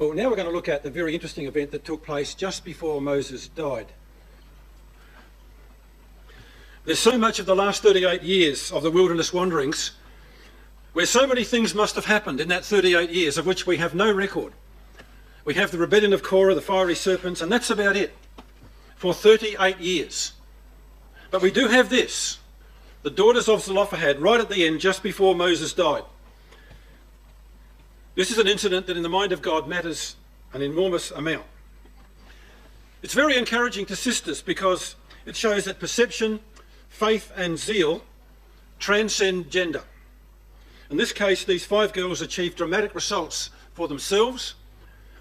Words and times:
Well, 0.00 0.14
now 0.14 0.30
we're 0.30 0.36
going 0.36 0.48
to 0.48 0.54
look 0.54 0.70
at 0.70 0.82
the 0.82 0.88
very 0.88 1.12
interesting 1.12 1.44
event 1.44 1.72
that 1.72 1.84
took 1.84 2.02
place 2.02 2.32
just 2.32 2.64
before 2.64 3.02
Moses 3.02 3.48
died. 3.48 3.88
There's 6.86 6.98
so 6.98 7.18
much 7.18 7.38
of 7.38 7.44
the 7.44 7.54
last 7.54 7.82
38 7.82 8.22
years 8.22 8.72
of 8.72 8.82
the 8.82 8.90
wilderness 8.90 9.34
wanderings 9.34 9.90
where 10.94 11.04
so 11.04 11.26
many 11.26 11.44
things 11.44 11.74
must 11.74 11.96
have 11.96 12.06
happened 12.06 12.40
in 12.40 12.48
that 12.48 12.64
38 12.64 13.10
years 13.10 13.36
of 13.36 13.44
which 13.44 13.66
we 13.66 13.76
have 13.76 13.94
no 13.94 14.10
record. 14.10 14.54
We 15.44 15.52
have 15.56 15.70
the 15.70 15.76
rebellion 15.76 16.14
of 16.14 16.22
Korah, 16.22 16.54
the 16.54 16.62
fiery 16.62 16.94
serpents, 16.94 17.42
and 17.42 17.52
that's 17.52 17.68
about 17.68 17.94
it 17.94 18.16
for 18.96 19.12
38 19.12 19.80
years. 19.80 20.32
But 21.30 21.42
we 21.42 21.50
do 21.50 21.68
have 21.68 21.90
this 21.90 22.38
the 23.02 23.10
daughters 23.10 23.50
of 23.50 23.60
Zelophehad 23.60 24.18
right 24.18 24.40
at 24.40 24.48
the 24.48 24.64
end, 24.66 24.80
just 24.80 25.02
before 25.02 25.34
Moses 25.34 25.74
died. 25.74 26.04
This 28.20 28.30
is 28.30 28.36
an 28.36 28.48
incident 28.48 28.86
that, 28.86 28.98
in 28.98 29.02
the 29.02 29.08
mind 29.08 29.32
of 29.32 29.40
God, 29.40 29.66
matters 29.66 30.14
an 30.52 30.60
enormous 30.60 31.10
amount. 31.10 31.46
It's 33.02 33.14
very 33.14 33.34
encouraging 33.38 33.86
to 33.86 33.96
sisters 33.96 34.42
because 34.42 34.94
it 35.24 35.34
shows 35.34 35.64
that 35.64 35.80
perception, 35.80 36.40
faith, 36.90 37.32
and 37.34 37.58
zeal 37.58 38.04
transcend 38.78 39.50
gender. 39.50 39.84
In 40.90 40.98
this 40.98 41.14
case, 41.14 41.44
these 41.44 41.64
five 41.64 41.94
girls 41.94 42.20
achieved 42.20 42.58
dramatic 42.58 42.94
results 42.94 43.48
for 43.72 43.88
themselves, 43.88 44.54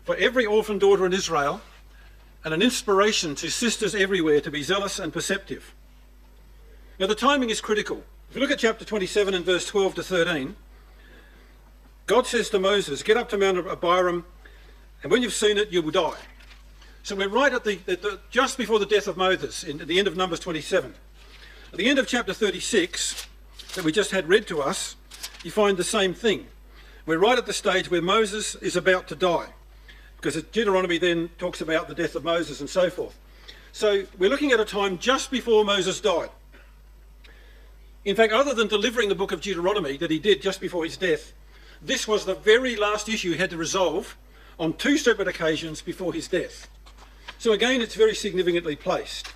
for 0.04 0.18
every 0.18 0.46
orphan 0.46 0.78
daughter 0.78 1.06
in 1.06 1.14
Israel, 1.14 1.62
and 2.44 2.54
an 2.54 2.62
inspiration 2.62 3.34
to 3.36 3.50
sisters 3.50 3.96
everywhere 3.96 4.42
to 4.42 4.52
be 4.52 4.62
zealous 4.62 5.00
and 5.00 5.14
perceptive. 5.14 5.74
Now, 7.00 7.08
the 7.08 7.16
timing 7.16 7.50
is 7.50 7.62
critical. 7.62 8.04
If 8.30 8.36
you 8.36 8.42
look 8.42 8.52
at 8.52 8.60
chapter 8.60 8.84
27 8.84 9.34
and 9.34 9.46
verse 9.46 9.66
12 9.66 9.96
to 9.96 10.04
13, 10.04 10.58
God 12.10 12.26
says 12.26 12.50
to 12.50 12.58
Moses, 12.58 13.04
Get 13.04 13.18
up 13.18 13.30
to 13.30 13.38
Mount 13.38 13.64
Abarim, 13.68 14.24
and 15.04 15.12
when 15.12 15.22
you've 15.22 15.32
seen 15.32 15.60
it, 15.60 15.70
you 15.70 15.84
will 15.84 15.92
die. 15.92 16.18
So 17.04 17.16
we're 17.16 17.30
right 17.30 17.54
at 17.54 17.64
the, 17.64 17.76
the 17.86 18.20
just 18.32 18.58
before 18.58 18.80
the 18.80 18.88
death 18.88 19.08
of 19.08 19.16
Moses, 19.16 19.64
in, 19.64 19.80
at 19.80 19.88
the 19.88 20.00
end 20.00 20.08
of 20.08 20.18
Numbers 20.18 20.40
27. 20.40 20.96
At 21.72 21.78
the 21.78 21.88
end 21.88 22.00
of 22.00 22.08
chapter 22.08 22.34
36, 22.34 23.28
that 23.76 23.86
we 23.86 23.92
just 23.92 24.10
had 24.10 24.28
read 24.28 24.48
to 24.48 24.60
us, 24.60 24.96
you 25.44 25.52
find 25.52 25.78
the 25.78 25.84
same 25.84 26.16
thing. 26.16 26.48
We're 27.06 27.20
right 27.20 27.38
at 27.38 27.46
the 27.46 27.54
stage 27.54 27.92
where 27.92 28.02
Moses 28.02 28.56
is 28.56 28.76
about 28.76 29.08
to 29.10 29.16
die 29.16 29.50
because 30.20 30.42
Deuteronomy 30.42 30.98
then 30.98 31.30
talks 31.38 31.62
about 31.62 31.88
the 31.88 31.94
death 31.94 32.16
of 32.16 32.24
Moses 32.24 32.60
and 32.60 32.68
so 32.68 32.90
forth. 32.90 33.16
So 33.72 34.06
we're 34.18 34.32
looking 34.32 34.52
at 34.52 34.60
a 34.60 34.66
time 34.66 34.98
just 34.98 35.30
before 35.30 35.64
Moses 35.64 36.02
died. 36.02 36.32
In 38.04 38.16
fact, 38.16 38.34
other 38.34 38.56
than 38.56 38.68
delivering 38.68 39.10
the 39.10 39.16
book 39.16 39.32
of 39.32 39.42
Deuteronomy 39.42 39.96
that 39.98 40.10
he 40.10 40.18
did 40.18 40.42
just 40.42 40.60
before 40.60 40.86
his 40.86 40.98
death, 40.98 41.34
this 41.82 42.08
was 42.08 42.26
the 42.26 42.36
very 42.36 42.76
last 42.76 43.08
issue 43.08 43.32
he 43.32 43.38
had 43.38 43.50
to 43.52 43.58
resolve 43.58 44.18
on 44.60 44.74
two 44.74 44.98
separate 44.98 45.28
occasions 45.28 45.82
before 45.82 46.14
his 46.14 46.28
death. 46.28 46.68
So 47.38 47.54
again, 47.54 47.82
it's 47.82 47.96
very 47.96 48.16
significantly 48.16 48.76
placed. 48.76 49.28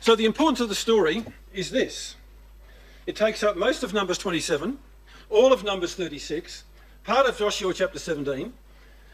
So 0.00 0.16
the 0.16 0.24
importance 0.24 0.60
of 0.60 0.68
the 0.68 0.74
story 0.74 1.24
is 1.52 1.70
this. 1.70 2.16
It 3.06 3.16
takes 3.16 3.42
up 3.42 3.56
most 3.56 3.82
of 3.82 3.92
Numbers 3.92 4.18
27, 4.18 4.78
all 5.28 5.52
of 5.52 5.64
Numbers 5.64 5.94
36, 5.94 6.64
part 7.04 7.26
of 7.26 7.36
Joshua 7.36 7.74
chapter 7.74 7.98
17, 7.98 8.52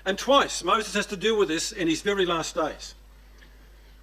and 0.05 0.19
twice 0.19 0.63
Moses 0.63 0.95
has 0.95 1.07
to 1.07 1.17
deal 1.17 1.39
with 1.39 1.49
this 1.49 1.73
in 1.73 1.89
his 1.89 2.03
very 2.03 2.27
last 2.27 2.55
days. 2.55 2.95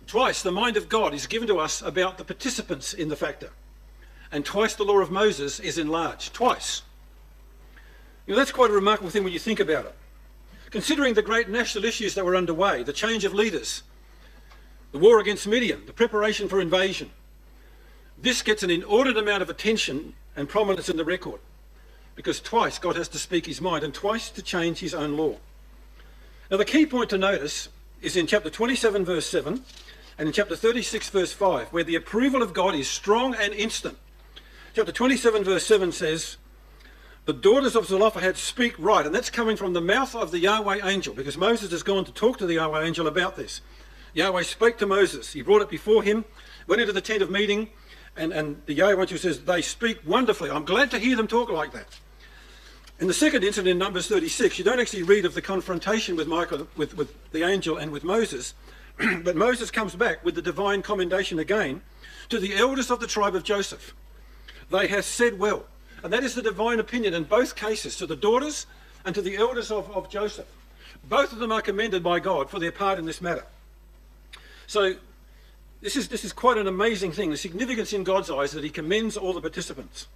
Twice 0.08 0.42
the 0.42 0.52
mind 0.52 0.76
of 0.76 0.90
God 0.90 1.14
is 1.14 1.28
given 1.28 1.48
to 1.48 1.60
us 1.60 1.82
about 1.82 2.18
the 2.18 2.26
participants 2.26 2.94
in 2.94 3.08
the 3.08 3.16
factor. 3.16 3.52
And 4.32 4.44
twice 4.44 4.76
the 4.76 4.84
law 4.84 5.00
of 5.00 5.12
Moses 5.12 5.60
is 5.60 5.78
enlarged. 5.78 6.34
Twice. 6.34 6.82
That's 8.36 8.52
quite 8.52 8.70
a 8.70 8.74
remarkable 8.74 9.10
thing 9.10 9.24
when 9.24 9.34
you 9.34 9.40
think 9.40 9.60
about 9.60 9.86
it. 9.86 9.96
Considering 10.70 11.14
the 11.14 11.22
great 11.22 11.50
national 11.50 11.86
issues 11.86 12.16
that 12.16 12.26
were 12.26 12.36
underway, 12.36 12.84
the 12.84 12.94
change 12.94 13.26
of 13.26 13.34
leaders, 13.34 13.84
the 14.92 15.00
war 15.00 15.20
against 15.20 15.48
Midian, 15.48 15.86
the 15.86 15.94
preparation 15.94 16.48
for 16.48 16.62
invasion, 16.62 17.12
this 18.18 18.42
gets 18.42 18.64
an 18.64 18.70
inordinate 18.70 19.22
amount 19.22 19.42
of 19.42 19.50
attention 19.50 20.14
and 20.36 20.48
prominence 20.48 20.90
in 20.90 20.98
the 20.98 21.06
record 21.06 21.40
because 22.16 22.40
twice 22.40 22.78
God 22.78 22.96
has 22.96 23.08
to 23.10 23.18
speak 23.18 23.46
his 23.46 23.62
mind 23.62 23.84
and 23.84 23.94
twice 23.94 24.30
to 24.32 24.42
change 24.42 24.80
his 24.80 24.94
own 24.94 25.18
law. 25.18 25.38
Now, 26.50 26.58
the 26.58 26.66
key 26.66 26.86
point 26.86 27.10
to 27.12 27.18
notice 27.18 27.70
is 28.02 28.16
in 28.16 28.28
chapter 28.28 28.50
27, 28.50 29.06
verse 29.06 29.26
7, 29.26 29.64
and 30.18 30.28
in 30.28 30.34
chapter 30.34 30.56
36, 30.56 31.10
verse 31.10 31.34
5, 31.34 31.70
where 31.70 31.84
the 31.84 31.96
approval 31.96 32.42
of 32.42 32.54
God 32.54 32.76
is 32.76 32.90
strong 32.90 33.34
and 33.36 33.54
instant. 33.54 33.98
Chapter 34.76 34.92
27, 34.92 35.44
verse 35.44 35.66
7 35.66 35.92
says, 35.92 36.38
The 37.26 37.34
daughters 37.34 37.76
of 37.76 37.86
Zelophehad 37.86 38.36
speak 38.36 38.74
right, 38.80 39.06
and 39.06 39.14
that's 39.14 39.30
coming 39.30 39.56
from 39.56 39.74
the 39.74 39.82
mouth 39.82 40.16
of 40.16 40.32
the 40.32 40.40
Yahweh 40.40 40.80
angel, 40.84 41.14
because 41.14 41.38
Moses 41.38 41.72
has 41.72 41.84
gone 41.84 42.04
to 42.06 42.12
talk 42.12 42.40
to 42.40 42.48
the 42.48 42.56
Yahweh 42.56 42.84
angel 42.84 43.06
about 43.06 43.36
this. 43.36 43.62
Yahweh 44.16 44.42
spoke 44.42 44.80
to 44.80 44.88
Moses, 44.88 45.34
he 45.34 45.44
brought 45.44 45.62
it 45.62 45.70
before 45.70 46.02
him, 46.02 46.26
went 46.66 46.82
into 46.82 46.94
the 46.94 47.00
tent 47.00 47.22
of 47.22 47.30
meeting, 47.30 47.70
and, 48.18 48.34
and 48.34 48.62
the 48.66 48.74
Yahweh 48.74 49.00
angel 49.00 49.20
says, 49.20 49.42
They 49.42 49.62
speak 49.62 50.00
wonderfully. 50.04 50.50
I'm 50.50 50.66
glad 50.66 50.90
to 50.92 51.00
hear 51.00 51.16
them 51.16 51.28
talk 51.28 51.52
like 51.52 51.74
that. 51.74 52.00
In 53.00 53.08
the 53.08 53.14
second 53.14 53.44
incident 53.44 53.70
in 53.70 53.78
Numbers 53.78 54.08
36, 54.08 54.58
you 54.58 54.66
don't 54.66 54.80
actually 54.80 55.04
read 55.04 55.26
of 55.26 55.36
the 55.36 55.42
confrontation 55.44 56.16
with 56.16 56.28
Michael, 56.28 56.68
with, 56.76 56.98
with 56.98 57.32
the 57.32 57.44
angel 57.44 57.78
and 57.78 57.92
with 57.92 58.04
Moses, 58.04 58.56
but 59.24 59.36
Moses 59.36 59.70
comes 59.70 59.96
back 59.96 60.26
with 60.26 60.34
the 60.34 60.42
divine 60.42 60.82
commendation 60.82 61.38
again 61.38 61.82
to 62.30 62.40
the 62.40 62.56
elders 62.56 62.90
of 62.90 63.00
the 63.00 63.08
tribe 63.08 63.36
of 63.36 63.44
Joseph. 63.44 63.94
They 64.72 64.88
have 64.88 65.06
said 65.06 65.38
well. 65.38 65.66
And 66.04 66.12
that 66.12 66.24
is 66.24 66.36
the 66.36 66.42
divine 66.42 66.80
opinion 66.80 67.14
in 67.14 67.24
both 67.24 67.56
cases, 67.56 67.96
to 67.98 68.06
the 68.06 68.16
daughters 68.16 68.66
and 69.06 69.14
to 69.16 69.22
the 69.22 69.38
elders 69.38 69.72
of, 69.72 69.90
of 69.92 70.10
Joseph. 70.10 70.48
Both 71.08 71.32
of 71.32 71.40
them 71.40 71.52
are 71.52 71.62
commended 71.62 72.04
by 72.04 72.20
God 72.20 72.50
for 72.50 72.60
their 72.60 72.72
part 72.72 73.00
in 73.00 73.06
this 73.06 73.22
matter. 73.22 73.46
So 74.68 74.96
this 75.82 75.96
is, 75.96 76.08
this 76.08 76.24
is 76.24 76.34
quite 76.34 76.58
an 76.58 76.68
amazing 76.68 77.12
thing, 77.12 77.30
the 77.30 77.38
significance 77.38 77.94
in 77.94 78.04
God's 78.04 78.30
eyes 78.30 78.52
that 78.52 78.64
he 78.64 78.70
commends 78.70 79.18
all 79.18 79.34
the 79.34 79.42
participants. 79.42 80.08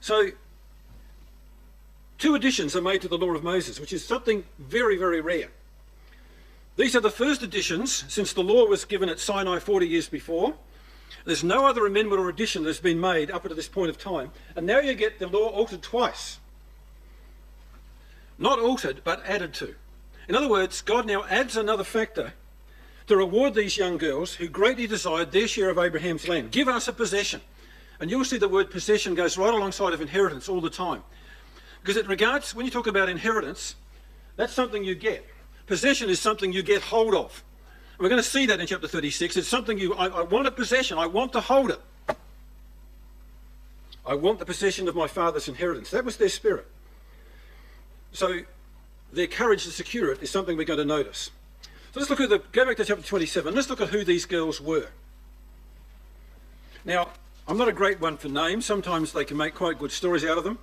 So 0.00 0.30
Two 2.20 2.34
additions 2.34 2.76
are 2.76 2.82
made 2.82 3.00
to 3.00 3.08
the 3.08 3.16
law 3.16 3.34
of 3.34 3.42
Moses, 3.42 3.80
which 3.80 3.94
is 3.94 4.04
something 4.04 4.44
very, 4.58 4.98
very 4.98 5.22
rare. 5.22 5.48
These 6.76 6.94
are 6.94 7.00
the 7.00 7.10
first 7.10 7.42
additions 7.42 8.04
since 8.12 8.34
the 8.34 8.42
law 8.42 8.66
was 8.66 8.84
given 8.84 9.08
at 9.08 9.18
Sinai 9.18 9.58
40 9.58 9.88
years 9.88 10.06
before. 10.06 10.54
There's 11.24 11.44
no 11.44 11.66
other 11.66 11.86
amendment 11.86 12.20
or 12.20 12.28
addition 12.28 12.64
that's 12.64 12.80
been 12.80 13.00
made 13.00 13.30
up 13.30 13.42
to 13.42 13.54
this 13.54 13.68
point 13.68 13.90
of 13.90 13.98
time. 13.98 14.30
And 14.56 14.66
now 14.66 14.78
you 14.78 14.94
get 14.94 15.18
the 15.18 15.26
law 15.26 15.48
altered 15.48 15.82
twice. 15.82 16.38
Not 18.38 18.58
altered, 18.58 19.02
but 19.04 19.22
added 19.26 19.52
to. 19.54 19.74
In 20.28 20.34
other 20.34 20.48
words, 20.48 20.80
God 20.80 21.06
now 21.06 21.24
adds 21.24 21.56
another 21.56 21.84
factor 21.84 22.32
to 23.06 23.16
reward 23.16 23.54
these 23.54 23.76
young 23.76 23.98
girls 23.98 24.34
who 24.34 24.48
greatly 24.48 24.86
desired 24.86 25.32
their 25.32 25.48
share 25.48 25.68
of 25.68 25.78
Abraham's 25.78 26.28
land. 26.28 26.52
Give 26.52 26.68
us 26.68 26.88
a 26.88 26.92
possession. 26.92 27.40
And 27.98 28.10
you'll 28.10 28.24
see 28.24 28.38
the 28.38 28.48
word 28.48 28.70
possession 28.70 29.14
goes 29.14 29.36
right 29.36 29.52
alongside 29.52 29.92
of 29.92 30.00
inheritance 30.00 30.48
all 30.48 30.60
the 30.60 30.70
time. 30.70 31.02
Because 31.82 31.96
it 31.96 32.08
regards, 32.08 32.54
when 32.54 32.64
you 32.64 32.72
talk 32.72 32.86
about 32.86 33.08
inheritance, 33.08 33.74
that's 34.36 34.52
something 34.52 34.84
you 34.84 34.94
get. 34.94 35.26
Possession 35.66 36.08
is 36.08 36.20
something 36.20 36.52
you 36.52 36.62
get 36.62 36.82
hold 36.82 37.14
of. 37.14 37.42
We're 38.00 38.08
going 38.08 38.22
to 38.22 38.28
see 38.28 38.46
that 38.46 38.58
in 38.58 38.66
chapter 38.66 38.88
36. 38.88 39.36
It's 39.36 39.46
something 39.46 39.78
you, 39.78 39.92
I, 39.94 40.06
I 40.06 40.22
want 40.22 40.46
a 40.46 40.50
possession, 40.50 40.96
I 40.96 41.06
want 41.06 41.34
to 41.34 41.40
hold 41.40 41.70
it. 41.70 41.80
I 44.06 44.14
want 44.14 44.38
the 44.38 44.46
possession 44.46 44.88
of 44.88 44.96
my 44.96 45.06
father's 45.06 45.48
inheritance. 45.48 45.90
That 45.90 46.06
was 46.06 46.16
their 46.16 46.30
spirit. 46.30 46.66
So 48.12 48.40
their 49.12 49.26
courage 49.26 49.64
to 49.64 49.70
secure 49.70 50.10
it 50.12 50.22
is 50.22 50.30
something 50.30 50.56
we're 50.56 50.64
going 50.64 50.78
to 50.78 50.84
notice. 50.86 51.30
So 51.92 52.00
let's 52.00 52.08
look 52.08 52.20
at 52.20 52.30
the, 52.30 52.38
go 52.52 52.64
back 52.64 52.78
to 52.78 52.84
chapter 52.86 53.04
27. 53.04 53.54
Let's 53.54 53.68
look 53.68 53.82
at 53.82 53.90
who 53.90 54.02
these 54.02 54.24
girls 54.24 54.62
were. 54.62 54.88
Now, 56.86 57.10
I'm 57.46 57.58
not 57.58 57.68
a 57.68 57.72
great 57.72 58.00
one 58.00 58.16
for 58.16 58.28
names. 58.28 58.64
Sometimes 58.64 59.12
they 59.12 59.26
can 59.26 59.36
make 59.36 59.54
quite 59.54 59.78
good 59.78 59.92
stories 59.92 60.24
out 60.24 60.38
of 60.38 60.44
them 60.44 60.58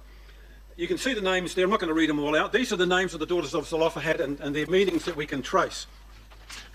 you 0.78 0.88
can 0.88 1.00
see 1.00 1.14
the 1.14 1.22
names 1.22 1.56
there. 1.56 1.66
I'm 1.66 1.72
not 1.72 1.80
going 1.80 1.90
to 1.90 1.96
read 1.96 2.10
them 2.10 2.20
all 2.20 2.38
out. 2.38 2.54
These 2.54 2.72
are 2.72 2.76
the 2.76 2.86
names 2.86 3.16
of 3.16 3.20
the 3.20 3.26
daughters 3.26 3.56
of 3.56 3.68
Zelophehad 3.68 4.22
and, 4.22 4.40
and 4.40 4.56
their 4.56 4.68
meanings 4.68 5.06
that 5.06 5.16
we 5.16 5.26
can 5.26 5.42
trace, 5.42 5.88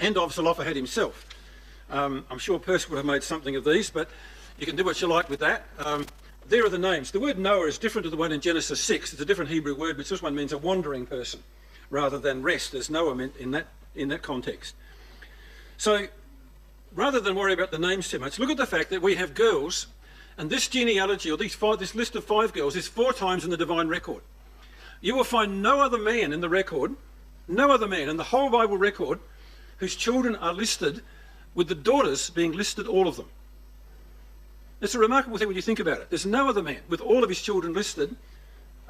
and 0.00 0.16
of 0.16 0.32
Zelophehad 0.32 0.76
himself. 0.76 1.26
Um, 1.90 2.24
I'm 2.30 2.38
sure 2.38 2.58
Percy 2.58 2.88
would 2.90 2.96
have 2.96 3.06
made 3.06 3.22
something 3.22 3.54
of 3.56 3.64
these, 3.64 3.90
but 3.90 4.08
you 4.58 4.66
can 4.66 4.76
do 4.76 4.84
what 4.84 5.00
you 5.00 5.08
like 5.08 5.28
with 5.28 5.40
that. 5.40 5.66
Um, 5.78 6.06
there 6.48 6.64
are 6.64 6.68
the 6.68 6.78
names. 6.78 7.10
The 7.10 7.20
word 7.20 7.38
Noah 7.38 7.66
is 7.66 7.78
different 7.78 8.04
to 8.04 8.10
the 8.10 8.16
one 8.16 8.32
in 8.32 8.40
Genesis 8.40 8.80
6. 8.80 9.12
It's 9.12 9.22
a 9.22 9.24
different 9.24 9.50
Hebrew 9.50 9.74
word, 9.74 9.96
but 9.96 10.06
this 10.06 10.22
one 10.22 10.34
means 10.34 10.52
a 10.52 10.58
wandering 10.58 11.06
person 11.06 11.42
rather 11.90 12.18
than 12.18 12.42
rest, 12.42 12.74
as 12.74 12.88
Noah 12.90 13.14
meant 13.14 13.36
in 13.36 13.50
that, 13.52 13.66
in 13.94 14.08
that 14.08 14.22
context. 14.22 14.74
So 15.76 16.06
rather 16.94 17.20
than 17.20 17.34
worry 17.34 17.52
about 17.52 17.70
the 17.70 17.78
names 17.78 18.08
too 18.08 18.18
much, 18.18 18.38
look 18.38 18.50
at 18.50 18.56
the 18.56 18.66
fact 18.66 18.90
that 18.90 19.02
we 19.02 19.14
have 19.16 19.34
girls 19.34 19.86
and 20.38 20.48
this 20.48 20.68
genealogy, 20.68 21.30
or 21.30 21.36
these 21.36 21.54
five, 21.54 21.78
this 21.78 21.94
list 21.94 22.16
of 22.16 22.24
five 22.24 22.52
girls, 22.52 22.74
is 22.76 22.88
four 22.88 23.12
times 23.12 23.44
in 23.44 23.50
the 23.50 23.56
divine 23.56 23.88
record. 23.88 24.22
You 25.00 25.14
will 25.14 25.24
find 25.24 25.62
no 25.62 25.80
other 25.80 25.98
man 25.98 26.32
in 26.32 26.40
the 26.40 26.48
record, 26.48 26.96
no 27.48 27.70
other 27.70 27.86
man 27.86 28.08
in 28.08 28.16
the 28.16 28.24
whole 28.24 28.48
Bible 28.50 28.78
record, 28.78 29.18
whose 29.82 29.96
children 29.96 30.36
are 30.36 30.52
listed 30.52 31.02
with 31.56 31.66
the 31.66 31.74
daughters 31.74 32.30
being 32.30 32.52
listed, 32.52 32.86
all 32.86 33.08
of 33.08 33.16
them. 33.16 33.28
It's 34.80 34.94
a 34.94 34.98
remarkable 35.00 35.38
thing 35.38 35.48
when 35.48 35.56
you 35.56 35.62
think 35.62 35.80
about 35.80 36.00
it. 36.00 36.08
There's 36.08 36.24
no 36.24 36.48
other 36.48 36.62
man 36.62 36.78
with 36.88 37.00
all 37.00 37.24
of 37.24 37.28
his 37.28 37.42
children 37.42 37.72
listed, 37.72 38.14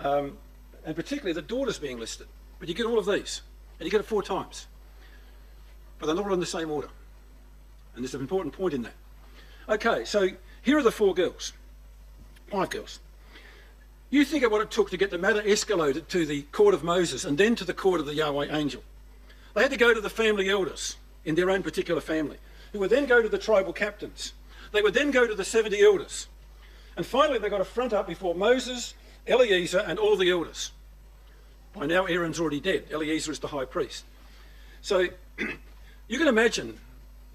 um, 0.00 0.36
and 0.84 0.94
particularly 0.94 1.32
the 1.32 1.40
daughters 1.40 1.78
being 1.78 1.98
listed. 1.98 2.26
But 2.58 2.68
you 2.68 2.74
get 2.74 2.84
all 2.84 2.98
of 2.98 3.06
these, 3.06 3.40
and 3.78 3.86
you 3.86 3.90
get 3.90 4.00
it 4.00 4.06
four 4.06 4.22
times. 4.22 4.66
But 5.98 6.08
they're 6.08 6.14
not 6.14 6.26
all 6.26 6.34
in 6.34 6.40
the 6.40 6.44
same 6.44 6.70
order. 6.70 6.90
And 7.94 8.04
there's 8.04 8.14
an 8.14 8.20
important 8.20 8.52
point 8.52 8.74
in 8.74 8.82
that. 8.82 8.92
Okay, 9.70 10.04
so 10.04 10.28
here 10.60 10.76
are 10.76 10.82
the 10.82 10.92
four 10.92 11.14
girls. 11.14 11.54
Five 12.48 12.68
girls. 12.68 13.00
You 14.10 14.26
think 14.26 14.44
of 14.44 14.52
what 14.52 14.60
it 14.60 14.70
took 14.70 14.90
to 14.90 14.98
get 14.98 15.10
the 15.10 15.16
matter 15.16 15.40
escalated 15.40 16.08
to 16.08 16.26
the 16.26 16.42
court 16.52 16.74
of 16.74 16.84
Moses 16.84 17.24
and 17.24 17.38
then 17.38 17.56
to 17.56 17.64
the 17.64 17.72
court 17.72 17.98
of 17.98 18.04
the 18.04 18.14
Yahweh 18.14 18.54
angel. 18.54 18.82
They 19.54 19.62
had 19.62 19.70
to 19.70 19.76
go 19.76 19.92
to 19.92 20.00
the 20.00 20.10
family 20.10 20.48
elders 20.48 20.96
in 21.24 21.34
their 21.34 21.50
own 21.50 21.62
particular 21.62 22.00
family, 22.00 22.38
who 22.72 22.78
would 22.80 22.90
then 22.90 23.06
go 23.06 23.22
to 23.22 23.28
the 23.28 23.38
tribal 23.38 23.72
captains. 23.72 24.32
They 24.72 24.82
would 24.82 24.94
then 24.94 25.10
go 25.10 25.26
to 25.26 25.34
the 25.34 25.44
70 25.44 25.80
elders. 25.82 26.28
And 26.96 27.04
finally, 27.04 27.38
they 27.38 27.48
got 27.48 27.60
a 27.60 27.64
front 27.64 27.92
up 27.92 28.06
before 28.06 28.34
Moses, 28.34 28.94
Eleazar, 29.26 29.84
and 29.86 29.98
all 29.98 30.16
the 30.16 30.30
elders. 30.30 30.72
By 31.74 31.86
now, 31.86 32.04
Aaron's 32.04 32.40
already 32.40 32.60
dead. 32.60 32.86
Eleazar 32.90 33.32
is 33.32 33.38
the 33.38 33.48
high 33.48 33.64
priest. 33.64 34.04
So 34.82 35.08
you 36.08 36.18
can 36.18 36.28
imagine 36.28 36.78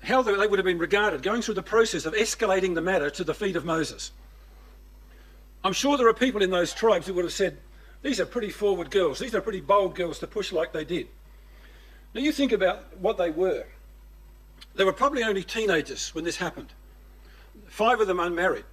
how 0.03 0.21
they 0.21 0.33
would 0.47 0.59
have 0.59 0.65
been 0.65 0.77
regarded 0.77 1.23
going 1.23 1.41
through 1.41 1.55
the 1.55 1.63
process 1.63 2.05
of 2.05 2.13
escalating 2.13 2.75
the 2.75 2.81
matter 2.81 3.09
to 3.09 3.23
the 3.23 3.33
feet 3.33 3.55
of 3.55 3.65
Moses. 3.65 4.11
I'm 5.63 5.73
sure 5.73 5.97
there 5.97 6.07
are 6.07 6.13
people 6.13 6.41
in 6.41 6.51
those 6.51 6.73
tribes 6.73 7.07
who 7.07 7.13
would 7.15 7.25
have 7.25 7.33
said, 7.33 7.57
These 8.03 8.19
are 8.19 8.25
pretty 8.25 8.49
forward 8.49 8.91
girls. 8.91 9.19
These 9.19 9.33
are 9.33 9.41
pretty 9.41 9.61
bold 9.61 9.95
girls 9.95 10.19
to 10.19 10.27
push 10.27 10.51
like 10.51 10.71
they 10.71 10.85
did. 10.85 11.07
Now, 12.17 12.23
you 12.23 12.31
think 12.31 12.51
about 12.51 12.97
what 12.97 13.19
they 13.19 13.29
were. 13.29 13.63
They 14.73 14.83
were 14.83 14.91
probably 14.91 15.21
only 15.21 15.43
teenagers 15.43 16.15
when 16.15 16.23
this 16.23 16.37
happened, 16.37 16.73
five 17.67 18.01
of 18.01 18.07
them 18.07 18.19
unmarried. 18.19 18.65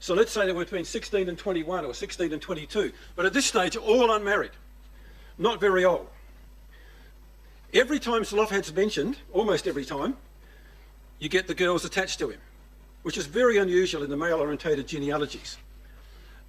So 0.00 0.12
let's 0.12 0.32
say 0.32 0.44
they 0.44 0.52
were 0.52 0.64
between 0.64 0.84
16 0.84 1.30
and 1.30 1.38
21 1.38 1.86
or 1.86 1.94
16 1.94 2.30
and 2.30 2.42
22. 2.42 2.92
But 3.16 3.24
at 3.24 3.32
this 3.32 3.46
stage, 3.46 3.74
all 3.74 4.12
unmarried, 4.12 4.50
not 5.38 5.60
very 5.60 5.86
old. 5.86 6.08
Every 7.72 7.98
time 7.98 8.22
Zelophehad's 8.22 8.70
mentioned, 8.74 9.16
almost 9.32 9.66
every 9.66 9.86
time, 9.86 10.18
you 11.18 11.30
get 11.30 11.46
the 11.46 11.54
girls 11.54 11.86
attached 11.86 12.18
to 12.18 12.28
him, 12.28 12.40
which 13.00 13.16
is 13.16 13.24
very 13.24 13.56
unusual 13.56 14.02
in 14.02 14.10
the 14.10 14.16
male 14.18 14.40
orientated 14.40 14.86
genealogies. 14.86 15.56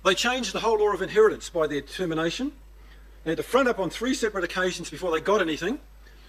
They 0.03 0.15
changed 0.15 0.51
the 0.51 0.59
whole 0.59 0.79
law 0.79 0.91
of 0.91 1.01
inheritance 1.01 1.49
by 1.49 1.67
their 1.67 1.79
termination. 1.79 2.51
They 3.23 3.31
had 3.31 3.37
to 3.37 3.43
front 3.43 3.69
up 3.69 3.79
on 3.79 3.89
three 3.89 4.13
separate 4.13 4.43
occasions 4.43 4.89
before 4.89 5.11
they 5.11 5.21
got 5.21 5.41
anything. 5.41 5.79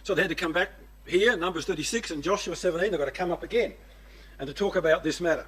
So 0.02 0.14
they 0.14 0.22
had 0.22 0.28
to 0.28 0.34
come 0.34 0.52
back 0.52 0.70
here, 1.06 1.36
Numbers 1.36 1.64
36 1.66 2.10
and 2.10 2.22
Joshua 2.22 2.56
17, 2.56 2.90
they've 2.90 2.98
got 2.98 3.06
to 3.06 3.10
come 3.10 3.30
up 3.30 3.42
again 3.42 3.74
and 4.38 4.46
to 4.46 4.54
talk 4.54 4.76
about 4.76 5.02
this 5.04 5.20
matter. 5.20 5.46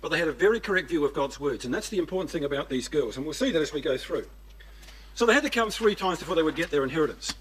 But 0.00 0.10
they 0.10 0.18
had 0.18 0.28
a 0.28 0.32
very 0.32 0.60
correct 0.60 0.88
view 0.88 1.04
of 1.04 1.14
God's 1.14 1.40
words, 1.40 1.64
and 1.64 1.72
that's 1.72 1.88
the 1.88 1.98
important 1.98 2.30
thing 2.30 2.44
about 2.44 2.68
these 2.68 2.88
girls, 2.88 3.16
and 3.16 3.24
we'll 3.24 3.34
see 3.34 3.50
that 3.50 3.62
as 3.62 3.72
we 3.72 3.80
go 3.80 3.96
through. 3.96 4.26
So 5.14 5.26
they 5.26 5.32
had 5.32 5.44
to 5.44 5.50
come 5.50 5.70
three 5.70 5.94
times 5.94 6.18
before 6.18 6.36
they 6.36 6.42
would 6.42 6.56
get 6.56 6.70
their 6.70 6.84
inheritance. 6.84 7.34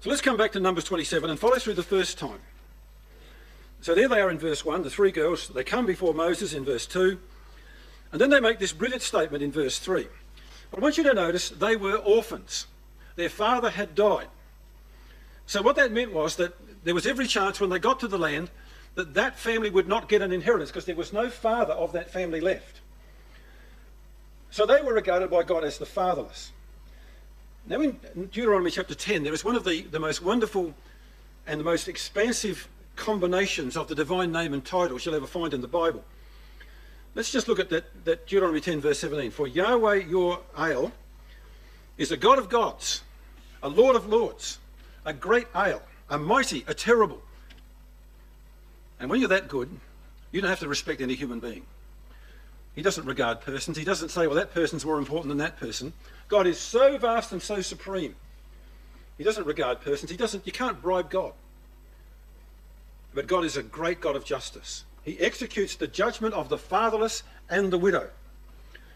So 0.00 0.10
let's 0.10 0.22
come 0.22 0.36
back 0.36 0.52
to 0.52 0.60
Numbers 0.60 0.84
27 0.84 1.28
and 1.30 1.38
follow 1.38 1.56
through 1.56 1.74
the 1.74 1.82
first 1.82 2.18
time. 2.18 2.40
So 3.80 3.94
there 3.94 4.08
they 4.08 4.20
are 4.20 4.30
in 4.30 4.38
verse 4.38 4.64
1, 4.64 4.82
the 4.82 4.90
three 4.90 5.12
girls. 5.12 5.48
They 5.48 5.62
come 5.62 5.86
before 5.86 6.12
Moses 6.12 6.52
in 6.52 6.64
verse 6.64 6.86
2, 6.86 7.18
and 8.10 8.20
then 8.20 8.30
they 8.30 8.40
make 8.40 8.58
this 8.58 8.72
brilliant 8.72 9.02
statement 9.02 9.42
in 9.42 9.52
verse 9.52 9.78
3. 9.78 10.06
But 10.70 10.80
I 10.80 10.82
want 10.82 10.98
you 10.98 11.04
to 11.04 11.14
notice 11.14 11.50
they 11.50 11.76
were 11.76 11.96
orphans. 11.96 12.66
Their 13.16 13.28
father 13.28 13.70
had 13.70 13.94
died. 13.94 14.28
So 15.48 15.62
what 15.62 15.76
that 15.76 15.92
meant 15.92 16.12
was 16.12 16.36
that 16.36 16.54
there 16.84 16.94
was 16.94 17.06
every 17.06 17.26
chance 17.26 17.58
when 17.58 17.70
they 17.70 17.78
got 17.78 18.00
to 18.00 18.06
the 18.06 18.18
land 18.18 18.50
that 18.96 19.14
that 19.14 19.38
family 19.38 19.70
would 19.70 19.88
not 19.88 20.06
get 20.06 20.20
an 20.20 20.30
inheritance 20.30 20.70
because 20.70 20.84
there 20.84 20.94
was 20.94 21.10
no 21.10 21.30
father 21.30 21.72
of 21.72 21.92
that 21.92 22.10
family 22.10 22.42
left. 22.42 22.82
So 24.50 24.66
they 24.66 24.82
were 24.82 24.92
regarded 24.92 25.30
by 25.30 25.44
God 25.44 25.64
as 25.64 25.78
the 25.78 25.86
fatherless. 25.86 26.52
Now 27.66 27.80
in 27.80 27.98
Deuteronomy 28.30 28.70
chapter 28.70 28.94
10, 28.94 29.22
there 29.22 29.32
is 29.32 29.42
one 29.42 29.56
of 29.56 29.64
the, 29.64 29.80
the 29.84 29.98
most 29.98 30.22
wonderful 30.22 30.74
and 31.46 31.58
the 31.58 31.64
most 31.64 31.88
expansive 31.88 32.68
combinations 32.94 33.74
of 33.74 33.88
the 33.88 33.94
divine 33.94 34.30
name 34.30 34.52
and 34.52 34.62
titles 34.62 35.06
you'll 35.06 35.14
ever 35.14 35.26
find 35.26 35.54
in 35.54 35.62
the 35.62 35.68
Bible. 35.68 36.04
Let's 37.14 37.32
just 37.32 37.48
look 37.48 37.58
at 37.58 37.70
that, 37.70 38.04
that 38.04 38.26
Deuteronomy 38.26 38.60
10, 38.60 38.82
verse 38.82 38.98
17. 38.98 39.30
For 39.30 39.46
Yahweh 39.46 40.04
your 40.08 40.40
Ale 40.58 40.92
is 41.96 42.12
a 42.12 42.18
God 42.18 42.38
of 42.38 42.50
gods, 42.50 43.02
a 43.62 43.68
Lord 43.70 43.96
of 43.96 44.08
lords, 44.08 44.58
a 45.08 45.12
great 45.14 45.46
ale, 45.56 45.80
a 46.10 46.18
mighty, 46.18 46.64
a 46.68 46.74
terrible. 46.74 47.22
And 49.00 49.08
when 49.08 49.20
you're 49.20 49.30
that 49.30 49.48
good, 49.48 49.70
you 50.30 50.42
don't 50.42 50.50
have 50.50 50.60
to 50.60 50.68
respect 50.68 51.00
any 51.00 51.14
human 51.14 51.40
being. 51.40 51.64
He 52.74 52.82
doesn't 52.82 53.06
regard 53.06 53.40
persons. 53.40 53.78
He 53.78 53.84
doesn't 53.84 54.10
say, 54.10 54.26
well, 54.26 54.36
that 54.36 54.52
person's 54.52 54.84
more 54.84 54.98
important 54.98 55.30
than 55.30 55.38
that 55.38 55.58
person. 55.58 55.94
God 56.28 56.46
is 56.46 56.60
so 56.60 56.98
vast 56.98 57.32
and 57.32 57.40
so 57.40 57.62
supreme. 57.62 58.16
He 59.16 59.24
doesn't 59.24 59.46
regard 59.46 59.80
persons. 59.80 60.10
He 60.10 60.16
doesn't, 60.18 60.46
you 60.46 60.52
can't 60.52 60.82
bribe 60.82 61.10
God. 61.10 61.32
But 63.14 63.26
God 63.26 63.46
is 63.46 63.56
a 63.56 63.62
great 63.62 64.02
God 64.02 64.14
of 64.14 64.26
justice. 64.26 64.84
He 65.02 65.18
executes 65.18 65.74
the 65.74 65.88
judgment 65.88 66.34
of 66.34 66.50
the 66.50 66.58
fatherless 66.58 67.22
and 67.48 67.72
the 67.72 67.78
widow. 67.78 68.10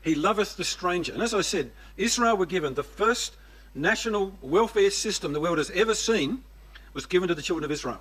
He 0.02 0.14
loveth 0.14 0.58
the 0.58 0.64
stranger. 0.64 1.14
And 1.14 1.22
as 1.22 1.32
I 1.32 1.40
said, 1.40 1.70
Israel 1.96 2.36
were 2.36 2.44
given 2.44 2.74
the 2.74 2.82
first 2.82 3.36
national 3.74 4.32
welfare 4.42 4.90
system 4.90 5.32
the 5.32 5.40
world 5.40 5.58
has 5.58 5.70
ever 5.70 5.94
seen 5.94 6.42
was 6.94 7.06
given 7.06 7.28
to 7.28 7.34
the 7.34 7.42
children 7.42 7.64
of 7.64 7.70
Israel. 7.70 8.00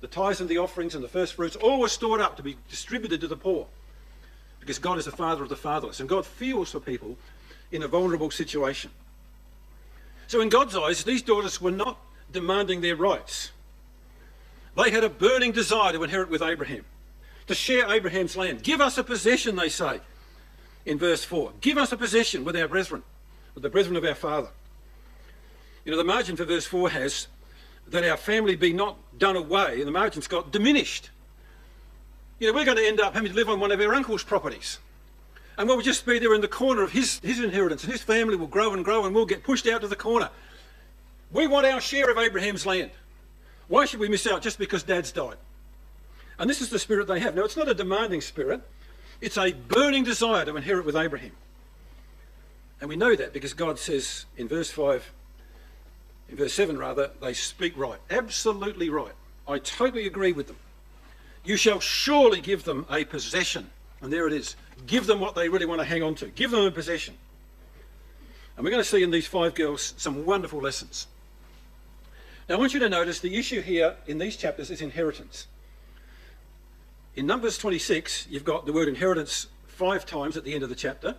The 0.00 0.06
tithes 0.08 0.40
and 0.40 0.48
the 0.48 0.58
offerings 0.58 0.94
and 0.94 1.02
the 1.02 1.08
first 1.08 1.34
fruits 1.34 1.56
all 1.56 1.80
were 1.80 1.88
stored 1.88 2.20
up 2.20 2.36
to 2.36 2.42
be 2.42 2.56
distributed 2.68 3.20
to 3.20 3.28
the 3.28 3.36
poor 3.36 3.66
because 4.60 4.78
God 4.78 4.98
is 4.98 5.04
the 5.04 5.12
father 5.12 5.42
of 5.42 5.48
the 5.48 5.56
fatherless 5.56 6.00
and 6.00 6.08
God 6.08 6.26
feels 6.26 6.72
for 6.72 6.80
people 6.80 7.16
in 7.70 7.82
a 7.82 7.88
vulnerable 7.88 8.30
situation. 8.30 8.90
So, 10.26 10.40
in 10.40 10.50
God's 10.50 10.76
eyes, 10.76 11.04
these 11.04 11.22
daughters 11.22 11.60
were 11.60 11.70
not 11.70 11.98
demanding 12.30 12.80
their 12.80 12.96
rights. 12.96 13.50
They 14.76 14.90
had 14.90 15.02
a 15.04 15.08
burning 15.08 15.52
desire 15.52 15.92
to 15.92 16.02
inherit 16.04 16.28
with 16.28 16.42
Abraham, 16.42 16.84
to 17.46 17.54
share 17.54 17.90
Abraham's 17.90 18.36
land. 18.36 18.62
Give 18.62 18.80
us 18.80 18.98
a 18.98 19.04
possession, 19.04 19.56
they 19.56 19.70
say 19.70 20.00
in 20.84 20.98
verse 20.98 21.24
4. 21.24 21.52
Give 21.60 21.78
us 21.78 21.92
a 21.92 21.96
possession 21.96 22.44
with 22.44 22.56
our 22.56 22.68
brethren, 22.68 23.02
with 23.54 23.62
the 23.62 23.70
brethren 23.70 23.96
of 23.96 24.04
our 24.04 24.14
father. 24.14 24.48
You 25.88 25.92
know, 25.92 25.96
the 25.96 26.04
margin 26.04 26.36
for 26.36 26.44
verse 26.44 26.66
4 26.66 26.90
has 26.90 27.28
that 27.86 28.04
our 28.04 28.18
family 28.18 28.56
be 28.56 28.74
not 28.74 28.98
done 29.18 29.36
away, 29.36 29.78
and 29.78 29.86
the 29.86 29.90
margin's 29.90 30.28
got 30.28 30.52
diminished. 30.52 31.08
You 32.38 32.46
know, 32.46 32.52
we're 32.52 32.66
going 32.66 32.76
to 32.76 32.86
end 32.86 33.00
up 33.00 33.14
having 33.14 33.30
to 33.30 33.34
live 33.34 33.48
on 33.48 33.58
one 33.58 33.72
of 33.72 33.80
our 33.80 33.94
uncle's 33.94 34.22
properties. 34.22 34.80
And 35.56 35.66
we'll 35.66 35.80
just 35.80 36.04
be 36.04 36.18
there 36.18 36.34
in 36.34 36.42
the 36.42 36.46
corner 36.46 36.82
of 36.82 36.92
his, 36.92 37.20
his 37.20 37.40
inheritance, 37.42 37.84
and 37.84 37.92
his 37.92 38.02
family 38.02 38.36
will 38.36 38.48
grow 38.48 38.74
and 38.74 38.84
grow, 38.84 39.06
and 39.06 39.14
we'll 39.14 39.24
get 39.24 39.42
pushed 39.42 39.66
out 39.66 39.80
to 39.80 39.88
the 39.88 39.96
corner. 39.96 40.28
We 41.32 41.46
want 41.46 41.64
our 41.64 41.80
share 41.80 42.10
of 42.10 42.18
Abraham's 42.18 42.66
land. 42.66 42.90
Why 43.68 43.86
should 43.86 44.00
we 44.00 44.10
miss 44.10 44.26
out 44.26 44.42
just 44.42 44.58
because 44.58 44.82
dad's 44.82 45.10
died? 45.10 45.38
And 46.38 46.50
this 46.50 46.60
is 46.60 46.68
the 46.68 46.78
spirit 46.78 47.08
they 47.08 47.20
have. 47.20 47.34
Now, 47.34 47.44
it's 47.44 47.56
not 47.56 47.66
a 47.66 47.72
demanding 47.72 48.20
spirit, 48.20 48.60
it's 49.22 49.38
a 49.38 49.52
burning 49.52 50.04
desire 50.04 50.44
to 50.44 50.54
inherit 50.54 50.84
with 50.84 50.96
Abraham. 50.96 51.32
And 52.78 52.90
we 52.90 52.96
know 52.96 53.16
that 53.16 53.32
because 53.32 53.54
God 53.54 53.78
says 53.78 54.26
in 54.36 54.48
verse 54.48 54.70
5 54.70 55.12
in 56.28 56.36
verse 56.36 56.52
7 56.52 56.76
rather, 56.78 57.10
they 57.20 57.32
speak 57.32 57.76
right. 57.76 57.98
Absolutely 58.10 58.90
right. 58.90 59.12
I 59.46 59.58
totally 59.58 60.06
agree 60.06 60.32
with 60.32 60.46
them. 60.46 60.56
You 61.44 61.56
shall 61.56 61.80
surely 61.80 62.40
give 62.40 62.64
them 62.64 62.84
a 62.90 63.04
possession. 63.04 63.70
And 64.00 64.12
there 64.12 64.26
it 64.26 64.32
is. 64.32 64.54
Give 64.86 65.06
them 65.06 65.20
what 65.20 65.34
they 65.34 65.48
really 65.48 65.66
want 65.66 65.80
to 65.80 65.86
hang 65.86 66.02
on 66.02 66.14
to. 66.16 66.26
Give 66.26 66.50
them 66.50 66.64
a 66.64 66.70
possession. 66.70 67.14
And 68.56 68.64
we're 68.64 68.70
going 68.70 68.82
to 68.82 68.88
see 68.88 69.02
in 69.02 69.10
these 69.10 69.26
five 69.26 69.54
girls 69.54 69.94
some 69.96 70.26
wonderful 70.26 70.60
lessons. 70.60 71.06
Now, 72.48 72.56
I 72.56 72.58
want 72.58 72.74
you 72.74 72.80
to 72.80 72.88
notice 72.88 73.20
the 73.20 73.36
issue 73.36 73.60
here 73.60 73.96
in 74.06 74.18
these 74.18 74.36
chapters 74.36 74.70
is 74.70 74.80
inheritance. 74.80 75.46
In 77.14 77.26
Numbers 77.26 77.58
26, 77.58 78.26
you've 78.30 78.44
got 78.44 78.66
the 78.66 78.72
word 78.72 78.88
inheritance 78.88 79.48
five 79.66 80.06
times 80.06 80.36
at 80.36 80.44
the 80.44 80.54
end 80.54 80.62
of 80.62 80.68
the 80.68 80.74
chapter. 80.74 81.16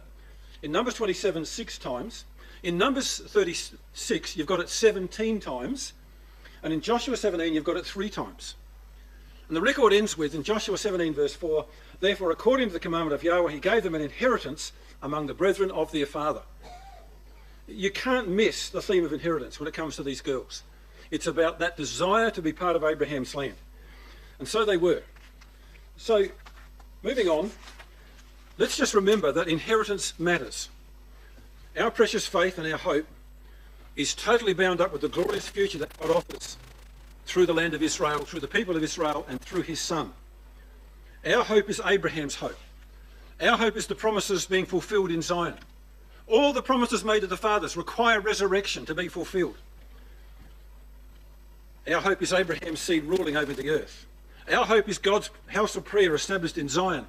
In 0.62 0.72
Numbers 0.72 0.96
27, 0.96 1.46
six 1.46 1.78
times. 1.78 2.26
In 2.62 2.78
Numbers 2.78 3.20
36, 3.20 4.36
you've 4.36 4.48
got 4.48 4.60
it 4.60 4.68
17 4.68 5.40
times, 5.40 5.94
and 6.62 6.74
in 6.74 6.82
Joshua 6.82 7.16
17, 7.16 7.54
you've 7.54 7.64
got 7.64 7.78
it 7.78 7.86
three 7.86 8.10
times. 8.10 8.56
And 9.48 9.56
the 9.56 9.62
record 9.62 9.94
ends 9.94 10.18
with, 10.18 10.36
in 10.36 10.44
Joshua 10.44 10.78
17, 10.78 11.14
verse 11.14 11.34
4, 11.34 11.66
Therefore, 12.02 12.32
according 12.32 12.68
to 12.68 12.74
the 12.74 12.80
commandment 12.80 13.14
of 13.14 13.24
Yahweh, 13.24 13.52
he 13.52 13.60
gave 13.60 13.84
them 13.84 13.96
an 13.96 14.02
inheritance 14.02 14.74
among 15.02 15.28
the 15.28 15.34
brethren 15.34 15.72
of 15.72 15.92
their 15.92 16.06
father. 16.06 16.42
You 17.66 17.92
can't 17.92 18.28
miss 18.28 18.70
the 18.70 18.82
theme 18.82 19.06
of 19.06 19.14
inheritance 19.14 19.60
when 19.60 19.68
it 19.68 19.74
comes 19.74 19.96
to 19.96 20.04
these 20.04 20.22
girls. 20.22 20.64
It's 21.12 21.28
about 21.28 21.60
that 21.60 21.78
desire 21.78 22.30
to 22.32 22.42
be 22.42 22.52
part 22.52 22.76
of 22.76 22.84
Abraham's 22.84 23.34
land. 23.34 23.56
And 24.38 24.48
so 24.48 24.66
they 24.66 24.78
were. 24.78 25.04
So, 25.98 26.26
moving 27.04 27.28
on, 27.28 27.52
let's 28.58 28.76
just 28.76 28.94
remember 28.94 29.32
that 29.32 29.48
inheritance 29.48 30.14
matters. 30.20 30.70
Our 31.80 31.92
precious 31.92 32.28
faith 32.28 32.58
and 32.58 32.70
our 32.70 32.78
hope 32.78 33.06
is 33.96 34.14
totally 34.14 34.54
bound 34.54 34.82
up 34.82 34.92
with 34.92 35.02
the 35.02 35.08
glorious 35.08 35.48
future 35.48 35.78
that 35.78 35.98
God 35.98 36.12
offers 36.12 36.58
through 37.26 37.46
the 37.46 37.54
land 37.54 37.74
of 37.74 37.82
Israel, 37.82 38.26
through 38.26 38.42
the 38.42 38.48
people 38.48 38.76
of 38.76 38.84
Israel, 38.84 39.26
and 39.30 39.40
through 39.40 39.62
his 39.62 39.80
Son. 39.80 40.12
Our 41.26 41.44
hope 41.44 41.70
is 41.70 41.82
Abraham's 41.86 42.36
hope. 42.36 42.58
Our 43.40 43.58
hope 43.58 43.78
is 43.78 43.88
the 43.88 43.96
promises 43.96 44.46
being 44.46 44.66
fulfilled 44.66 45.10
in 45.10 45.22
Zion. 45.22 45.56
All 46.28 46.52
the 46.52 46.62
promises 46.62 47.06
made 47.06 47.22
to 47.22 47.28
the 47.28 47.38
fathers 47.38 47.78
require 47.78 48.20
resurrection 48.20 48.86
to 48.86 48.94
be 48.94 49.08
fulfilled. 49.08 49.58
Our 51.90 52.02
hope 52.02 52.22
is 52.22 52.34
Abraham's 52.34 52.82
seed 52.82 53.06
ruling 53.06 53.38
over 53.38 53.54
the 53.54 53.70
earth. 53.70 54.06
Our 54.52 54.66
hope 54.66 54.90
is 54.90 54.98
God's 54.98 55.30
house 55.48 55.78
of 55.78 55.86
prayer 55.86 56.14
established 56.14 56.58
in 56.58 56.68
Zion, 56.68 57.06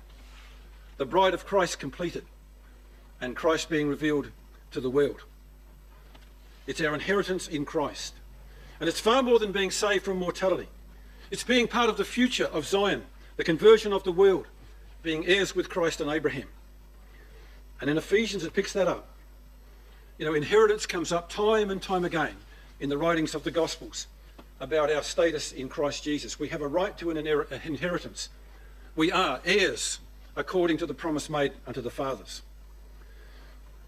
the 0.97 1.07
bride 1.07 1.35
of 1.35 1.45
Christ 1.45 1.81
completed, 1.81 2.25
and 3.21 3.35
Christ 3.35 3.69
being 3.69 3.89
revealed 3.89 4.31
to 4.71 4.81
the 4.81 4.91
world. 4.91 5.23
It's 6.67 6.81
our 6.81 6.95
inheritance 6.95 7.49
in 7.49 7.65
Christ. 7.65 8.15
And 8.79 8.89
it's 8.89 9.01
far 9.01 9.23
more 9.23 9.39
than 9.39 9.53
being 9.53 9.71
saved 9.71 10.05
from 10.05 10.19
mortality. 10.19 10.69
It's 11.31 11.45
being 11.45 11.69
part 11.69 11.91
of 11.91 11.97
the 11.97 12.05
future 12.05 12.47
of 12.47 12.67
Zion, 12.67 13.05
the 13.37 13.45
conversion 13.45 13.93
of 13.93 14.05
the 14.05 14.13
world, 14.13 14.47
being 15.03 15.27
heirs 15.27 15.55
with 15.55 15.69
Christ 15.69 16.01
and 16.01 16.11
Abraham. 16.11 16.49
And 17.81 17.89
in 17.89 17.97
Ephesians, 17.99 18.45
it 18.45 18.53
picks 18.53 18.73
that 18.73 18.89
up. 18.89 19.09
You 20.19 20.27
know, 20.27 20.35
inheritance 20.35 20.87
comes 20.87 21.13
up 21.13 21.31
time 21.31 21.71
and 21.71 21.81
time 21.81 22.05
again 22.05 22.37
in 22.79 22.89
the 22.89 22.99
writings 22.99 23.35
of 23.35 23.45
the 23.45 23.51
Gospels 23.51 24.07
about 24.61 24.93
our 24.93 25.03
status 25.03 25.53
in 25.53 25.69
Christ 25.69 26.05
Jesus. 26.05 26.39
We 26.39 26.49
have 26.49 26.61
a 26.61 26.69
right 26.69 26.97
to 26.99 27.11
an 27.11 27.17
inheritance. 27.17 28.29
We 28.95 29.11
are 29.11 29.41
heirs 29.45 29.99
according 30.37 30.77
to 30.79 30.87
the 30.87 30.95
promise 30.95 31.31
made 31.31 31.53
unto 31.67 31.81
the 31.81 31.91
fathers. 31.91 32.43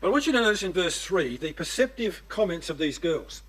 But 0.03 0.09
I 0.09 0.11
want 0.11 0.27
you 0.27 0.33
to 0.33 0.41
notice 0.41 0.65
in 0.65 0.73
verse 0.73 1.01
3 1.01 1.37
the 1.37 1.53
perceptive 1.53 2.25
comments 2.29 2.69
of 2.69 2.77
these 2.77 2.99
girls 2.99 3.43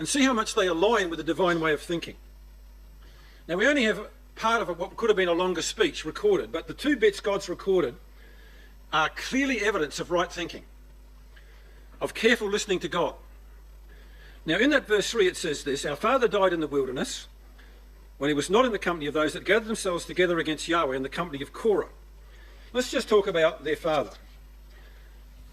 and 0.00 0.08
see 0.08 0.24
how 0.24 0.32
much 0.32 0.56
they 0.56 0.66
align 0.66 1.10
with 1.10 1.18
the 1.18 1.24
divine 1.24 1.60
way 1.60 1.72
of 1.72 1.80
thinking. 1.80 2.16
Now, 3.46 3.54
we 3.54 3.68
only 3.68 3.84
have 3.84 4.08
part 4.34 4.60
of 4.60 4.80
what 4.80 4.96
could 4.96 5.10
have 5.10 5.16
been 5.16 5.28
a 5.28 5.32
longer 5.32 5.62
speech 5.62 6.04
recorded, 6.04 6.50
but 6.50 6.66
the 6.66 6.74
two 6.74 6.96
bits 6.96 7.20
God's 7.20 7.48
recorded 7.48 7.94
are 8.92 9.10
clearly 9.10 9.60
evidence 9.60 10.00
of 10.00 10.10
right 10.10 10.30
thinking, 10.30 10.64
of 12.00 12.14
careful 12.14 12.48
listening 12.48 12.80
to 12.80 12.88
God. 12.88 13.14
Now, 14.44 14.58
in 14.58 14.70
that 14.70 14.88
verse 14.88 15.08
3, 15.08 15.28
it 15.28 15.36
says 15.36 15.62
this 15.62 15.84
Our 15.84 15.94
father 15.94 16.26
died 16.26 16.52
in 16.52 16.58
the 16.58 16.66
wilderness 16.66 17.28
when 18.18 18.26
he 18.26 18.34
was 18.34 18.50
not 18.50 18.64
in 18.64 18.72
the 18.72 18.78
company 18.80 19.06
of 19.06 19.14
those 19.14 19.34
that 19.34 19.44
gathered 19.44 19.68
themselves 19.68 20.04
together 20.04 20.40
against 20.40 20.66
Yahweh 20.66 20.96
in 20.96 21.04
the 21.04 21.08
company 21.08 21.44
of 21.44 21.52
Korah. 21.52 21.90
Let's 22.72 22.90
just 22.90 23.08
talk 23.08 23.28
about 23.28 23.62
their 23.62 23.76
father. 23.76 24.10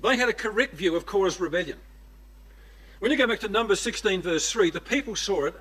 They 0.03 0.17
had 0.17 0.29
a 0.29 0.33
correct 0.33 0.73
view 0.75 0.95
of 0.95 1.05
Korah's 1.05 1.39
rebellion. 1.39 1.77
When 2.99 3.09
you 3.09 3.17
go 3.17 3.25
back 3.25 3.39
to 3.39 3.47
Numbers 3.47 3.79
16, 3.79 4.21
verse 4.21 4.51
3, 4.51 4.69
the 4.69 4.81
people 4.81 5.15
saw 5.15 5.45
it 5.45 5.55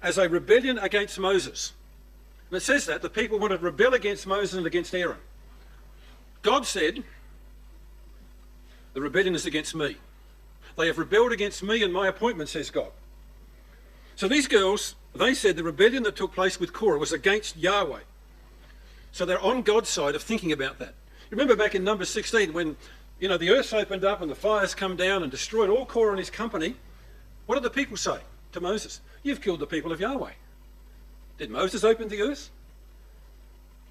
as 0.00 0.18
a 0.18 0.28
rebellion 0.28 0.78
against 0.78 1.18
Moses. 1.18 1.72
And 2.48 2.56
it 2.56 2.60
says 2.60 2.86
that 2.86 3.02
the 3.02 3.10
people 3.10 3.38
wanted 3.38 3.58
to 3.58 3.64
rebel 3.64 3.92
against 3.94 4.26
Moses 4.26 4.54
and 4.54 4.66
against 4.66 4.94
Aaron. 4.94 5.18
God 6.42 6.64
said, 6.64 7.02
The 8.94 9.00
rebellion 9.00 9.34
is 9.34 9.46
against 9.46 9.74
me. 9.74 9.96
They 10.76 10.86
have 10.86 10.98
rebelled 10.98 11.32
against 11.32 11.62
me 11.62 11.82
and 11.82 11.92
my 11.92 12.06
appointment, 12.06 12.50
says 12.50 12.70
God. 12.70 12.92
So 14.14 14.28
these 14.28 14.46
girls, 14.46 14.94
they 15.14 15.34
said 15.34 15.56
the 15.56 15.64
rebellion 15.64 16.04
that 16.04 16.16
took 16.16 16.34
place 16.34 16.60
with 16.60 16.72
Korah 16.72 16.98
was 16.98 17.12
against 17.12 17.56
Yahweh. 17.56 18.00
So 19.10 19.24
they're 19.24 19.40
on 19.40 19.62
God's 19.62 19.88
side 19.88 20.14
of 20.14 20.22
thinking 20.22 20.52
about 20.52 20.78
that. 20.78 20.94
Remember 21.30 21.56
back 21.56 21.74
in 21.74 21.82
Numbers 21.82 22.10
16 22.10 22.52
when 22.52 22.76
you 23.22 23.28
know 23.28 23.36
the 23.36 23.50
earth 23.50 23.72
opened 23.72 24.04
up 24.04 24.20
and 24.20 24.28
the 24.28 24.34
fires 24.34 24.74
come 24.74 24.96
down 24.96 25.22
and 25.22 25.30
destroyed 25.30 25.70
all 25.70 25.86
Korah 25.86 26.10
and 26.10 26.18
his 26.18 26.28
company. 26.28 26.74
What 27.46 27.54
did 27.54 27.62
the 27.62 27.70
people 27.70 27.96
say 27.96 28.18
to 28.50 28.60
Moses? 28.60 29.00
You've 29.22 29.40
killed 29.40 29.60
the 29.60 29.66
people 29.66 29.92
of 29.92 30.00
Yahweh. 30.00 30.32
Did 31.38 31.48
Moses 31.48 31.84
open 31.84 32.08
the 32.08 32.20
earth? 32.20 32.50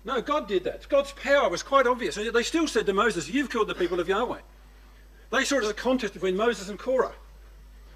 No, 0.04 0.22
God 0.22 0.50
did 0.50 0.66
that. 0.66 0.90
God's 0.90 1.14
power 1.14 1.48
was 1.48 1.64
quite 1.64 1.88
obvious. 1.88 2.18
And 2.18 2.28
they 2.34 2.44
still 2.44 2.68
said 2.68 2.86
to 2.88 2.94
Moses, 2.94 3.30
You've 3.30 3.50
killed 3.50 3.70
the 3.70 3.74
people 3.74 4.02
of 4.02 4.10
Yahweh. 4.10 4.40
They 5.32 5.46
saw 5.46 5.60
it 5.60 5.64
as 5.64 5.70
a 5.70 5.76
contest 5.76 6.12
between 6.12 6.36
Moses 6.36 6.68
and 6.68 6.78
Korah. 6.78 7.14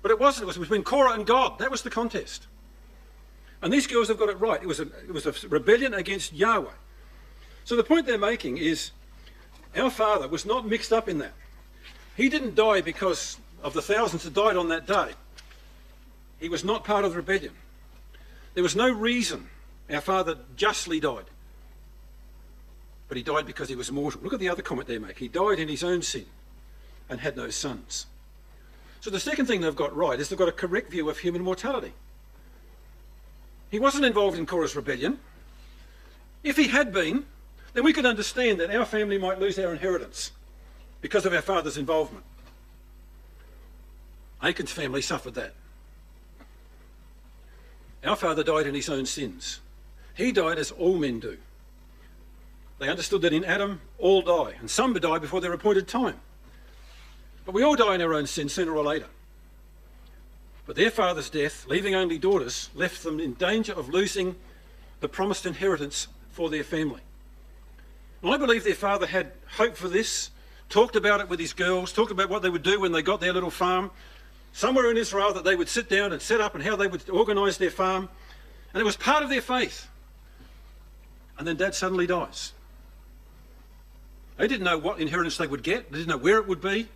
But 0.01 0.11
it 0.11 0.19
wasn't. 0.19 0.43
It 0.43 0.47
was 0.47 0.57
between 0.57 0.83
Korah 0.83 1.15
and 1.15 1.27
God. 1.27 1.59
That 1.59 1.69
was 1.69 1.81
the 1.81 1.89
contest. 1.89 2.47
And 3.61 3.73
these 3.73 3.87
girls 3.87 4.07
have 4.07 4.19
got 4.19 4.29
it 4.29 4.39
right. 4.39 4.61
It 4.61 4.67
was 4.67 4.79
a, 4.79 4.83
it 4.83 5.13
was 5.13 5.25
a 5.25 5.33
rebellion 5.49 5.93
against 5.93 6.31
Yahweh. 6.31 6.71
So 7.65 7.75
the 7.75 7.83
point 7.83 8.05
they're 8.05 8.17
making 8.17 8.57
is 8.57 8.91
our 9.75 9.89
father 9.89 10.27
was 10.27 10.45
not 10.45 10.67
mixed 10.67 10.93
up 10.93 11.09
in 11.09 11.17
that. 11.19 11.33
He 12.15 12.29
didn't 12.29 12.55
die 12.55 12.81
because 12.81 13.37
of 13.61 13.73
the 13.73 13.81
thousands 13.81 14.23
that 14.23 14.33
died 14.33 14.55
on 14.55 14.69
that 14.69 14.87
day. 14.87 15.11
He 16.39 16.49
was 16.49 16.63
not 16.63 16.83
part 16.83 17.05
of 17.05 17.11
the 17.11 17.17
rebellion. 17.17 17.53
There 18.53 18.63
was 18.63 18.75
no 18.75 18.89
reason 18.89 19.49
our 19.89 20.01
father 20.01 20.37
justly 20.55 20.99
died. 20.99 21.25
But 23.07 23.17
he 23.17 23.23
died 23.23 23.45
because 23.45 23.69
he 23.69 23.75
was 23.75 23.91
mortal. 23.91 24.21
Look 24.21 24.33
at 24.33 24.39
the 24.39 24.49
other 24.49 24.61
comment 24.61 24.87
they 24.87 24.97
make. 24.97 25.19
He 25.19 25.27
died 25.27 25.59
in 25.59 25.67
his 25.67 25.83
own 25.83 26.01
sin 26.01 26.25
and 27.09 27.19
had 27.19 27.37
no 27.37 27.49
sons. 27.49 28.07
So 29.01 29.11
the 29.11 29.19
second 29.19 29.45
thing 29.45 29.61
they've 29.61 29.75
got 29.75 29.95
right 29.95 30.19
is 30.19 30.29
they've 30.29 30.39
got 30.39 30.49
a 30.49 30.53
correct 30.53 30.89
view 30.89 31.09
of 31.09 31.19
human 31.19 31.43
mortality. 31.43 31.93
He 33.69 33.77
wasn't 33.77 34.05
involved 34.05 34.37
in 34.37 34.45
Korah's 34.45 34.75
rebellion. 34.75 35.19
If 36.43 36.57
he 36.57 36.69
had 36.69 36.93
been, 36.93 37.25
then 37.75 37.83
we 37.83 37.91
could 37.91 38.05
understand 38.05 38.61
that 38.61 38.73
our 38.73 38.85
family 38.85 39.17
might 39.17 39.37
lose 39.37 39.59
our 39.59 39.73
inheritance 39.73 40.31
because 41.01 41.25
of 41.25 41.33
our 41.33 41.41
father's 41.41 41.77
involvement. 41.77 42.23
Achan's 44.41 44.71
family 44.71 45.01
suffered 45.01 45.33
that. 45.33 45.53
Our 48.05 48.15
father 48.15 48.43
died 48.43 48.65
in 48.65 48.75
his 48.75 48.87
own 48.87 49.05
sins. 49.05 49.59
He 50.15 50.31
died 50.31 50.57
as 50.57 50.71
all 50.71 50.97
men 50.97 51.19
do. 51.19 51.37
They 52.79 52.87
understood 52.87 53.21
that 53.23 53.33
in 53.33 53.43
Adam, 53.43 53.81
all 53.97 54.21
die, 54.21 54.53
and 54.57 54.71
some 54.71 54.93
die 54.93 55.17
before 55.17 55.41
their 55.41 55.53
appointed 55.53 55.87
time. 55.87 56.19
But 57.45 57.55
we 57.55 57.63
all 57.63 57.75
die 57.75 57.95
in 57.95 58.01
our 58.01 58.13
own 58.13 58.25
sin 58.25 58.47
sooner 58.47 58.73
or 58.73 58.83
later. 58.85 59.07
But 60.65 60.77
their 60.77 60.91
father's 60.91 61.29
death, 61.29 61.67
leaving 61.67 61.93
only 61.93 62.17
daughters, 62.17 62.69
left 62.73 63.03
them 63.03 63.19
in 63.19 63.33
danger 63.33 63.73
of 63.73 63.89
losing 63.89 64.37
the 65.01 65.09
promised 65.09 65.45
inheritance 65.45 66.07
for 66.31 66.49
their 66.49 66.63
family. 66.63 67.01
I 68.23 68.37
believe 68.37 68.63
their 68.63 68.73
father 68.75 69.05
had 69.05 69.31
hope 69.57 69.75
for 69.75 69.87
this, 69.87 70.31
talked 70.69 70.95
about 70.95 71.21
it 71.21 71.29
with 71.29 71.39
his 71.39 71.53
girls, 71.53 71.91
talked 71.91 72.11
about 72.11 72.29
what 72.29 72.41
they 72.41 72.49
would 72.49 72.63
do 72.63 72.79
when 72.79 72.91
they 72.91 73.01
got 73.01 73.19
their 73.19 73.33
little 73.33 73.51
farm, 73.51 73.91
somewhere 74.51 74.89
in 74.89 74.97
Israel 74.97 75.33
that 75.33 75.43
they 75.43 75.55
would 75.55 75.69
sit 75.69 75.89
down 75.89 76.11
and 76.11 76.21
set 76.21 76.41
up 76.41 76.55
and 76.55 76.63
how 76.63 76.75
they 76.75 76.87
would 76.87 77.07
organise 77.09 77.57
their 77.57 77.69
farm. 77.69 78.09
And 78.73 78.81
it 78.81 78.85
was 78.85 78.95
part 78.97 79.23
of 79.23 79.29
their 79.29 79.41
faith. 79.41 79.87
And 81.37 81.47
then 81.47 81.55
dad 81.57 81.75
suddenly 81.75 82.07
dies. 82.07 82.53
They 84.37 84.47
didn't 84.47 84.63
know 84.65 84.77
what 84.77 84.99
inheritance 84.99 85.37
they 85.37 85.47
would 85.47 85.63
get, 85.63 85.91
they 85.91 85.99
didn't 85.99 86.09
know 86.09 86.17
where 86.17 86.37
it 86.37 86.47
would 86.47 86.61
be, 86.61 86.87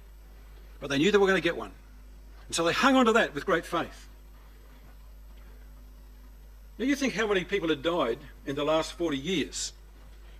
but 0.79 0.89
they 0.89 0.97
knew 0.97 1.11
they 1.11 1.17
were 1.17 1.27
going 1.27 1.41
to 1.41 1.47
get 1.47 1.57
one. 1.57 1.71
And 2.47 2.55
so 2.55 2.63
they 2.63 2.73
hung 2.73 2.95
on 2.95 3.05
to 3.05 3.13
that 3.13 3.35
with 3.35 3.45
great 3.45 3.65
faith. 3.65 4.07
Now 6.77 6.85
you 6.85 6.95
think 6.95 7.13
how 7.13 7.27
many 7.27 7.43
people 7.43 7.69
had 7.69 7.83
died 7.83 8.19
in 8.45 8.55
the 8.55 8.63
last 8.63 8.93
40 8.93 9.17
years 9.17 9.73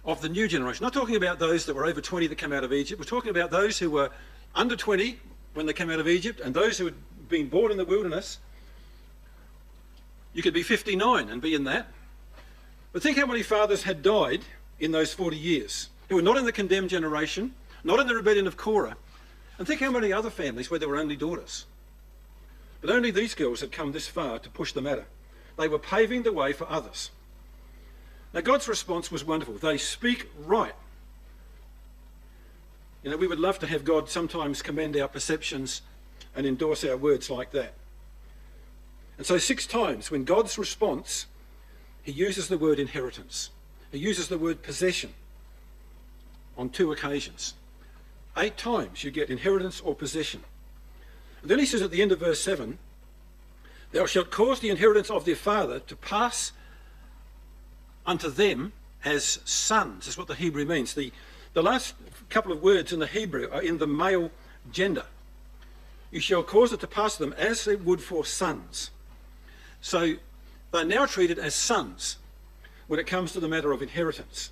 of 0.05 0.21
the 0.21 0.29
new 0.29 0.47
generation. 0.47 0.83
Not 0.83 0.93
talking 0.93 1.15
about 1.15 1.39
those 1.39 1.65
that 1.65 1.75
were 1.75 1.85
over 1.85 2.01
20 2.01 2.27
that 2.27 2.35
came 2.35 2.53
out 2.53 2.63
of 2.63 2.73
Egypt. 2.73 2.99
We're 2.99 3.05
talking 3.05 3.31
about 3.31 3.51
those 3.51 3.79
who 3.79 3.91
were 3.91 4.09
under 4.55 4.75
20 4.75 5.19
when 5.53 5.65
they 5.65 5.73
came 5.73 5.89
out 5.89 5.99
of 5.99 6.07
Egypt 6.07 6.39
and 6.39 6.53
those 6.53 6.77
who 6.77 6.85
had 6.85 6.95
been 7.27 7.49
born 7.49 7.71
in 7.71 7.77
the 7.77 7.85
wilderness. 7.85 8.39
You 10.33 10.41
could 10.41 10.53
be 10.53 10.63
59 10.63 11.29
and 11.29 11.41
be 11.41 11.53
in 11.53 11.65
that. 11.65 11.87
But 12.91 13.03
think 13.03 13.17
how 13.17 13.25
many 13.25 13.43
fathers 13.43 13.83
had 13.83 14.01
died 14.01 14.41
in 14.79 14.91
those 14.91 15.13
40 15.13 15.37
years 15.37 15.89
who 16.07 16.15
were 16.15 16.21
not 16.21 16.37
in 16.37 16.45
the 16.45 16.51
condemned 16.51 16.89
generation, 16.89 17.53
not 17.83 17.99
in 17.99 18.07
the 18.07 18.15
rebellion 18.15 18.47
of 18.47 18.57
Korah, 18.57 18.97
and 19.57 19.67
think 19.67 19.81
how 19.81 19.91
many 19.91 20.11
other 20.13 20.29
families 20.29 20.71
where 20.71 20.79
there 20.79 20.89
were 20.89 20.97
only 20.97 21.15
daughters. 21.15 21.65
But 22.81 22.89
only 22.89 23.11
these 23.11 23.35
girls 23.35 23.61
had 23.61 23.71
come 23.71 23.91
this 23.91 24.07
far 24.07 24.39
to 24.39 24.49
push 24.49 24.71
the 24.71 24.81
matter. 24.81 25.05
They 25.57 25.67
were 25.67 25.79
paving 25.79 26.23
the 26.23 26.31
way 26.31 26.53
for 26.53 26.69
others. 26.69 27.11
Now, 28.33 28.41
God's 28.41 28.67
response 28.67 29.11
was 29.11 29.25
wonderful. 29.25 29.55
They 29.55 29.77
speak 29.77 30.29
right. 30.45 30.73
You 33.03 33.11
know, 33.11 33.17
we 33.17 33.27
would 33.27 33.39
love 33.39 33.59
to 33.59 33.67
have 33.67 33.83
God 33.83 34.09
sometimes 34.09 34.61
commend 34.61 34.95
our 34.97 35.07
perceptions 35.07 35.81
and 36.35 36.45
endorse 36.45 36.83
our 36.83 36.97
words 36.97 37.29
like 37.29 37.51
that. 37.51 37.73
And 39.17 39.25
so, 39.25 39.37
six 39.37 39.65
times 39.65 40.11
when 40.11 40.23
God's 40.25 40.57
response, 40.57 41.25
he 42.03 42.11
uses 42.11 42.47
the 42.47 42.57
word 42.57 42.79
inheritance, 42.79 43.49
he 43.91 43.97
uses 43.97 44.27
the 44.27 44.37
word 44.37 44.61
possession 44.61 45.13
on 46.57 46.69
two 46.69 46.91
occasions. 46.91 47.53
Eight 48.37 48.57
times 48.57 49.03
you 49.03 49.11
get 49.11 49.29
inheritance 49.29 49.81
or 49.81 49.95
possession. 49.95 50.43
And 51.41 51.49
then 51.49 51.59
he 51.59 51.65
says 51.65 51.81
at 51.81 51.91
the 51.91 52.01
end 52.01 52.11
of 52.11 52.19
verse 52.19 52.41
7 52.41 52.77
Thou 53.91 54.05
shalt 54.05 54.29
cause 54.29 54.59
the 54.59 54.69
inheritance 54.69 55.09
of 55.09 55.25
their 55.25 55.35
father 55.35 55.79
to 55.79 55.95
pass 55.95 56.51
unto 58.09 58.27
them 58.31 58.73
as 59.05 59.39
sons, 59.45 60.07
is 60.07 60.17
what 60.17 60.27
the 60.27 60.33
Hebrew 60.33 60.65
means. 60.65 60.95
The, 60.95 61.13
the 61.53 61.61
last 61.61 61.93
couple 62.29 62.51
of 62.51 62.63
words 62.63 62.91
in 62.91 62.99
the 62.99 63.05
Hebrew 63.05 63.47
are 63.51 63.61
in 63.61 63.77
the 63.77 63.85
male 63.85 64.31
gender. 64.71 65.05
You 66.09 66.19
shall 66.19 66.41
cause 66.41 66.73
it 66.73 66.79
to 66.79 66.87
pass 66.87 67.17
them 67.17 67.33
as 67.33 67.67
it 67.67 67.85
would 67.85 68.01
for 68.01 68.25
sons. 68.25 68.89
So 69.79 70.15
they're 70.71 70.85
now 70.85 71.05
treated 71.05 71.37
as 71.37 71.53
sons 71.53 72.17
when 72.87 72.99
it 72.99 73.05
comes 73.05 73.31
to 73.33 73.39
the 73.39 73.47
matter 73.47 73.71
of 73.71 73.83
inheritance. 73.83 74.49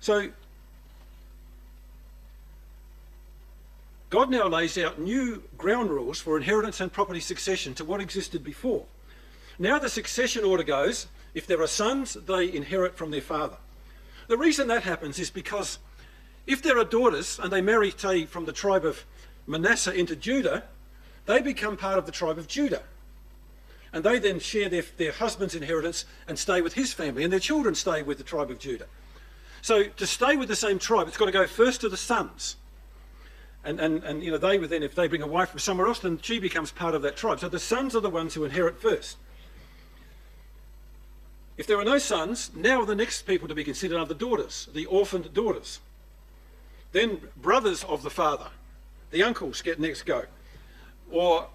So 0.00 0.28
God 4.10 4.28
now 4.28 4.46
lays 4.46 4.76
out 4.76 5.00
new 5.00 5.42
ground 5.56 5.88
rules 5.88 6.20
for 6.20 6.36
inheritance 6.36 6.82
and 6.82 6.92
property 6.92 7.20
succession 7.20 7.72
to 7.76 7.84
what 7.84 8.02
existed 8.02 8.44
before. 8.44 8.84
Now 9.58 9.78
the 9.78 9.88
succession 9.88 10.44
order 10.44 10.64
goes 10.64 11.06
if 11.34 11.46
there 11.46 11.60
are 11.60 11.66
sons, 11.66 12.14
they 12.14 12.52
inherit 12.52 12.96
from 12.96 13.10
their 13.10 13.20
father. 13.20 13.56
The 14.28 14.38
reason 14.38 14.68
that 14.68 14.84
happens 14.84 15.18
is 15.18 15.30
because 15.30 15.78
if 16.46 16.62
there 16.62 16.78
are 16.78 16.84
daughters 16.84 17.38
and 17.42 17.52
they 17.52 17.60
marry, 17.60 17.90
say, 17.90 18.24
from 18.24 18.44
the 18.44 18.52
tribe 18.52 18.84
of 18.84 19.04
Manasseh 19.46 19.92
into 19.92 20.16
Judah, 20.16 20.64
they 21.26 21.40
become 21.40 21.76
part 21.76 21.98
of 21.98 22.06
the 22.06 22.12
tribe 22.12 22.38
of 22.38 22.48
Judah. 22.48 22.82
And 23.92 24.04
they 24.04 24.18
then 24.18 24.40
share 24.40 24.68
their, 24.68 24.84
their 24.96 25.12
husband's 25.12 25.54
inheritance 25.54 26.04
and 26.26 26.38
stay 26.38 26.60
with 26.60 26.74
his 26.74 26.92
family, 26.92 27.22
and 27.22 27.32
their 27.32 27.40
children 27.40 27.74
stay 27.74 28.02
with 28.02 28.18
the 28.18 28.24
tribe 28.24 28.50
of 28.50 28.58
Judah. 28.58 28.86
So 29.62 29.84
to 29.84 30.06
stay 30.06 30.36
with 30.36 30.48
the 30.48 30.56
same 30.56 30.78
tribe, 30.78 31.08
it's 31.08 31.16
got 31.16 31.26
to 31.26 31.32
go 31.32 31.46
first 31.46 31.80
to 31.82 31.88
the 31.88 31.96
sons. 31.96 32.56
And, 33.64 33.80
and, 33.80 34.04
and 34.04 34.22
you 34.22 34.30
know, 34.30 34.36
they 34.36 34.58
would 34.58 34.68
then, 34.68 34.82
if 34.82 34.94
they 34.94 35.08
bring 35.08 35.22
a 35.22 35.26
wife 35.26 35.50
from 35.50 35.58
somewhere 35.58 35.86
else, 35.86 36.00
then 36.00 36.18
she 36.20 36.38
becomes 36.38 36.70
part 36.70 36.94
of 36.94 37.02
that 37.02 37.16
tribe. 37.16 37.40
So 37.40 37.48
the 37.48 37.58
sons 37.58 37.96
are 37.96 38.00
the 38.00 38.10
ones 38.10 38.34
who 38.34 38.44
inherit 38.44 38.80
first. 38.80 39.16
If 41.56 41.66
there 41.66 41.78
are 41.78 41.84
no 41.84 41.98
sons, 41.98 42.50
now 42.54 42.84
the 42.84 42.96
next 42.96 43.22
people 43.22 43.46
to 43.48 43.54
be 43.54 43.64
considered 43.64 43.98
are 43.98 44.06
the 44.06 44.14
daughters, 44.14 44.68
the 44.72 44.86
orphaned 44.86 45.32
daughters. 45.32 45.80
Then 46.92 47.20
brothers 47.36 47.84
of 47.84 48.02
the 48.02 48.10
father, 48.10 48.48
the 49.10 49.22
uncles 49.22 49.62
get 49.62 49.78
next 49.78 50.02
go, 50.02 50.24
or 51.10 51.48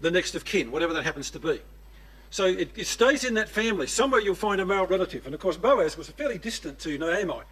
the 0.00 0.10
next 0.10 0.34
of 0.34 0.44
kin, 0.44 0.70
whatever 0.70 0.94
that 0.94 1.04
happens 1.04 1.30
to 1.30 1.38
be. 1.38 1.60
So 2.30 2.46
it, 2.46 2.70
it, 2.74 2.86
stays 2.86 3.22
in 3.22 3.34
that 3.34 3.48
family. 3.48 3.86
Somewhere 3.86 4.20
you'll 4.20 4.34
find 4.34 4.60
a 4.60 4.66
male 4.66 4.86
relative. 4.86 5.24
And 5.24 5.34
of 5.34 5.40
course, 5.40 5.56
Boaz 5.56 5.96
was 5.96 6.08
fairly 6.08 6.36
distant 6.36 6.80
to 6.80 6.98
Naomi. 6.98 7.42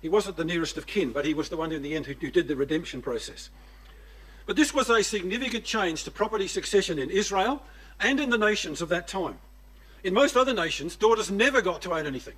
He 0.00 0.08
wasn't 0.08 0.36
the 0.36 0.44
nearest 0.44 0.78
of 0.78 0.86
kin, 0.86 1.12
but 1.12 1.26
he 1.26 1.34
was 1.34 1.50
the 1.50 1.56
one 1.56 1.70
in 1.70 1.82
the 1.82 1.94
end 1.94 2.06
who, 2.06 2.14
who 2.14 2.30
did 2.30 2.48
the 2.48 2.56
redemption 2.56 3.02
process. 3.02 3.50
But 4.46 4.56
this 4.56 4.72
was 4.72 4.88
a 4.88 5.02
significant 5.02 5.64
change 5.64 6.04
to 6.04 6.10
property 6.10 6.48
succession 6.48 6.98
in 6.98 7.10
Israel 7.10 7.62
and 8.00 8.18
in 8.18 8.30
the 8.30 8.38
nations 8.38 8.80
of 8.80 8.88
that 8.88 9.06
time. 9.06 9.38
In 10.04 10.14
most 10.14 10.36
other 10.36 10.52
nations, 10.54 10.96
daughters 10.96 11.30
never 11.30 11.62
got 11.62 11.82
to 11.82 11.94
own 11.94 12.06
anything. 12.06 12.34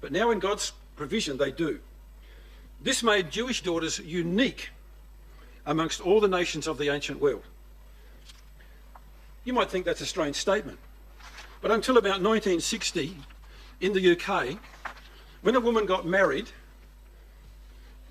But 0.00 0.12
now, 0.12 0.30
in 0.30 0.38
God's 0.38 0.72
provision, 0.96 1.36
they 1.36 1.50
do. 1.50 1.80
This 2.80 3.02
made 3.02 3.30
Jewish 3.30 3.62
daughters 3.62 3.98
unique 3.98 4.70
amongst 5.66 6.00
all 6.00 6.20
the 6.20 6.28
nations 6.28 6.66
of 6.66 6.78
the 6.78 6.88
ancient 6.88 7.20
world. 7.20 7.44
You 9.44 9.52
might 9.52 9.70
think 9.70 9.84
that's 9.84 10.00
a 10.00 10.06
strange 10.06 10.36
statement, 10.36 10.78
but 11.60 11.70
until 11.70 11.98
about 11.98 12.22
1960 12.22 13.16
in 13.80 13.92
the 13.92 14.12
UK, 14.12 14.58
when 15.42 15.56
a 15.56 15.60
woman 15.60 15.86
got 15.86 16.06
married, 16.06 16.50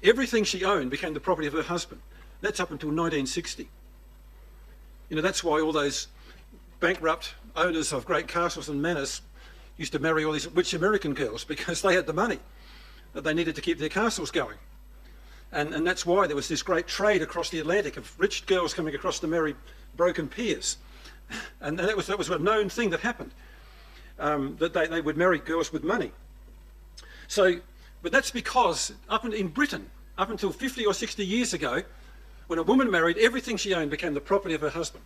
everything 0.03 0.43
she 0.43 0.63
owned 0.63 0.89
became 0.89 1.13
the 1.13 1.19
property 1.19 1.47
of 1.47 1.53
her 1.53 1.63
husband. 1.63 2.01
That's 2.41 2.59
up 2.59 2.71
until 2.71 2.89
1960. 2.89 3.69
You 5.09 5.15
know, 5.15 5.21
that's 5.21 5.43
why 5.43 5.61
all 5.61 5.71
those 5.71 6.07
bankrupt 6.79 7.33
owners 7.59 7.93
of 7.93 8.05
great 8.05 8.27
castles 8.27 8.69
and 8.69 8.81
manors 8.81 9.21
used 9.77 9.91
to 9.93 9.99
marry 9.99 10.25
all 10.25 10.33
these 10.33 10.47
rich 10.47 10.73
American 10.73 11.13
girls 11.13 11.43
because 11.43 11.81
they 11.81 11.95
had 11.95 12.05
the 12.05 12.13
money 12.13 12.39
that 13.13 13.23
they 13.23 13.33
needed 13.33 13.55
to 13.55 13.61
keep 13.61 13.79
their 13.79 13.89
castles 13.89 14.31
going. 14.31 14.57
And, 15.51 15.73
and 15.73 15.85
that's 15.85 16.05
why 16.05 16.27
there 16.27 16.35
was 16.35 16.47
this 16.47 16.61
great 16.61 16.87
trade 16.87 17.21
across 17.21 17.49
the 17.49 17.59
Atlantic 17.59 17.97
of 17.97 18.19
rich 18.19 18.45
girls 18.45 18.73
coming 18.73 18.93
across 18.93 19.19
to 19.19 19.27
marry 19.27 19.55
broken 19.95 20.27
peers 20.27 20.77
and 21.61 21.77
that 21.79 21.95
was, 21.95 22.07
that 22.07 22.17
was 22.17 22.29
a 22.29 22.39
known 22.39 22.69
thing 22.69 22.89
that 22.91 22.99
happened, 23.01 23.31
um, 24.19 24.55
that 24.59 24.73
they, 24.73 24.87
they 24.87 25.01
would 25.01 25.17
marry 25.17 25.39
girls 25.39 25.71
with 25.71 25.83
money. 25.83 26.11
So, 27.27 27.59
but 28.01 28.11
that's 28.11 28.31
because 28.31 28.93
up 29.09 29.25
in, 29.25 29.33
in 29.33 29.47
Britain, 29.49 29.89
up 30.17 30.29
until 30.29 30.51
50 30.51 30.85
or 30.85 30.93
60 30.93 31.25
years 31.25 31.53
ago, 31.53 31.83
when 32.47 32.59
a 32.59 32.63
woman 32.63 32.89
married, 32.89 33.17
everything 33.17 33.57
she 33.57 33.73
owned 33.73 33.91
became 33.91 34.13
the 34.13 34.21
property 34.21 34.55
of 34.55 34.61
her 34.61 34.69
husband. 34.69 35.03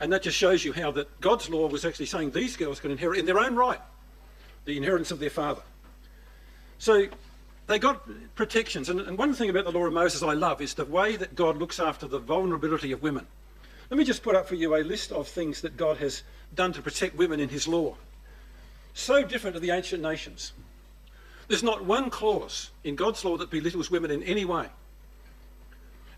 And 0.00 0.12
that 0.12 0.22
just 0.22 0.36
shows 0.36 0.64
you 0.64 0.72
how 0.72 0.90
that 0.92 1.20
God's 1.20 1.50
law 1.50 1.68
was 1.68 1.84
actually 1.84 2.06
saying 2.06 2.30
these 2.30 2.56
girls 2.56 2.80
can 2.80 2.90
inherit 2.90 3.20
in 3.20 3.26
their 3.26 3.38
own 3.38 3.54
right 3.54 3.80
the 4.64 4.76
inheritance 4.76 5.10
of 5.10 5.20
their 5.20 5.30
father. 5.30 5.62
So 6.78 7.06
they 7.66 7.78
got 7.78 8.08
protections. 8.34 8.88
And, 8.88 9.00
and 9.00 9.16
one 9.18 9.34
thing 9.34 9.50
about 9.50 9.64
the 9.64 9.72
law 9.72 9.86
of 9.86 9.92
Moses 9.92 10.22
I 10.22 10.32
love 10.32 10.60
is 10.60 10.74
the 10.74 10.84
way 10.84 11.16
that 11.16 11.34
God 11.34 11.58
looks 11.58 11.78
after 11.78 12.08
the 12.08 12.18
vulnerability 12.18 12.92
of 12.92 13.02
women. 13.02 13.26
Let 13.90 13.98
me 13.98 14.04
just 14.04 14.22
put 14.22 14.34
up 14.34 14.46
for 14.46 14.54
you 14.54 14.74
a 14.74 14.82
list 14.82 15.12
of 15.12 15.28
things 15.28 15.60
that 15.62 15.76
God 15.76 15.98
has 15.98 16.22
done 16.54 16.72
to 16.72 16.82
protect 16.82 17.16
women 17.16 17.40
in 17.40 17.48
his 17.48 17.68
law. 17.68 17.96
So 18.94 19.22
different 19.24 19.54
to 19.54 19.60
the 19.60 19.70
ancient 19.70 20.02
nations. 20.02 20.52
There's 21.48 21.62
not 21.62 21.84
one 21.84 22.10
clause 22.10 22.70
in 22.84 22.96
God's 22.96 23.24
law 23.24 23.36
that 23.36 23.50
belittles 23.50 23.90
women 23.90 24.10
in 24.10 24.22
any 24.22 24.44
way. 24.44 24.68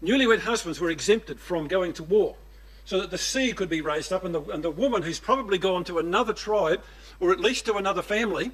Newlywed 0.03 0.41
husbands 0.41 0.81
were 0.81 0.91
exempted 0.91 1.41
from 1.41 1.69
going 1.69 1.93
to 1.95 2.03
war 2.03 2.37
so 2.85 3.01
that 3.01 3.11
the 3.11 3.19
seed 3.19 3.57
could 3.57 3.69
be 3.69 3.81
raised 3.81 4.13
up 4.13 4.25
and 4.25 4.35
the, 4.35 4.43
and 4.51 4.63
the 4.63 4.71
woman 4.71 5.03
who's 5.03 5.21
probably 5.21 5.59
gone 5.59 5.85
to 5.85 5.99
another 5.99 6.33
tribe 6.33 6.83
or 7.21 7.33
at 7.33 7.41
least 7.41 7.67
to 7.67 7.75
another 7.75 8.03
family 8.03 8.51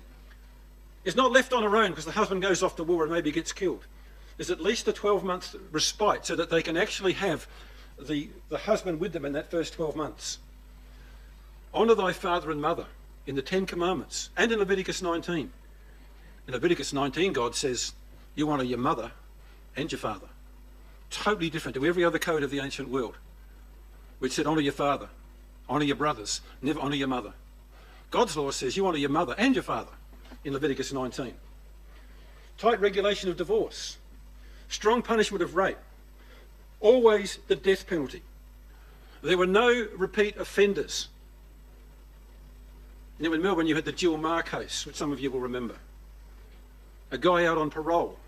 is 1.05 1.17
not 1.17 1.33
left 1.33 1.53
on 1.53 1.62
her 1.62 1.77
own 1.77 1.91
because 1.91 2.05
the 2.05 2.12
husband 2.12 2.43
goes 2.43 2.62
off 2.62 2.77
to 2.77 2.85
war 2.85 3.03
and 3.03 3.12
maybe 3.12 3.31
gets 3.31 3.53
killed. 3.53 3.87
There's 4.37 4.51
at 4.51 4.61
least 4.61 4.87
a 4.87 4.93
12 4.93 5.25
month 5.25 5.57
respite 5.73 6.27
so 6.27 6.37
that 6.37 6.51
they 6.51 6.62
can 6.62 6.77
actually 6.77 7.14
have 7.14 7.47
the, 7.99 8.29
the 8.49 8.59
husband 8.59 9.01
with 9.01 9.12
them 9.12 9.25
in 9.25 9.33
that 9.33 9.51
first 9.51 9.73
12 9.75 9.97
months. 9.97 10.38
Honour 11.75 11.95
thy 11.95 12.12
father 12.12 12.51
and 12.51 12.61
mother 12.61 12.87
in 13.27 13.35
the 13.35 13.43
Ten 13.43 13.67
Commandments 13.67 14.31
and 14.37 14.53
in 14.53 14.59
Leviticus 14.59 15.03
19. 15.03 15.51
In 16.47 16.53
Leviticus 16.55 16.93
19, 16.93 17.33
God 17.33 17.55
says, 17.55 17.93
You 18.35 18.51
honour 18.51 18.64
your 18.64 18.79
mother 18.79 19.12
and 19.77 19.91
your 19.91 19.99
father. 19.99 20.29
Totally 21.11 21.51
different 21.51 21.75
to 21.75 21.85
every 21.85 22.05
other 22.05 22.19
code 22.19 22.43
of 22.43 22.51
the 22.51 22.61
ancient 22.61 22.88
world, 22.88 23.17
which 24.18 24.33
said, 24.33 24.46
Honour 24.46 24.61
your 24.61 24.72
father, 24.72 25.09
honour 25.68 25.85
your 25.85 25.96
brothers, 25.96 26.40
never 26.62 26.81
honour 26.81 26.96
your 26.96 27.09
mother. 27.09 27.33
God's 28.11 28.37
law 28.37 28.50
says, 28.50 28.76
You 28.76 28.87
honour 28.87 28.98
your 28.98 29.11
mother 29.11 29.35
and 29.38 29.54
your 29.54 29.62
father 29.62 29.92
in 30.44 30.52
Leviticus 30.52 30.92
19. 30.92 31.35
Tight 32.57 32.81
regulation 32.81 33.31
of 33.31 33.37
divorce, 33.37 33.98
strong 34.68 35.02
punishment 35.02 35.42
of 35.42 35.54
rape, 35.54 35.78
always 36.81 37.38
the 37.48 37.57
death 37.57 37.87
penalty. 37.87 38.22
There 39.22 39.38
were 39.38 39.46
no 39.46 39.88
repeat 39.96 40.37
offenders. 40.37 41.09
Now 43.18 43.33
in 43.33 43.42
Melbourne 43.42 43.66
you 43.66 43.74
had 43.74 43.85
the 43.85 43.92
Jill 43.92 44.16
Meagher 44.16 44.44
case, 44.44 44.87
which 44.87 44.96
some 44.96 45.12
of 45.12 45.20
you 45.20 45.31
will 45.31 45.40
remember. 45.40 45.76
A 47.11 47.18
guy 47.18 47.44
out 47.44 47.59
on 47.59 47.70
parole, 47.70 48.18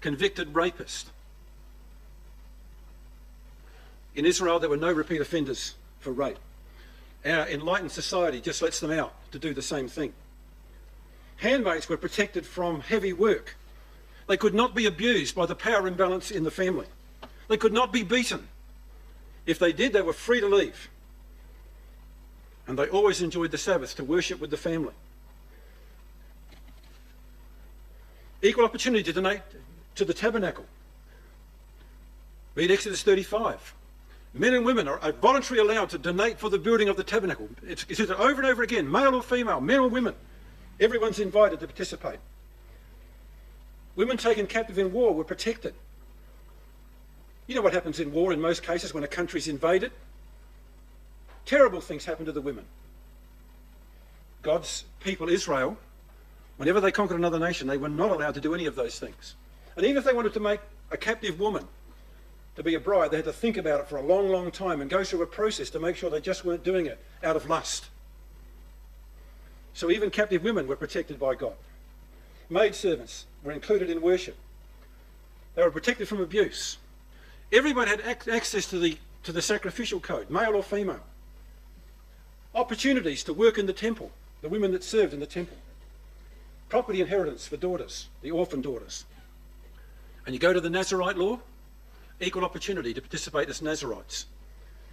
convicted 0.00 0.54
rapist. 0.54 1.10
In 4.14 4.26
Israel 4.26 4.58
there 4.58 4.70
were 4.70 4.76
no 4.76 4.92
repeat 4.92 5.20
offenders 5.20 5.74
for 6.00 6.12
rape. 6.12 6.38
Our 7.24 7.46
enlightened 7.48 7.92
society 7.92 8.40
just 8.40 8.62
lets 8.62 8.80
them 8.80 8.90
out 8.90 9.14
to 9.32 9.38
do 9.38 9.54
the 9.54 9.62
same 9.62 9.88
thing. 9.88 10.12
Handmaids 11.36 11.88
were 11.88 11.96
protected 11.96 12.46
from 12.46 12.80
heavy 12.80 13.12
work. 13.12 13.56
They 14.26 14.36
could 14.36 14.54
not 14.54 14.74
be 14.74 14.86
abused 14.86 15.34
by 15.34 15.46
the 15.46 15.54
power 15.54 15.86
imbalance 15.86 16.30
in 16.30 16.44
the 16.44 16.50
family. 16.50 16.86
They 17.48 17.56
could 17.56 17.72
not 17.72 17.92
be 17.92 18.02
beaten. 18.02 18.48
If 19.46 19.58
they 19.58 19.72
did, 19.72 19.92
they 19.92 20.02
were 20.02 20.12
free 20.12 20.40
to 20.40 20.46
leave. 20.46 20.88
And 22.66 22.78
they 22.78 22.88
always 22.88 23.22
enjoyed 23.22 23.50
the 23.50 23.58
Sabbath 23.58 23.96
to 23.96 24.04
worship 24.04 24.40
with 24.40 24.50
the 24.50 24.56
family. 24.56 24.94
Equal 28.40 28.64
opportunity 28.64 29.02
to 29.04 29.12
donate 29.12 29.42
to 29.94 30.04
the 30.04 30.14
tabernacle. 30.14 30.66
Read 32.54 32.70
Exodus 32.70 33.02
35. 33.02 33.74
Men 34.34 34.54
and 34.54 34.64
women 34.64 34.88
are 34.88 35.12
voluntarily 35.12 35.74
allowed 35.74 35.90
to 35.90 35.98
donate 35.98 36.38
for 36.38 36.48
the 36.48 36.58
building 36.58 36.88
of 36.88 36.96
the 36.96 37.04
tabernacle. 37.04 37.48
It's, 37.66 37.84
it's 37.88 38.00
over 38.00 38.40
and 38.40 38.46
over 38.46 38.62
again, 38.62 38.90
male 38.90 39.14
or 39.14 39.22
female, 39.22 39.60
men 39.60 39.80
or 39.80 39.88
women. 39.88 40.14
Everyone's 40.80 41.18
invited 41.18 41.60
to 41.60 41.66
participate. 41.66 42.18
Women 43.94 44.16
taken 44.16 44.46
captive 44.46 44.78
in 44.78 44.92
war 44.92 45.12
were 45.12 45.24
protected. 45.24 45.74
You 47.46 47.54
know 47.54 47.60
what 47.60 47.74
happens 47.74 48.00
in 48.00 48.12
war 48.12 48.32
in 48.32 48.40
most 48.40 48.62
cases 48.62 48.94
when 48.94 49.04
a 49.04 49.08
country's 49.08 49.48
invaded? 49.48 49.92
Terrible 51.44 51.82
things 51.82 52.06
happen 52.06 52.24
to 52.24 52.32
the 52.32 52.40
women. 52.40 52.64
God's 54.40 54.84
people, 55.00 55.28
Israel, 55.28 55.76
whenever 56.56 56.80
they 56.80 56.90
conquered 56.90 57.18
another 57.18 57.38
nation, 57.38 57.68
they 57.68 57.76
were 57.76 57.88
not 57.90 58.10
allowed 58.10 58.34
to 58.34 58.40
do 58.40 58.54
any 58.54 58.64
of 58.64 58.76
those 58.76 58.98
things. 58.98 59.34
And 59.76 59.84
even 59.84 59.98
if 59.98 60.04
they 60.04 60.14
wanted 60.14 60.32
to 60.34 60.40
make 60.40 60.60
a 60.90 60.96
captive 60.96 61.38
woman 61.38 61.66
to 62.56 62.62
be 62.62 62.74
a 62.74 62.80
bride, 62.80 63.10
they 63.10 63.16
had 63.16 63.24
to 63.24 63.32
think 63.32 63.56
about 63.56 63.80
it 63.80 63.88
for 63.88 63.96
a 63.96 64.02
long, 64.02 64.28
long 64.28 64.50
time 64.50 64.80
and 64.80 64.90
go 64.90 65.02
through 65.02 65.22
a 65.22 65.26
process 65.26 65.70
to 65.70 65.80
make 65.80 65.96
sure 65.96 66.10
they 66.10 66.20
just 66.20 66.44
weren't 66.44 66.64
doing 66.64 66.86
it 66.86 67.02
out 67.22 67.36
of 67.36 67.48
lust. 67.48 67.86
So 69.74 69.90
even 69.90 70.10
captive 70.10 70.44
women 70.44 70.66
were 70.66 70.76
protected 70.76 71.18
by 71.18 71.34
God. 71.34 71.54
Maid 72.50 72.74
servants 72.74 73.24
were 73.42 73.52
included 73.52 73.88
in 73.88 74.02
worship. 74.02 74.36
They 75.54 75.62
were 75.62 75.70
protected 75.70 76.08
from 76.08 76.20
abuse. 76.20 76.76
Everyone 77.50 77.86
had 77.86 78.00
ac 78.00 78.30
access 78.30 78.66
to 78.66 78.78
the, 78.78 78.98
to 79.22 79.32
the 79.32 79.42
sacrificial 79.42 80.00
code, 80.00 80.28
male 80.28 80.54
or 80.54 80.62
female. 80.62 81.00
Opportunities 82.54 83.24
to 83.24 83.32
work 83.32 83.56
in 83.56 83.64
the 83.64 83.72
temple, 83.72 84.10
the 84.42 84.48
women 84.48 84.72
that 84.72 84.84
served 84.84 85.14
in 85.14 85.20
the 85.20 85.26
temple. 85.26 85.56
Property 86.68 87.00
inheritance 87.00 87.46
for 87.46 87.56
daughters, 87.56 88.08
the 88.20 88.30
orphan 88.30 88.60
daughters. 88.60 89.04
And 90.26 90.34
you 90.34 90.38
go 90.38 90.52
to 90.52 90.60
the 90.60 90.70
Nazarite 90.70 91.16
law, 91.16 91.40
equal 92.20 92.44
opportunity 92.44 92.94
to 92.94 93.00
participate 93.00 93.48
as 93.48 93.62
Nazarites. 93.62 94.26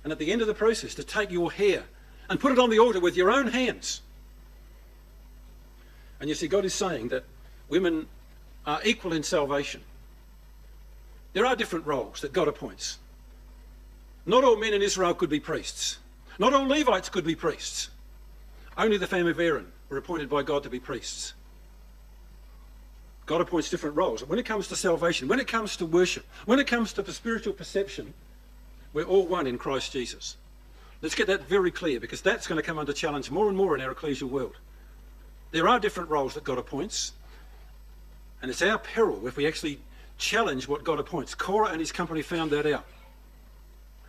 And 0.04 0.12
at 0.12 0.20
the 0.20 0.32
end 0.32 0.42
of 0.42 0.48
the 0.48 0.54
process, 0.54 0.96
to 0.96 1.04
take 1.04 1.32
your 1.32 1.52
hair 1.52 1.84
and 2.30 2.40
put 2.40 2.52
it 2.52 2.60
on 2.60 2.70
the 2.70 2.80
altar 2.80 3.00
with 3.00 3.18
your 3.18 3.32
own 3.32 3.48
hands. 3.48 4.02
And 6.20 6.30
you 6.30 6.36
see, 6.36 6.48
God 6.48 6.66
is 6.66 6.74
saying 6.74 7.10
that 7.10 7.24
women 7.70 8.08
are 8.66 8.82
equal 8.84 9.14
in 9.14 9.24
salvation. 9.24 9.82
There 11.34 11.46
are 11.46 11.56
different 11.56 11.86
roles 11.86 12.22
that 12.22 12.34
God 12.34 12.48
appoints. 12.48 12.98
Not 14.26 14.44
all 14.44 14.58
men 14.58 14.74
in 14.74 14.82
Israel 14.82 15.14
could 15.14 15.30
be 15.30 15.40
priests. 15.40 16.00
Not 16.38 16.54
all 16.54 16.68
Levites 16.68 17.10
could 17.10 17.26
be 17.26 17.36
priests. 17.36 17.90
Only 18.78 18.98
the 18.98 19.08
family 19.08 19.32
of 19.32 19.40
Aaron 19.40 19.72
were 19.90 19.98
appointed 19.98 20.30
by 20.30 20.44
God 20.44 20.64
to 20.64 20.70
be 20.70 20.80
priests. 20.80 21.34
God 23.30 23.42
appoints 23.42 23.70
different 23.70 23.96
roles. 23.96 24.28
When 24.28 24.40
it 24.40 24.46
comes 24.48 24.68
to 24.70 24.76
salvation, 24.76 25.28
when 25.28 25.40
it 25.40 25.46
comes 25.46 25.78
to 25.78 25.86
worship, 25.86 26.26
when 26.48 26.58
it 26.58 26.66
comes 26.66 26.94
to 26.94 27.04
the 27.04 27.14
spiritual 27.14 27.54
perception, 27.54 28.16
we're 28.92 29.04
all 29.04 29.28
one 29.28 29.46
in 29.46 29.60
Christ 29.60 29.94
Jesus. 29.94 30.36
Let's 31.04 31.14
get 31.14 31.28
that 31.28 31.48
very 31.48 31.70
clear 31.70 32.00
because 32.00 32.24
that's 32.24 32.48
going 32.48 32.60
to 32.60 32.66
come 32.66 32.80
under 32.80 32.92
challenge 32.92 33.30
more 33.30 33.48
and 33.48 33.56
more 33.56 33.76
in 33.76 33.82
our 33.82 33.94
ecclesial 33.94 34.32
world. 34.32 34.56
There 35.52 35.68
are 35.68 35.80
different 35.80 36.10
roles 36.10 36.34
that 36.34 36.44
God 36.44 36.58
appoints, 36.58 37.12
and 38.42 38.50
it's 38.50 38.64
our 38.64 38.80
peril 38.80 39.28
if 39.28 39.38
we 39.38 39.46
actually 39.46 39.80
challenge 40.18 40.68
what 40.68 40.84
God 40.84 41.00
appoints. 41.00 41.36
Korah 41.36 41.70
and 41.70 41.80
his 41.80 41.92
company 41.92 42.24
found 42.24 42.50
that 42.50 42.66
out. 42.66 42.88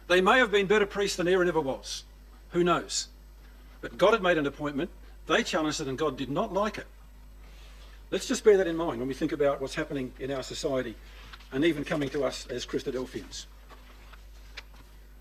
They 0.08 0.22
may 0.22 0.38
have 0.38 0.50
been 0.50 0.64
better 0.64 0.86
priests 0.86 1.18
than 1.18 1.28
Aaron 1.28 1.46
ever 1.46 1.60
was. 1.60 2.04
Who 2.52 2.64
knows? 2.64 3.08
But 3.82 3.98
God 3.98 4.14
had 4.14 4.22
made 4.22 4.38
an 4.38 4.46
appointment. 4.46 4.88
They 5.26 5.42
challenged 5.42 5.82
it, 5.82 5.88
and 5.88 5.98
God 5.98 6.16
did 6.16 6.30
not 6.30 6.54
like 6.54 6.78
it. 6.78 6.86
Let's 8.10 8.26
just 8.26 8.42
bear 8.42 8.56
that 8.56 8.66
in 8.66 8.76
mind 8.76 8.98
when 8.98 9.08
we 9.08 9.14
think 9.14 9.32
about 9.32 9.60
what's 9.60 9.76
happening 9.76 10.12
in 10.18 10.32
our 10.32 10.42
society 10.42 10.96
and 11.52 11.64
even 11.64 11.84
coming 11.84 12.08
to 12.10 12.24
us 12.24 12.46
as 12.48 12.66
Christadelphians. 12.66 13.46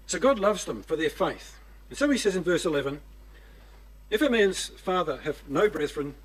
So 0.07 0.17
God 0.17 0.39
loves 0.39 0.65
them 0.65 0.81
for 0.81 0.95
their 0.95 1.09
faith. 1.09 1.59
And 1.89 1.97
so 1.97 2.09
he 2.09 2.17
says 2.17 2.35
in 2.35 2.43
verse 2.43 2.65
11 2.65 2.99
If 4.09 4.23
a 4.23 4.29
man's 4.29 4.69
father 4.69 5.19
have 5.23 5.41
no 5.47 5.69
brethren, 5.69 6.15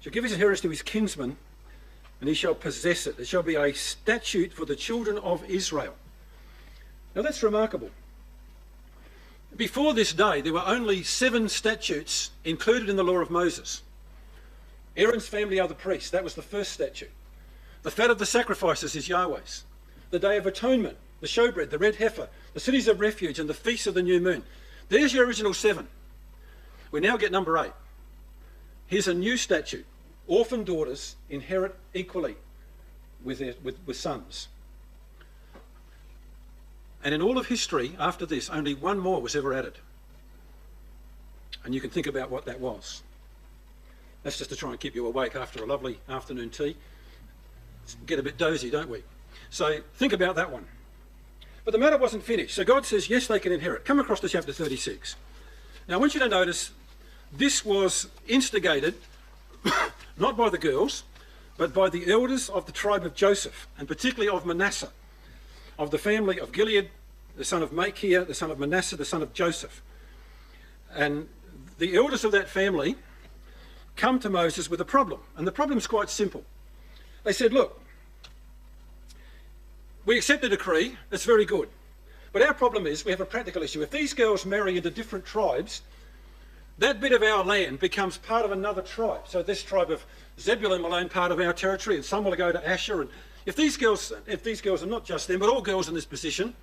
shall 0.00 0.12
give 0.12 0.24
his 0.24 0.32
inheritance 0.32 0.62
to 0.62 0.70
his 0.70 0.82
kinsman, 0.82 1.36
and 2.20 2.28
he 2.28 2.34
shall 2.34 2.54
possess 2.54 3.06
it. 3.06 3.18
It 3.18 3.26
shall 3.26 3.42
be 3.42 3.56
a 3.56 3.72
statute 3.74 4.52
for 4.52 4.64
the 4.64 4.76
children 4.76 5.18
of 5.18 5.44
Israel. 5.48 5.94
Now 7.14 7.22
that's 7.22 7.42
remarkable. 7.42 7.90
Before 9.54 9.92
this 9.92 10.14
day, 10.14 10.40
there 10.40 10.54
were 10.54 10.64
only 10.64 11.02
seven 11.02 11.48
statutes 11.50 12.30
included 12.44 12.88
in 12.88 12.96
the 12.96 13.04
law 13.04 13.18
of 13.18 13.30
Moses. 13.30 13.82
Aaron's 14.96 15.28
family 15.28 15.58
are 15.58 15.68
the 15.68 15.74
priests. 15.74 16.10
That 16.10 16.24
was 16.24 16.34
the 16.34 16.42
first 16.42 16.72
statute. 16.72 17.10
The 17.82 17.90
fat 17.90 18.10
of 18.10 18.18
the 18.18 18.26
sacrifices 18.26 18.94
is 18.94 19.08
Yahweh's. 19.08 19.64
The 20.10 20.18
Day 20.18 20.36
of 20.36 20.46
Atonement, 20.46 20.98
the 21.20 21.26
showbread, 21.26 21.70
the 21.70 21.78
red 21.78 21.96
heifer, 21.96 22.28
the 22.54 22.60
cities 22.60 22.88
of 22.88 23.00
refuge, 23.00 23.38
and 23.38 23.48
the 23.48 23.54
feast 23.54 23.86
of 23.86 23.94
the 23.94 24.02
new 24.02 24.20
moon. 24.20 24.42
There's 24.88 25.14
your 25.14 25.26
original 25.26 25.54
seven. 25.54 25.88
We 26.90 27.00
now 27.00 27.16
get 27.16 27.32
number 27.32 27.56
eight. 27.58 27.72
Here's 28.86 29.08
a 29.08 29.14
new 29.14 29.38
statute. 29.38 29.86
Orphan 30.26 30.64
daughters 30.64 31.16
inherit 31.30 31.74
equally 31.94 32.36
with, 33.24 33.38
their, 33.38 33.54
with, 33.62 33.78
with 33.86 33.96
sons. 33.96 34.48
And 37.02 37.14
in 37.14 37.22
all 37.22 37.38
of 37.38 37.46
history, 37.46 37.96
after 37.98 38.26
this, 38.26 38.50
only 38.50 38.74
one 38.74 38.98
more 38.98 39.20
was 39.20 39.34
ever 39.34 39.54
added. 39.54 39.74
And 41.64 41.74
you 41.74 41.80
can 41.80 41.90
think 41.90 42.06
about 42.06 42.30
what 42.30 42.44
that 42.44 42.60
was. 42.60 43.02
That's 44.22 44.38
just 44.38 44.50
to 44.50 44.56
try 44.56 44.70
and 44.70 44.78
keep 44.78 44.94
you 44.94 45.06
awake 45.06 45.34
after 45.34 45.62
a 45.62 45.66
lovely 45.66 45.98
afternoon 46.08 46.50
tea. 46.50 46.76
Get 48.06 48.18
a 48.18 48.22
bit 48.22 48.38
dozy, 48.38 48.70
don't 48.70 48.88
we? 48.88 49.02
So 49.50 49.80
think 49.94 50.12
about 50.12 50.36
that 50.36 50.50
one. 50.50 50.66
But 51.64 51.72
the 51.72 51.78
matter 51.78 51.96
wasn't 51.96 52.22
finished. 52.22 52.54
So 52.54 52.64
God 52.64 52.86
says, 52.86 53.08
yes, 53.10 53.26
they 53.26 53.38
can 53.38 53.52
inherit. 53.52 53.84
Come 53.84 54.00
across 54.00 54.20
to 54.20 54.28
chapter 54.28 54.52
36. 54.52 55.16
Now 55.88 55.94
I 55.94 55.96
want 55.98 56.14
you 56.14 56.20
to 56.20 56.28
notice 56.28 56.72
this 57.32 57.64
was 57.64 58.08
instigated 58.28 58.94
not 60.16 60.36
by 60.36 60.48
the 60.48 60.58
girls, 60.58 61.04
but 61.56 61.74
by 61.74 61.88
the 61.88 62.10
elders 62.10 62.48
of 62.48 62.66
the 62.66 62.72
tribe 62.72 63.04
of 63.04 63.14
Joseph, 63.14 63.68
and 63.78 63.86
particularly 63.86 64.28
of 64.28 64.46
Manasseh, 64.46 64.90
of 65.78 65.90
the 65.90 65.98
family 65.98 66.38
of 66.38 66.52
Gilead, 66.52 66.90
the 67.36 67.44
son 67.44 67.62
of 67.62 67.72
Machir, 67.72 68.24
the 68.24 68.34
son 68.34 68.50
of 68.50 68.58
Manasseh, 68.58 68.96
the 68.96 69.04
son 69.04 69.22
of 69.22 69.32
Joseph. 69.32 69.82
And 70.94 71.28
the 71.78 71.96
elders 71.96 72.24
of 72.24 72.32
that 72.32 72.48
family 72.48 72.96
come 73.96 74.18
to 74.20 74.30
Moses 74.30 74.70
with 74.70 74.80
a 74.80 74.84
problem. 74.84 75.20
And 75.36 75.46
the 75.46 75.52
problem 75.52 75.78
is 75.78 75.86
quite 75.86 76.10
simple. 76.10 76.44
They 77.24 77.32
said, 77.32 77.52
Look, 77.52 77.80
we 80.04 80.16
accept 80.16 80.42
the 80.42 80.48
decree, 80.48 80.96
it's 81.10 81.24
very 81.24 81.44
good. 81.44 81.68
But 82.32 82.42
our 82.42 82.54
problem 82.54 82.86
is 82.86 83.04
we 83.04 83.10
have 83.10 83.20
a 83.20 83.26
practical 83.26 83.62
issue. 83.62 83.82
If 83.82 83.90
these 83.90 84.14
girls 84.14 84.46
marry 84.46 84.76
into 84.76 84.90
different 84.90 85.24
tribes, 85.24 85.82
that 86.78 87.00
bit 87.00 87.12
of 87.12 87.22
our 87.22 87.44
land 87.44 87.78
becomes 87.78 88.16
part 88.16 88.44
of 88.44 88.52
another 88.52 88.82
tribe. 88.82 89.22
So 89.26 89.42
this 89.42 89.62
tribe 89.62 89.90
of 89.90 90.04
Zebulun 90.40 90.82
will 90.82 90.94
own 90.94 91.08
part 91.08 91.30
of 91.30 91.38
our 91.38 91.52
territory, 91.52 91.96
and 91.96 92.04
some 92.04 92.24
will 92.24 92.34
go 92.34 92.50
to 92.50 92.68
Asher. 92.68 93.02
And 93.02 93.10
if 93.44 93.54
these 93.54 93.76
girls, 93.76 94.12
if 94.26 94.42
these 94.42 94.60
girls 94.60 94.82
are 94.82 94.86
not 94.86 95.04
just 95.04 95.28
them, 95.28 95.40
but 95.40 95.50
all 95.50 95.60
girls 95.60 95.88
in 95.88 95.94
this 95.94 96.06
position, 96.06 96.54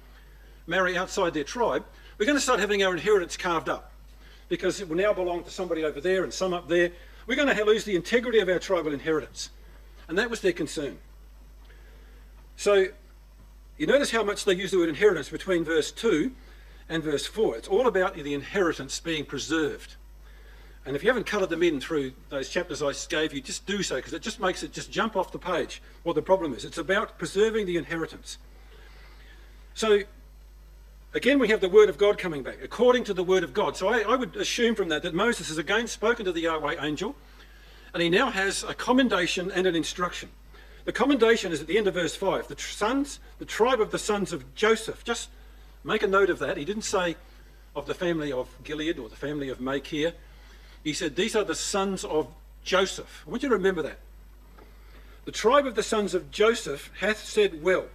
marry 0.66 0.98
outside 0.98 1.34
their 1.34 1.44
tribe, 1.44 1.86
we're 2.18 2.26
going 2.26 2.38
to 2.38 2.42
start 2.42 2.60
having 2.60 2.84
our 2.84 2.92
inheritance 2.92 3.38
carved 3.38 3.70
up 3.70 3.94
because 4.50 4.82
it 4.82 4.90
will 4.90 4.98
now 4.98 5.14
belong 5.14 5.44
to 5.44 5.52
somebody 5.52 5.84
over 5.84 6.02
there 6.02 6.24
and 6.24 6.34
some 6.34 6.54
up 6.54 6.68
there. 6.68 6.92
We're 7.30 7.36
going 7.36 7.56
to 7.56 7.64
lose 7.64 7.84
the 7.84 7.96
integrity 7.96 8.40
of 8.40 8.50
our 8.50 8.58
tribal 8.58 8.92
inheritance. 8.92 9.52
And 10.08 10.18
that 10.18 10.32
was 10.32 10.42
their 10.42 10.52
concern. 10.52 10.98
So 12.56 12.88
you 13.78 13.86
notice 13.86 14.10
how 14.10 14.24
much 14.24 14.46
they 14.46 14.56
use 14.56 14.72
the 14.72 14.80
word 14.80 14.90
inheritance 14.90 15.30
between 15.30 15.64
verse 15.64 15.92
2 15.92 16.32
and 16.90 17.04
verse 17.04 17.28
4. 17.28 17.58
It's 17.58 17.68
all 17.68 17.86
about 17.86 18.16
the 18.16 18.34
inheritance 18.34 19.00
being 19.00 19.26
preserved. 19.26 19.96
And 20.88 20.96
if 20.96 21.04
you 21.04 21.10
haven't 21.12 21.28
coloured 21.28 21.52
them 21.52 21.62
in 21.62 21.80
through 21.80 22.14
those 22.30 22.50
chapters 22.50 22.82
I 22.82 22.94
gave 23.08 23.32
you, 23.32 23.42
just 23.42 23.68
do 23.68 23.84
so 23.84 23.98
because 23.98 24.14
it 24.14 24.24
just 24.24 24.40
makes 24.40 24.64
it 24.64 24.74
just 24.74 24.92
jump 24.92 25.16
off 25.16 25.32
the 25.32 25.38
page 25.38 25.84
what 26.02 26.16
the 26.16 26.24
problem 26.24 26.56
is. 26.56 26.66
It's 26.66 26.80
about 26.80 27.20
preserving 27.20 27.68
the 27.68 27.78
inheritance. 27.78 28.40
So 29.76 30.02
again, 31.14 31.40
we 31.40 31.48
have 31.50 31.62
the 31.62 31.70
word 31.70 31.90
of 31.90 31.98
God 31.98 32.18
coming 32.18 32.44
back, 32.44 32.58
according 32.64 33.04
to 33.06 33.14
the 33.14 33.24
word 33.24 33.44
of 33.44 33.54
God. 33.54 33.76
So 33.78 33.88
I, 33.88 34.02
I 34.02 34.16
would 34.16 34.36
assume 34.36 34.76
from 34.76 34.90
that 34.90 35.04
that 35.04 35.14
Moses 35.14 35.50
has 35.50 35.58
again 35.58 35.88
spoken 35.88 36.26
to 36.26 36.32
the 36.32 36.42
Yahweh 36.42 36.76
angel, 36.84 37.16
and 37.94 38.04
he 38.04 38.10
now 38.10 38.30
has 38.30 38.64
a 38.64 38.74
commendation 38.74 39.52
and 39.52 39.66
an 39.66 39.76
instruction. 39.76 40.30
The 40.86 40.94
commendation 40.94 41.52
is 41.52 41.62
at 41.62 41.68
the 41.68 41.78
end 41.78 41.88
of 41.88 41.94
verse 41.94 42.16
5. 42.16 42.48
The 42.48 42.58
sons, 42.58 43.20
the 43.38 43.46
tribe 43.46 43.82
of 43.82 43.92
the 43.92 44.00
sons 44.00 44.34
of 44.34 44.56
Joseph. 44.56 45.04
Just 45.04 45.30
make 45.84 46.04
a 46.04 46.08
note 46.08 46.30
of 46.30 46.40
that. 46.40 46.58
He 46.58 46.66
didn't 46.66 46.84
say 46.84 47.16
of 47.76 47.86
the 47.86 47.94
family 47.94 48.32
of 48.32 48.48
Gilead 48.64 48.98
or 48.98 49.10
the 49.10 49.16
family 49.16 49.50
of 49.50 49.60
Machir. 49.60 50.14
He 50.84 50.94
said, 50.94 51.16
These 51.16 51.36
are 51.36 51.44
the 51.44 51.56
sons 51.56 52.04
of 52.04 52.28
Joseph. 52.64 53.24
I 53.28 53.30
want 53.30 53.44
you 53.44 53.50
to 53.50 53.56
remember 53.56 53.82
that. 53.84 54.00
The 55.26 55.32
tribe 55.32 55.68
of 55.68 55.76
the 55.76 55.84
sons 55.84 56.14
of 56.14 56.32
Joseph 56.32 56.92
hath 57.00 57.24
said 57.24 57.62
well. 57.62 57.86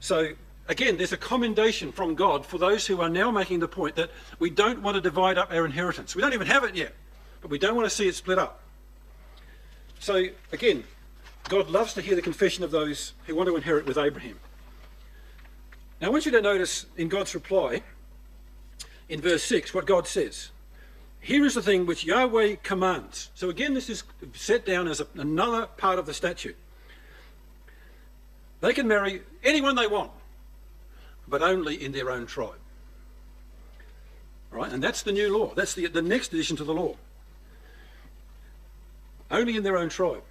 So, 0.00 0.30
again, 0.68 0.96
there's 0.96 1.12
a 1.12 1.16
commendation 1.16 1.92
from 1.92 2.14
God 2.14 2.44
for 2.44 2.58
those 2.58 2.86
who 2.86 3.00
are 3.00 3.08
now 3.08 3.30
making 3.30 3.60
the 3.60 3.68
point 3.68 3.96
that 3.96 4.10
we 4.38 4.50
don't 4.50 4.82
want 4.82 4.96
to 4.96 5.00
divide 5.00 5.38
up 5.38 5.52
our 5.52 5.64
inheritance. 5.64 6.14
We 6.14 6.22
don't 6.22 6.34
even 6.34 6.46
have 6.46 6.64
it 6.64 6.74
yet, 6.74 6.94
but 7.40 7.50
we 7.50 7.58
don't 7.58 7.76
want 7.76 7.88
to 7.88 7.94
see 7.94 8.08
it 8.08 8.14
split 8.14 8.38
up. 8.38 8.60
So, 9.98 10.26
again, 10.52 10.84
God 11.48 11.70
loves 11.70 11.94
to 11.94 12.02
hear 12.02 12.16
the 12.16 12.22
confession 12.22 12.64
of 12.64 12.70
those 12.70 13.12
who 13.26 13.34
want 13.34 13.48
to 13.48 13.56
inherit 13.56 13.86
with 13.86 13.98
Abraham. 13.98 14.38
Now, 16.00 16.08
I 16.08 16.10
want 16.10 16.26
you 16.26 16.32
to 16.32 16.42
notice 16.42 16.86
in 16.96 17.08
God's 17.08 17.34
reply, 17.34 17.82
in 19.08 19.20
verse 19.20 19.42
6, 19.44 19.72
what 19.72 19.86
God 19.86 20.06
says. 20.06 20.50
Here 21.20 21.44
is 21.44 21.54
the 21.54 21.62
thing 21.62 21.86
which 21.86 22.04
Yahweh 22.04 22.56
commands. 22.62 23.30
So 23.34 23.50
again, 23.50 23.74
this 23.74 23.88
is 23.88 24.04
set 24.34 24.64
down 24.64 24.86
as 24.86 25.00
a, 25.00 25.06
another 25.14 25.66
part 25.66 25.98
of 25.98 26.06
the 26.06 26.14
statute. 26.14 26.56
They 28.60 28.72
can 28.72 28.86
marry 28.86 29.22
anyone 29.42 29.74
they 29.74 29.86
want, 29.86 30.12
but 31.28 31.42
only 31.42 31.82
in 31.82 31.92
their 31.92 32.10
own 32.10 32.26
tribe. 32.26 32.58
Right? 34.50 34.72
And 34.72 34.82
that's 34.82 35.02
the 35.02 35.12
new 35.12 35.36
law. 35.36 35.54
That's 35.54 35.74
the, 35.74 35.86
the 35.86 36.02
next 36.02 36.32
addition 36.32 36.56
to 36.56 36.64
the 36.64 36.74
law. 36.74 36.96
Only 39.30 39.56
in 39.56 39.62
their 39.62 39.76
own 39.76 39.88
tribe. 39.88 40.22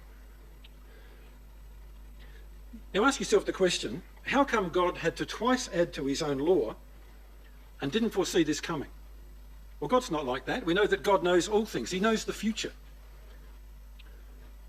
Now 2.94 3.04
ask 3.04 3.20
yourself 3.20 3.44
the 3.44 3.52
question, 3.52 4.02
how 4.22 4.42
come 4.42 4.70
God 4.70 4.98
had 4.98 5.16
to 5.16 5.26
twice 5.26 5.68
add 5.72 5.92
to 5.94 6.06
his 6.06 6.22
own 6.22 6.38
law 6.38 6.76
and 7.80 7.92
didn't 7.92 8.10
foresee 8.10 8.42
this 8.42 8.60
coming? 8.60 8.88
Well, 9.80 9.88
God's 9.88 10.10
not 10.10 10.24
like 10.24 10.46
that. 10.46 10.64
We 10.64 10.74
know 10.74 10.86
that 10.86 11.02
God 11.02 11.22
knows 11.22 11.46
all 11.46 11.66
things. 11.66 11.90
He 11.90 12.00
knows 12.00 12.24
the 12.24 12.32
future. 12.32 12.72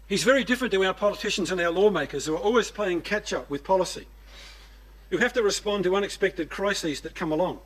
He's 0.07 0.23
very 0.23 0.43
different 0.43 0.73
to 0.73 0.83
our 0.83 0.93
politicians 0.93 1.51
and 1.51 1.59
our 1.61 1.71
lawmakers 1.71 2.25
who 2.25 2.35
are 2.35 2.39
always 2.39 2.69
playing 2.69 3.01
catch 3.01 3.33
up 3.33 3.49
with 3.49 3.63
policy, 3.63 4.07
who 5.09 5.17
have 5.17 5.33
to 5.33 5.43
respond 5.43 5.83
to 5.83 5.95
unexpected 5.95 6.49
crises 6.49 7.01
that 7.01 7.15
come 7.15 7.31
along. 7.31 7.59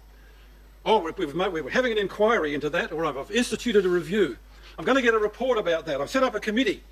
Oh, 0.86 1.00
we've 1.00 1.36
we're 1.36 1.70
having 1.70 1.92
an 1.92 1.98
inquiry 1.98 2.54
into 2.54 2.70
that, 2.70 2.92
or 2.92 3.06
I've 3.06 3.32
instituted 3.32 3.86
a 3.86 3.90
review. 3.90 4.38
I'm 4.78 4.86
going 4.86 4.96
to 4.96 5.02
get 5.02 5.14
a 5.14 5.20
report 5.20 5.58
about 5.58 5.86
that. 5.86 6.02
I've 6.02 6.10
set 6.10 6.24
up 6.24 6.34
a 6.34 6.40
committee. 6.40 6.84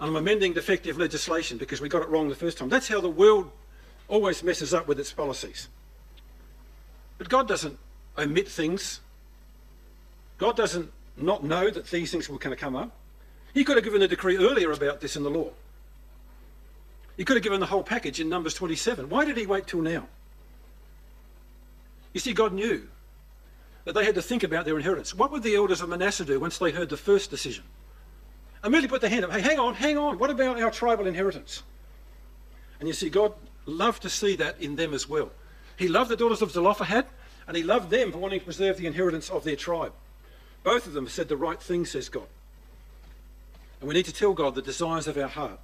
And 0.00 0.10
I'm 0.10 0.16
amending 0.16 0.52
defective 0.52 0.98
legislation 0.98 1.58
because 1.58 1.80
we 1.80 1.88
got 1.88 2.02
it 2.02 2.08
wrong 2.08 2.28
the 2.28 2.34
first 2.34 2.58
time. 2.58 2.68
That's 2.68 2.88
how 2.88 3.00
the 3.00 3.08
world 3.08 3.50
always 4.08 4.42
messes 4.42 4.74
up 4.74 4.88
with 4.88 4.98
its 4.98 5.12
policies. 5.12 5.68
But 7.18 7.28
God 7.28 7.46
doesn't 7.46 7.78
omit 8.18 8.48
things. 8.48 9.00
God 10.38 10.56
doesn't 10.56 10.90
not 11.16 11.44
know 11.44 11.70
that 11.70 11.86
these 11.88 12.10
things 12.10 12.28
were 12.28 12.38
going 12.38 12.56
to 12.56 12.60
come 12.60 12.74
up. 12.74 12.90
He 13.54 13.64
could 13.64 13.76
have 13.76 13.84
given 13.84 14.02
a 14.02 14.08
decree 14.08 14.38
earlier 14.38 14.72
about 14.72 15.00
this 15.00 15.14
in 15.14 15.22
the 15.22 15.30
law. 15.30 15.50
He 17.16 17.24
could 17.24 17.36
have 17.36 17.42
given 17.42 17.60
the 17.60 17.66
whole 17.66 17.82
package 17.82 18.20
in 18.20 18.28
Numbers 18.28 18.54
27. 18.54 19.08
Why 19.08 19.24
did 19.24 19.36
he 19.36 19.46
wait 19.46 19.66
till 19.66 19.82
now? 19.82 20.06
You 22.12 22.20
see, 22.20 22.32
God 22.32 22.52
knew 22.52 22.88
that 23.84 23.94
they 23.94 24.04
had 24.04 24.14
to 24.14 24.22
think 24.22 24.42
about 24.42 24.64
their 24.64 24.76
inheritance. 24.76 25.14
What 25.14 25.30
would 25.32 25.42
the 25.42 25.54
elders 25.54 25.80
of 25.80 25.88
Manasseh 25.88 26.24
do 26.24 26.38
once 26.38 26.58
they 26.58 26.70
heard 26.70 26.88
the 26.88 26.96
first 26.96 27.30
decision? 27.30 27.64
Immediately 28.64 28.88
put 28.88 29.00
their 29.00 29.10
hand 29.10 29.24
up. 29.24 29.32
Hey, 29.32 29.40
hang 29.40 29.58
on, 29.58 29.74
hang 29.74 29.98
on. 29.98 30.18
What 30.18 30.30
about 30.30 30.60
our 30.60 30.70
tribal 30.70 31.06
inheritance? 31.06 31.62
And 32.78 32.86
you 32.86 32.94
see, 32.94 33.10
God 33.10 33.34
loved 33.66 34.02
to 34.02 34.08
see 34.08 34.36
that 34.36 34.60
in 34.60 34.76
them 34.76 34.94
as 34.94 35.08
well. 35.08 35.30
He 35.76 35.88
loved 35.88 36.10
the 36.10 36.16
daughters 36.16 36.42
of 36.42 36.52
Zelophehad, 36.52 37.06
and 37.46 37.56
he 37.56 37.62
loved 37.62 37.90
them 37.90 38.12
for 38.12 38.18
wanting 38.18 38.40
to 38.40 38.44
preserve 38.44 38.76
the 38.76 38.86
inheritance 38.86 39.30
of 39.30 39.44
their 39.44 39.56
tribe. 39.56 39.92
Both 40.62 40.86
of 40.86 40.92
them 40.92 41.08
said 41.08 41.28
the 41.28 41.36
right 41.36 41.60
thing, 41.60 41.84
says 41.84 42.08
God. 42.08 42.28
And 43.80 43.88
we 43.88 43.94
need 43.94 44.04
to 44.04 44.12
tell 44.12 44.32
God 44.32 44.54
the 44.54 44.62
desires 44.62 45.08
of 45.08 45.18
our 45.18 45.28
heart. 45.28 45.58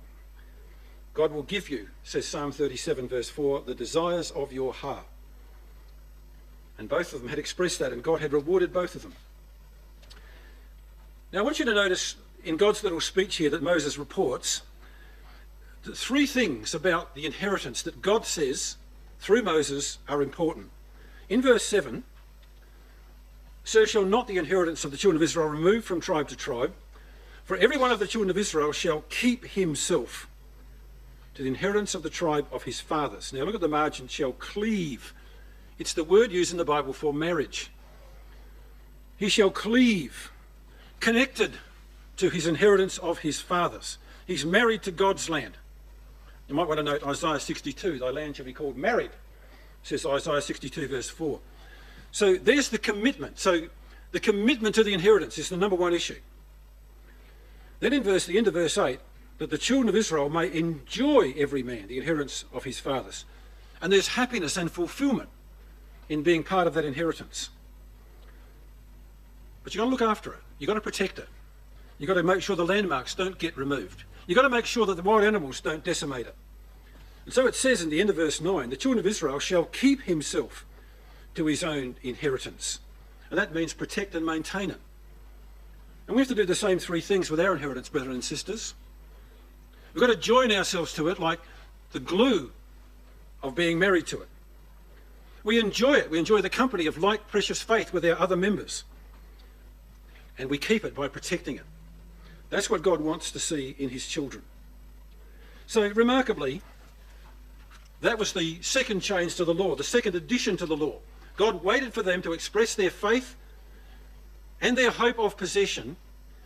God 1.18 1.32
will 1.32 1.42
give 1.42 1.68
you, 1.68 1.88
says 2.04 2.28
Psalm 2.28 2.52
37, 2.52 3.08
verse 3.08 3.28
4, 3.28 3.62
the 3.62 3.74
desires 3.74 4.30
of 4.30 4.52
your 4.52 4.72
heart. 4.72 5.04
And 6.78 6.88
both 6.88 7.12
of 7.12 7.20
them 7.20 7.28
had 7.28 7.40
expressed 7.40 7.80
that, 7.80 7.92
and 7.92 8.04
God 8.04 8.20
had 8.20 8.32
rewarded 8.32 8.72
both 8.72 8.94
of 8.94 9.02
them. 9.02 9.14
Now, 11.32 11.40
I 11.40 11.42
want 11.42 11.58
you 11.58 11.64
to 11.64 11.74
notice 11.74 12.14
in 12.44 12.56
God's 12.56 12.84
little 12.84 13.00
speech 13.00 13.34
here 13.34 13.50
that 13.50 13.64
Moses 13.64 13.98
reports 13.98 14.62
three 15.92 16.24
things 16.24 16.72
about 16.72 17.16
the 17.16 17.26
inheritance 17.26 17.82
that 17.82 18.00
God 18.00 18.24
says 18.24 18.76
through 19.18 19.42
Moses 19.42 19.98
are 20.08 20.22
important. 20.22 20.70
In 21.28 21.42
verse 21.42 21.64
7, 21.64 22.04
so 23.64 23.84
shall 23.84 24.04
not 24.04 24.28
the 24.28 24.36
inheritance 24.36 24.84
of 24.84 24.92
the 24.92 24.96
children 24.96 25.16
of 25.16 25.24
Israel 25.24 25.48
remove 25.48 25.84
from 25.84 26.00
tribe 26.00 26.28
to 26.28 26.36
tribe, 26.36 26.74
for 27.42 27.56
every 27.56 27.76
one 27.76 27.90
of 27.90 27.98
the 27.98 28.06
children 28.06 28.30
of 28.30 28.38
Israel 28.38 28.70
shall 28.70 29.02
keep 29.08 29.44
himself 29.46 30.27
to 31.38 31.44
the 31.44 31.48
inheritance 31.48 31.94
of 31.94 32.02
the 32.02 32.10
tribe 32.10 32.48
of 32.50 32.64
his 32.64 32.80
fathers. 32.80 33.32
Now 33.32 33.44
look 33.44 33.54
at 33.54 33.60
the 33.60 33.68
margin, 33.68 34.08
shall 34.08 34.32
cleave. 34.32 35.14
It's 35.78 35.92
the 35.92 36.02
word 36.02 36.32
used 36.32 36.50
in 36.50 36.58
the 36.58 36.64
Bible 36.64 36.92
for 36.92 37.14
marriage. 37.14 37.70
He 39.16 39.28
shall 39.28 39.48
cleave, 39.48 40.32
connected 40.98 41.52
to 42.16 42.28
his 42.28 42.48
inheritance 42.48 42.98
of 42.98 43.20
his 43.20 43.40
fathers. 43.40 43.98
He's 44.26 44.44
married 44.44 44.82
to 44.82 44.90
God's 44.90 45.30
land. 45.30 45.56
You 46.48 46.56
might 46.56 46.66
want 46.66 46.78
to 46.78 46.82
note 46.82 47.06
Isaiah 47.06 47.38
62, 47.38 48.00
thy 48.00 48.10
land 48.10 48.34
shall 48.34 48.44
be 48.44 48.52
called 48.52 48.76
married, 48.76 49.12
says 49.84 50.04
Isaiah 50.04 50.42
62, 50.42 50.88
verse 50.88 51.08
4. 51.08 51.38
So 52.10 52.34
there's 52.34 52.68
the 52.68 52.78
commitment. 52.78 53.38
So 53.38 53.68
the 54.10 54.18
commitment 54.18 54.74
to 54.74 54.82
the 54.82 54.92
inheritance 54.92 55.38
is 55.38 55.50
the 55.50 55.56
number 55.56 55.76
one 55.76 55.94
issue. 55.94 56.18
Then 57.78 57.92
in 57.92 58.02
verse, 58.02 58.26
the 58.26 58.38
end 58.38 58.48
of 58.48 58.54
verse 58.54 58.76
8, 58.76 58.98
that 59.38 59.50
the 59.50 59.58
children 59.58 59.88
of 59.88 59.96
Israel 59.96 60.28
may 60.28 60.52
enjoy 60.52 61.32
every 61.36 61.62
man 61.62 61.86
the 61.86 61.98
inheritance 61.98 62.44
of 62.52 62.64
his 62.64 62.78
fathers. 62.78 63.24
And 63.80 63.92
there's 63.92 64.08
happiness 64.08 64.56
and 64.56 64.70
fulfillment 64.70 65.28
in 66.08 66.22
being 66.22 66.42
part 66.42 66.66
of 66.66 66.74
that 66.74 66.84
inheritance. 66.84 67.50
But 69.62 69.74
you've 69.74 69.80
got 69.80 69.84
to 69.84 69.90
look 69.90 70.10
after 70.10 70.32
it. 70.32 70.40
You've 70.58 70.68
got 70.68 70.74
to 70.74 70.80
protect 70.80 71.18
it. 71.18 71.28
You've 71.98 72.08
got 72.08 72.14
to 72.14 72.22
make 72.22 72.42
sure 72.42 72.56
the 72.56 72.64
landmarks 72.64 73.14
don't 73.14 73.38
get 73.38 73.56
removed. 73.56 74.04
You've 74.26 74.36
got 74.36 74.42
to 74.42 74.50
make 74.50 74.66
sure 74.66 74.86
that 74.86 74.94
the 74.94 75.02
wild 75.02 75.24
animals 75.24 75.60
don't 75.60 75.84
decimate 75.84 76.26
it. 76.26 76.34
And 77.24 77.34
so 77.34 77.46
it 77.46 77.54
says 77.54 77.82
in 77.82 77.90
the 77.90 78.00
end 78.00 78.10
of 78.10 78.16
verse 78.16 78.40
9, 78.40 78.70
the 78.70 78.76
children 78.76 78.98
of 78.98 79.06
Israel 79.06 79.38
shall 79.38 79.64
keep 79.64 80.02
himself 80.02 80.64
to 81.34 81.46
his 81.46 81.62
own 81.62 81.96
inheritance. 82.02 82.80
And 83.30 83.38
that 83.38 83.54
means 83.54 83.74
protect 83.74 84.14
and 84.14 84.24
maintain 84.24 84.70
it. 84.70 84.80
And 86.06 86.16
we 86.16 86.22
have 86.22 86.28
to 86.28 86.34
do 86.34 86.46
the 86.46 86.54
same 86.54 86.78
three 86.78 87.02
things 87.02 87.30
with 87.30 87.38
our 87.38 87.52
inheritance, 87.52 87.90
brethren 87.90 88.14
and 88.14 88.24
sisters. 88.24 88.74
We've 89.92 90.00
got 90.00 90.08
to 90.08 90.16
join 90.16 90.52
ourselves 90.52 90.92
to 90.94 91.08
it 91.08 91.18
like 91.18 91.40
the 91.92 92.00
glue 92.00 92.52
of 93.42 93.54
being 93.54 93.78
married 93.78 94.06
to 94.08 94.20
it. 94.20 94.28
We 95.44 95.58
enjoy 95.58 95.94
it. 95.94 96.10
We 96.10 96.18
enjoy 96.18 96.42
the 96.42 96.50
company 96.50 96.86
of 96.86 96.98
like 96.98 97.28
precious 97.28 97.62
faith 97.62 97.92
with 97.92 98.04
our 98.04 98.18
other 98.18 98.36
members. 98.36 98.84
And 100.36 100.50
we 100.50 100.58
keep 100.58 100.84
it 100.84 100.94
by 100.94 101.08
protecting 101.08 101.56
it. 101.56 101.64
That's 102.50 102.70
what 102.70 102.82
God 102.82 103.00
wants 103.00 103.30
to 103.32 103.38
see 103.38 103.74
in 103.78 103.88
his 103.88 104.06
children. 104.06 104.42
So, 105.66 105.86
remarkably, 105.88 106.62
that 108.00 108.18
was 108.18 108.32
the 108.32 108.60
second 108.62 109.00
change 109.00 109.34
to 109.36 109.44
the 109.44 109.54
law, 109.54 109.74
the 109.74 109.84
second 109.84 110.14
addition 110.14 110.56
to 110.58 110.66
the 110.66 110.76
law. 110.76 110.96
God 111.36 111.62
waited 111.62 111.92
for 111.92 112.02
them 112.02 112.22
to 112.22 112.32
express 112.32 112.74
their 112.74 112.90
faith 112.90 113.36
and 114.60 114.76
their 114.76 114.90
hope 114.90 115.18
of 115.18 115.36
possession 115.36 115.96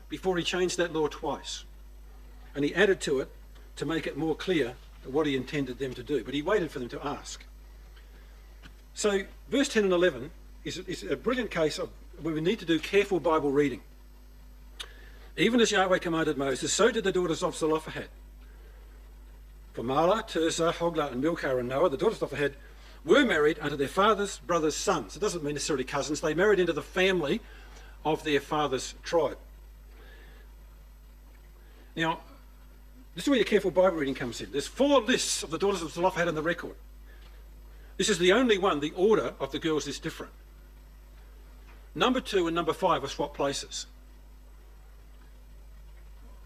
before 0.08 0.36
he 0.36 0.44
changed 0.44 0.76
that 0.78 0.92
law 0.92 1.08
twice. 1.08 1.64
And 2.54 2.64
he 2.64 2.74
added 2.74 3.00
to 3.02 3.20
it 3.20 3.30
to 3.76 3.86
make 3.86 4.06
it 4.06 4.16
more 4.16 4.34
clear 4.34 4.74
what 5.04 5.26
he 5.26 5.36
intended 5.36 5.78
them 5.78 5.94
to 5.94 6.02
do. 6.02 6.22
But 6.22 6.34
he 6.34 6.42
waited 6.42 6.70
for 6.70 6.78
them 6.78 6.88
to 6.90 7.06
ask. 7.06 7.44
So, 8.94 9.22
verse 9.48 9.68
10 9.68 9.84
and 9.84 9.92
11 9.92 10.30
is, 10.64 10.78
is 10.78 11.02
a 11.02 11.16
brilliant 11.16 11.50
case 11.50 11.78
of 11.78 11.88
where 12.20 12.34
we 12.34 12.40
need 12.40 12.58
to 12.58 12.66
do 12.66 12.78
careful 12.78 13.20
Bible 13.20 13.50
reading. 13.50 13.80
Even 15.36 15.60
as 15.60 15.70
Yahweh 15.70 15.98
commanded 15.98 16.36
Moses, 16.36 16.72
so 16.72 16.90
did 16.90 17.04
the 17.04 17.12
daughters 17.12 17.42
of 17.42 17.56
Zelophehad. 17.56 18.08
For 19.72 19.82
Mahlah, 19.82 20.28
Tirzah, 20.28 20.74
Hoglah, 20.74 21.12
and 21.12 21.22
Milcah 21.22 21.56
and 21.56 21.70
Noah, 21.70 21.88
the 21.88 21.96
daughters 21.96 22.20
of 22.20 22.30
Zelophehad, 22.30 22.56
were 23.04 23.24
married 23.24 23.58
unto 23.60 23.76
their 23.76 23.88
father's 23.88 24.38
brother's 24.38 24.76
sons. 24.76 25.16
It 25.16 25.20
doesn't 25.20 25.42
mean 25.42 25.54
necessarily 25.54 25.84
cousins. 25.84 26.20
They 26.20 26.34
married 26.34 26.60
into 26.60 26.74
the 26.74 26.82
family 26.82 27.40
of 28.04 28.22
their 28.24 28.40
father's 28.40 28.94
tribe. 29.02 29.38
Now, 31.96 32.20
this 33.14 33.24
is 33.24 33.28
where 33.28 33.38
your 33.38 33.44
careful 33.44 33.70
Bible 33.70 33.98
reading 33.98 34.14
comes 34.14 34.40
in. 34.40 34.50
There's 34.52 34.66
four 34.66 35.00
lists 35.00 35.42
of 35.42 35.50
the 35.50 35.58
daughters 35.58 35.82
of 35.82 35.92
Zelophehad 35.92 36.28
in 36.28 36.34
the 36.34 36.42
record. 36.42 36.74
This 37.98 38.08
is 38.08 38.18
the 38.18 38.32
only 38.32 38.58
one, 38.58 38.80
the 38.80 38.92
order 38.96 39.34
of 39.38 39.52
the 39.52 39.58
girls 39.58 39.86
is 39.86 39.98
different. 39.98 40.32
Number 41.94 42.20
two 42.20 42.46
and 42.46 42.54
number 42.54 42.72
five 42.72 43.04
are 43.04 43.08
swap 43.08 43.34
places. 43.34 43.86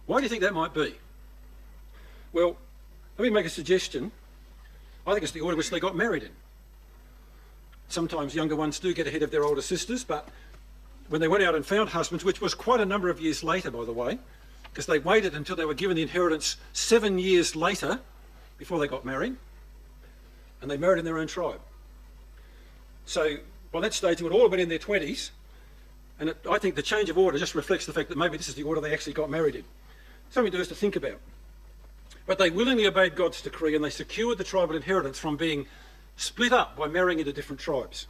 Why 0.07 0.18
do 0.18 0.24
you 0.24 0.29
think 0.29 0.42
that 0.42 0.55
might 0.55 0.74
be? 0.74 0.96
Well, 2.33 2.57
let 3.16 3.22
me 3.22 3.31
make 3.31 3.46
a 3.46 3.50
suggestion. 3.50 4.11
I 5.07 5.12
think 5.12 5.22
it's 5.22 5.33
the 5.33 5.40
order 5.40 5.57
which 5.57 5.70
they 5.70 5.81
got 5.81 5.96
married 5.96 6.24
in. 6.24 6.31
Sometimes 7.88 8.35
younger 8.35 8.57
ones 8.57 8.81
do 8.81 8.92
get 8.92 9.07
ahead 9.07 9.22
of 9.22 9.31
their 9.31 9.44
older 9.44 9.62
sisters, 9.62 10.02
but 10.02 10.29
when 11.09 11.20
they 11.20 11.29
went 11.29 11.44
out 11.44 11.55
and 11.55 11.64
found 11.64 11.90
husbands, 11.90 12.24
which 12.24 12.40
was 12.40 12.55
quite 12.55 12.81
a 12.81 12.85
number 12.85 13.09
of 13.09 13.20
years 13.20 13.44
later, 13.44 13.70
by 13.70 13.85
the 13.85 13.92
way, 13.92 14.18
because 14.77 14.85
they 14.85 14.99
waited 14.99 15.35
until 15.35 15.57
they 15.57 15.65
were 15.65 15.73
given 15.73 15.97
the 15.97 16.03
inheritance 16.03 16.59
seven 16.75 17.19
years 17.19 17.57
later 17.57 17.99
before 18.59 18.79
they 18.79 18.87
got 18.87 19.07
married, 19.07 19.35
and 20.61 20.71
they 20.71 20.77
married 20.77 20.99
in 20.99 21.05
their 21.07 21.17
own 21.17 21.27
tribe. 21.27 21.61
So 23.07 23.39
by 23.73 23.81
that 23.81 23.95
stage, 23.95 24.19
they 24.19 24.25
would 24.25 24.35
all 24.35 24.43
have 24.43 24.51
been 24.51 24.61
in 24.61 24.69
their 24.69 24.79
20s, 24.79 25.31
and 26.21 26.29
it, 26.29 26.37
I 26.51 26.59
think 26.59 26.75
the 26.75 26.83
change 26.83 27.09
of 27.09 27.17
order 27.17 27.39
just 27.39 27.55
reflects 27.55 27.87
the 27.87 27.95
fact 27.95 28.11
that 28.11 28.19
maybe 28.19 28.37
this 28.37 28.51
is 28.51 28.55
the 28.55 28.65
order 28.65 28.83
they 28.83 28.93
actually 28.93 29.15
got 29.15 29.31
married 29.31 29.55
in. 29.55 29.65
Something 30.29 30.53
to 30.53 30.61
us 30.61 30.69
to 30.69 30.75
think 30.75 30.95
about. 30.95 31.21
But 32.27 32.37
they 32.37 32.51
willingly 32.51 32.87
obeyed 32.87 33.17
God's 33.17 33.41
decree 33.41 33.75
and 33.75 33.83
they 33.83 33.89
secured 33.89 34.37
the 34.37 34.45
tribal 34.45 34.77
inheritance 34.77 35.19
from 35.19 35.39
being 35.39 35.65
split 36.19 36.53
up 36.53 36.77
by 36.77 36.87
marrying 36.87 37.19
into 37.19 37.33
different 37.33 37.61
tribes. 37.61 38.09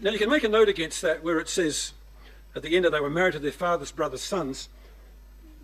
Now 0.00 0.10
you 0.10 0.18
can 0.18 0.30
make 0.30 0.44
a 0.44 0.48
note 0.48 0.70
against 0.70 1.02
that 1.02 1.22
where 1.22 1.38
it 1.38 1.50
says 1.50 1.92
at 2.54 2.62
the 2.62 2.76
end 2.76 2.84
of 2.84 2.92
they 2.92 3.00
were 3.00 3.10
married 3.10 3.32
to 3.34 3.38
their 3.38 3.52
father's 3.52 3.92
brother's 3.92 4.22
sons. 4.22 4.68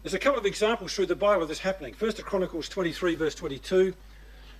There's 0.02 0.14
a 0.14 0.18
couple 0.18 0.38
of 0.38 0.46
examples 0.46 0.94
through 0.94 1.06
the 1.06 1.16
Bible 1.16 1.42
of 1.42 1.48
this 1.48 1.58
happening. 1.58 1.94
First, 1.94 2.18
of 2.18 2.24
Chronicles 2.24 2.68
23, 2.68 3.16
verse 3.16 3.34
22. 3.34 3.94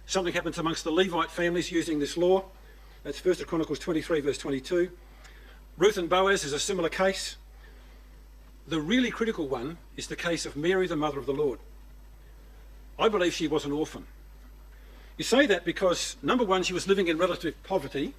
Something 0.07 0.35
happens 0.35 0.59
amongst 0.59 0.85
the 0.85 0.91
Levite 0.91 1.31
families 1.31 1.71
using 1.71 1.99
this 1.99 2.17
law. 2.17 2.45
That's 3.05 3.21
First 3.21 3.41
of 3.41 3.47
Chronicles 3.47 3.79
23, 3.79 4.21
verse 4.21 4.39
22. 4.39 4.91
Ruth 5.79 5.99
and 5.99 6.09
Boaz 6.09 6.43
is 6.43 6.53
a 6.53 6.59
similar 6.59 6.89
case. 6.89 7.37
The 8.67 8.81
really 8.81 9.11
critical 9.11 9.47
one 9.47 9.79
is 9.97 10.09
the 10.09 10.17
case 10.17 10.47
of 10.47 10.57
Mary, 10.57 10.89
the 10.89 10.97
mother 10.97 11.19
of 11.19 11.27
the 11.27 11.33
Lord. 11.33 11.61
I 12.99 13.09
believe 13.09 13.35
she 13.35 13.47
was 13.47 13.65
an 13.65 13.73
orphan. 13.73 14.07
You 15.17 15.25
say 15.25 15.47
that 15.47 15.65
because, 15.65 16.17
number 16.23 16.45
one, 16.45 16.63
she 16.63 16.73
was 16.73 16.89
living 16.89 17.09
in 17.09 17.19
relative 17.19 17.55
poverty. 17.63 18.15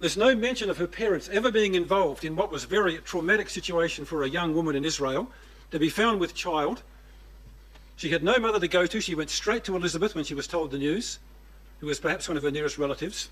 There's 0.00 0.16
no 0.16 0.36
mention 0.36 0.70
of 0.70 0.78
her 0.78 0.86
parents 0.86 1.28
ever 1.32 1.50
being 1.50 1.74
involved 1.74 2.24
in 2.24 2.36
what 2.36 2.52
was 2.52 2.64
a 2.64 2.68
very 2.68 2.98
traumatic 2.98 3.50
situation 3.50 4.04
for 4.04 4.22
a 4.22 4.28
young 4.28 4.54
woman 4.54 4.76
in 4.76 4.84
Israel 4.84 5.30
to 5.70 5.78
be 5.78 5.88
found 5.88 6.20
with 6.20 6.34
child. 6.34 6.82
She 7.96 8.10
had 8.10 8.22
no 8.22 8.38
mother 8.38 8.60
to 8.60 8.68
go 8.68 8.86
to. 8.86 9.00
She 9.00 9.16
went 9.16 9.30
straight 9.30 9.64
to 9.64 9.74
Elizabeth 9.74 10.14
when 10.14 10.24
she 10.24 10.34
was 10.34 10.46
told 10.46 10.70
the 10.70 10.78
news, 10.78 11.18
who 11.80 11.86
was 11.86 11.98
perhaps 11.98 12.28
one 12.28 12.36
of 12.36 12.44
her 12.44 12.50
nearest 12.50 12.78
relatives. 12.78 13.28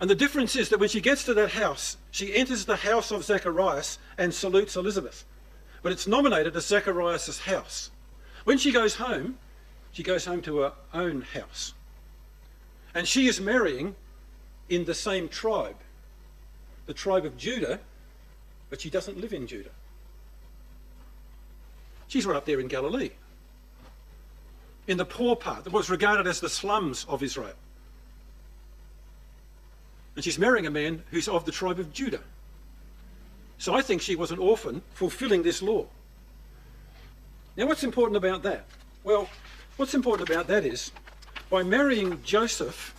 And 0.00 0.08
the 0.08 0.14
difference 0.14 0.56
is 0.56 0.70
that 0.70 0.80
when 0.80 0.88
she 0.88 1.02
gets 1.02 1.22
to 1.24 1.34
that 1.34 1.50
house, 1.50 1.98
she 2.10 2.34
enters 2.34 2.64
the 2.64 2.76
house 2.76 3.10
of 3.10 3.22
Zacharias 3.22 3.98
and 4.16 4.32
salutes 4.32 4.74
Elizabeth. 4.74 5.24
But 5.82 5.92
it's 5.92 6.06
nominated 6.06 6.56
as 6.56 6.66
Zacharias' 6.66 7.40
house. 7.40 7.90
When 8.44 8.56
she 8.56 8.72
goes 8.72 8.96
home, 8.96 9.38
She 9.92 10.02
goes 10.02 10.24
home 10.24 10.40
to 10.42 10.58
her 10.60 10.72
own 10.94 11.20
house. 11.20 11.74
And 12.94 13.06
she 13.06 13.28
is 13.28 13.40
marrying 13.40 13.94
in 14.72 14.86
the 14.86 14.94
same 14.94 15.28
tribe, 15.28 15.76
the 16.86 16.94
tribe 16.94 17.26
of 17.26 17.36
Judah, 17.36 17.78
but 18.70 18.80
she 18.80 18.88
doesn't 18.88 19.20
live 19.20 19.34
in 19.34 19.46
Judah. 19.46 19.70
She's 22.08 22.24
right 22.24 22.36
up 22.36 22.46
there 22.46 22.58
in 22.58 22.68
Galilee, 22.68 23.10
in 24.86 24.96
the 24.96 25.04
poor 25.04 25.36
part 25.36 25.64
that 25.64 25.72
was 25.74 25.90
regarded 25.90 26.26
as 26.26 26.40
the 26.40 26.48
slums 26.48 27.04
of 27.06 27.22
Israel. 27.22 27.52
And 30.14 30.24
she's 30.24 30.38
marrying 30.38 30.66
a 30.66 30.70
man 30.70 31.02
who's 31.10 31.28
of 31.28 31.44
the 31.44 31.52
tribe 31.52 31.78
of 31.78 31.92
Judah. 31.92 32.20
So 33.58 33.74
I 33.74 33.82
think 33.82 34.00
she 34.00 34.16
was 34.16 34.30
an 34.30 34.38
orphan 34.38 34.80
fulfilling 34.94 35.42
this 35.42 35.60
law. 35.60 35.84
Now, 37.58 37.66
what's 37.66 37.84
important 37.84 38.16
about 38.16 38.42
that? 38.44 38.64
Well, 39.04 39.28
what's 39.76 39.92
important 39.92 40.28
about 40.28 40.46
that 40.46 40.64
is 40.64 40.92
by 41.50 41.62
marrying 41.62 42.22
Joseph, 42.22 42.94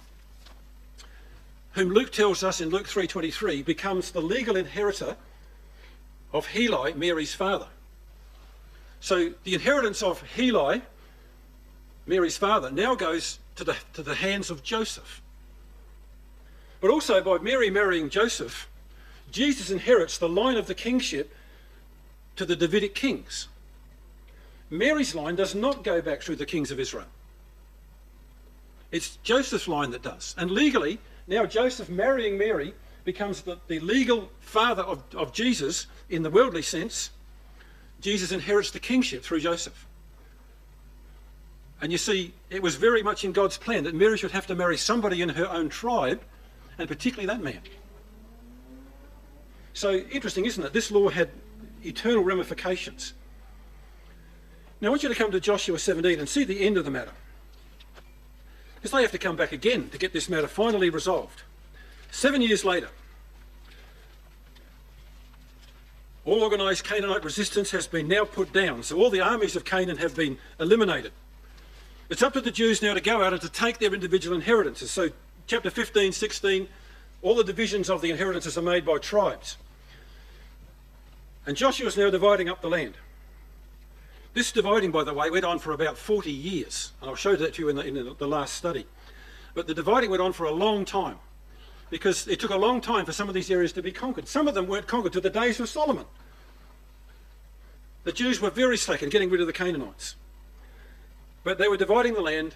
whom 1.74 1.90
Luke 1.90 2.12
tells 2.12 2.44
us 2.44 2.62
in 2.62 2.70
Luke 2.70 2.88
3:23 2.88 3.64
becomes 3.64 4.12
the 4.12 4.22
legal 4.22 4.56
inheritor 4.56 5.18
of 6.32 6.48
Heli, 6.48 6.94
Mary's 6.94 7.34
father. 7.34 7.68
So 9.00 9.34
the 9.44 9.54
inheritance 9.54 10.02
of 10.02 10.22
Heli, 10.22 10.82
Mary's 12.06 12.38
father, 12.38 12.72
now 12.72 12.96
goes 12.96 13.40
to 13.56 13.64
the, 13.64 13.76
to 13.94 14.02
the 14.02 14.16
hands 14.16 14.50
of 14.50 14.64
Joseph. 14.64 15.22
But 16.80 16.90
also 16.90 17.22
by 17.22 17.38
Mary 17.38 17.70
marrying 17.70 18.10
Joseph, 18.10 18.68
Jesus 19.32 19.70
inherits 19.70 20.18
the 20.18 20.30
line 20.30 20.58
of 20.58 20.68
the 20.68 20.76
kingship 20.76 21.34
to 22.36 22.46
the 22.46 22.56
Davidic 22.56 22.96
kings. 22.96 23.48
Mary's 24.70 25.14
line 25.14 25.36
does 25.36 25.54
not 25.54 25.84
go 25.84 26.02
back 26.02 26.22
through 26.22 26.36
the 26.36 26.46
kings 26.46 26.72
of 26.72 26.80
Israel. 26.80 27.08
It's 28.92 29.18
Joseph's 29.18 29.68
line 29.68 29.92
that 29.92 30.02
does. 30.02 30.36
And 30.38 30.52
legally, 30.52 31.00
now 31.28 31.46
Joseph 31.46 31.90
marrying 31.90 32.38
Mary 32.38 32.74
becomes 33.04 33.42
the, 33.42 33.58
the 33.68 33.80
legal 33.80 34.30
father 34.40 34.84
of, 34.84 35.04
of 35.16 35.34
Jesus 35.34 35.88
in 36.10 36.24
the 36.24 36.30
worldly 36.30 36.62
sense. 36.62 37.10
Jesus 38.02 38.32
inherits 38.32 38.72
the 38.72 38.80
kingship 38.80 39.24
through 39.24 39.40
Joseph. 39.40 39.88
And 41.82 41.92
you 41.92 41.98
see, 41.98 42.34
it 42.50 42.62
was 42.62 42.76
very 42.76 43.04
much 43.04 43.26
in 43.26 43.34
God's 43.34 43.58
plan 43.58 43.84
that 43.84 43.94
Mary 43.94 44.18
should 44.18 44.32
have 44.32 44.48
to 44.48 44.56
marry 44.56 44.78
somebody 44.78 45.22
in 45.22 45.30
her 45.30 45.50
own 45.50 45.70
tribe 45.70 46.22
and 46.78 46.88
particularly 46.88 47.28
that 47.28 47.44
man. 47.44 47.60
So 49.74 49.96
interesting, 49.96 50.46
isn't 50.46 50.64
it? 50.64 50.74
This 50.74 50.92
law 50.92 51.10
had 51.10 51.30
eternal 51.84 52.24
ramifications. 52.24 53.14
Now 54.80 54.88
I 54.88 54.90
want 54.92 55.04
you 55.04 55.10
to 55.10 55.16
come 55.16 55.32
to 55.32 55.40
Joshua 55.40 55.80
17 55.80 56.20
and 56.20 56.30
see 56.30 56.44
the 56.44 56.66
end 56.66 56.78
of 56.78 56.86
the 56.86 56.92
matter. 56.92 57.12
Because 58.84 58.98
they 58.98 59.02
have 59.02 59.12
to 59.14 59.18
come 59.18 59.38
back 59.38 59.54
again 59.54 59.88
to 59.92 59.98
get 59.98 60.12
this 60.12 60.28
matter 60.28 60.46
finally 60.46 60.90
resolved. 60.90 61.44
Seven 62.12 62.42
years 62.42 62.66
later, 62.66 62.90
all 66.26 66.44
organised 66.44 66.84
Canaanite 66.84 67.24
resistance 67.24 67.72
has 67.72 67.88
been 67.88 68.10
now 68.10 68.26
put 68.26 68.52
down, 68.52 68.84
so 68.84 68.98
all 68.98 69.10
the 69.10 69.22
armies 69.22 69.56
of 69.56 69.64
Canaan 69.64 70.00
have 70.00 70.18
been 70.18 70.38
eliminated. 70.60 71.14
It's 72.10 72.22
up 72.22 72.34
to 72.34 72.42
the 72.42 72.52
Jews 72.52 72.82
now 72.82 72.94
to 72.94 73.00
go 73.00 73.24
out 73.24 73.32
and 73.32 73.42
to 73.42 73.48
take 73.48 73.78
their 73.78 73.94
individual 73.94 74.36
inheritances. 74.36 74.92
So 74.92 75.12
chapter 75.48 75.70
15, 75.70 76.12
16, 76.12 76.68
all 77.22 77.36
the 77.36 77.44
divisions 77.46 77.90
of 77.90 78.02
the 78.02 78.12
inheritances 78.12 78.58
are 78.58 78.62
made 78.62 78.86
by 78.86 78.98
tribes. 78.98 79.56
And 81.46 81.56
Joshua 81.56 81.88
is 81.88 81.96
now 81.96 82.10
dividing 82.10 82.50
up 82.50 82.62
the 82.62 82.70
land. 82.70 82.96
This 84.34 84.52
dividing, 84.52 84.92
by 84.92 85.04
the 85.04 85.14
way, 85.14 85.30
went 85.30 85.46
on 85.46 85.60
for 85.60 85.72
about 85.72 85.98
40 85.98 86.32
years. 86.32 86.92
And 87.02 87.10
I'll 87.10 87.16
show 87.16 87.36
that 87.36 87.56
to 87.56 87.62
you 87.62 87.70
in 87.70 87.76
the, 87.76 87.86
in 87.86 88.16
the 88.18 88.28
last 88.28 88.56
study. 88.56 88.86
But 89.54 89.68
the 89.68 89.74
dividing 89.74 90.10
went 90.10 90.22
on 90.22 90.34
for 90.34 90.46
a 90.46 90.52
long 90.52 90.86
time 90.86 91.18
because 91.92 92.28
it 92.28 92.40
took 92.40 92.50
a 92.50 92.58
long 92.58 92.82
time 92.82 93.06
for 93.06 93.12
some 93.12 93.28
of 93.28 93.36
these 93.36 93.52
areas 93.52 93.72
to 93.74 93.84
be 93.84 93.92
conquered. 93.92 94.28
Some 94.28 94.48
of 94.48 94.56
them 94.56 94.66
weren't 94.66 94.88
conquered 94.88 95.14
to 95.14 95.22
the 95.22 95.30
days 95.30 95.60
of 95.60 95.70
Solomon. 95.70 96.06
The 98.04 98.12
Jews 98.12 98.42
were 98.42 98.50
very 98.50 98.78
slack 98.78 99.04
in 99.04 99.10
getting 99.10 99.30
rid 99.30 99.42
of 99.42 99.48
the 99.48 99.54
Canaanites. 99.54 100.16
But 101.44 101.60
they 101.60 101.68
were 101.68 101.78
dividing 101.78 102.16
the 102.16 102.22
land 102.22 102.56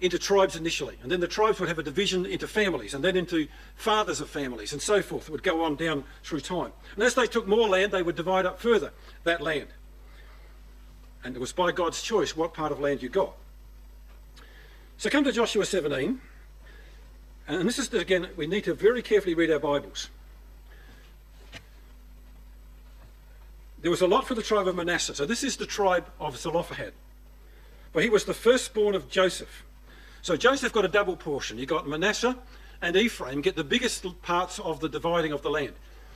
into 0.00 0.18
tribes 0.18 0.56
initially, 0.56 0.96
and 1.02 1.12
then 1.12 1.20
the 1.20 1.28
tribes 1.28 1.60
would 1.60 1.68
have 1.68 1.78
a 1.78 1.82
division 1.82 2.24
into 2.24 2.46
families, 2.48 2.94
and 2.94 3.04
then 3.04 3.16
into 3.16 3.48
fathers 3.74 4.20
of 4.20 4.30
families, 4.30 4.72
and 4.72 4.80
so 4.80 5.02
forth. 5.02 5.28
It 5.28 5.32
would 5.32 5.42
go 5.42 5.62
on 5.62 5.76
down 5.76 6.04
through 6.22 6.40
time. 6.40 6.72
And 6.94 7.02
as 7.02 7.14
they 7.14 7.26
took 7.26 7.46
more 7.46 7.68
land, 7.68 7.92
they 7.92 8.02
would 8.02 8.16
divide 8.16 8.46
up 8.46 8.58
further 8.58 8.92
that 9.24 9.42
land. 9.42 9.68
And 11.22 11.36
it 11.36 11.38
was 11.40 11.52
by 11.52 11.72
God's 11.72 12.02
choice 12.02 12.36
what 12.36 12.54
part 12.54 12.72
of 12.72 12.80
land 12.80 13.02
you 13.02 13.08
got. 13.08 13.34
So 14.96 15.10
come 15.10 15.24
to 15.24 15.32
Joshua 15.32 15.64
17, 15.64 16.20
and 17.48 17.68
this 17.68 17.78
is, 17.78 17.92
again, 17.92 18.28
we 18.36 18.46
need 18.46 18.64
to 18.64 18.74
very 18.74 19.02
carefully 19.02 19.34
read 19.34 19.50
our 19.50 19.58
Bibles. 19.58 20.08
There 23.80 23.90
was 23.90 24.02
a 24.02 24.06
lot 24.06 24.26
for 24.26 24.34
the 24.34 24.42
tribe 24.42 24.68
of 24.68 24.76
Manasseh. 24.76 25.14
So 25.14 25.24
this 25.24 25.42
is 25.42 25.56
the 25.56 25.66
tribe 25.66 26.06
of 26.20 26.36
Zelophehad. 26.36 26.92
For 27.92 28.02
he 28.02 28.10
was 28.10 28.24
the 28.24 28.34
firstborn 28.34 28.94
of 28.94 29.08
Joseph. 29.08 29.64
So 30.22 30.36
Joseph 30.36 30.72
got 30.72 30.84
a 30.84 30.88
double 30.88 31.16
portion. 31.16 31.58
You 31.58 31.66
got 31.66 31.88
Manasseh 31.88 32.36
and 32.82 32.94
Ephraim 32.94 33.40
get 33.40 33.56
the 33.56 33.64
biggest 33.64 34.04
parts 34.22 34.58
of 34.58 34.80
the 34.80 34.88
dividing 34.88 35.32
of 35.32 35.42
the 35.42 35.50
land. 35.50 35.72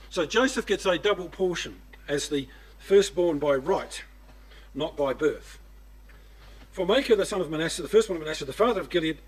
So 0.09 0.25
Joseph 0.25 0.65
gets 0.65 0.85
a 0.85 0.97
double 0.97 1.27
portion 1.27 1.81
as 2.07 2.29
the 2.29 2.47
firstborn 2.77 3.39
by 3.39 3.55
right, 3.55 4.03
not 4.75 4.95
by 4.95 5.13
birth. 5.13 5.59
For 6.71 6.85
Machir, 6.85 7.15
the 7.15 7.25
son 7.25 7.41
of 7.41 7.49
Manasseh, 7.49 7.81
the 7.81 7.87
firstborn 7.87 8.17
of 8.17 8.23
Manasseh, 8.23 8.45
the 8.45 8.53
father 8.53 8.81
of 8.81 8.89
Gilead, 8.89 9.19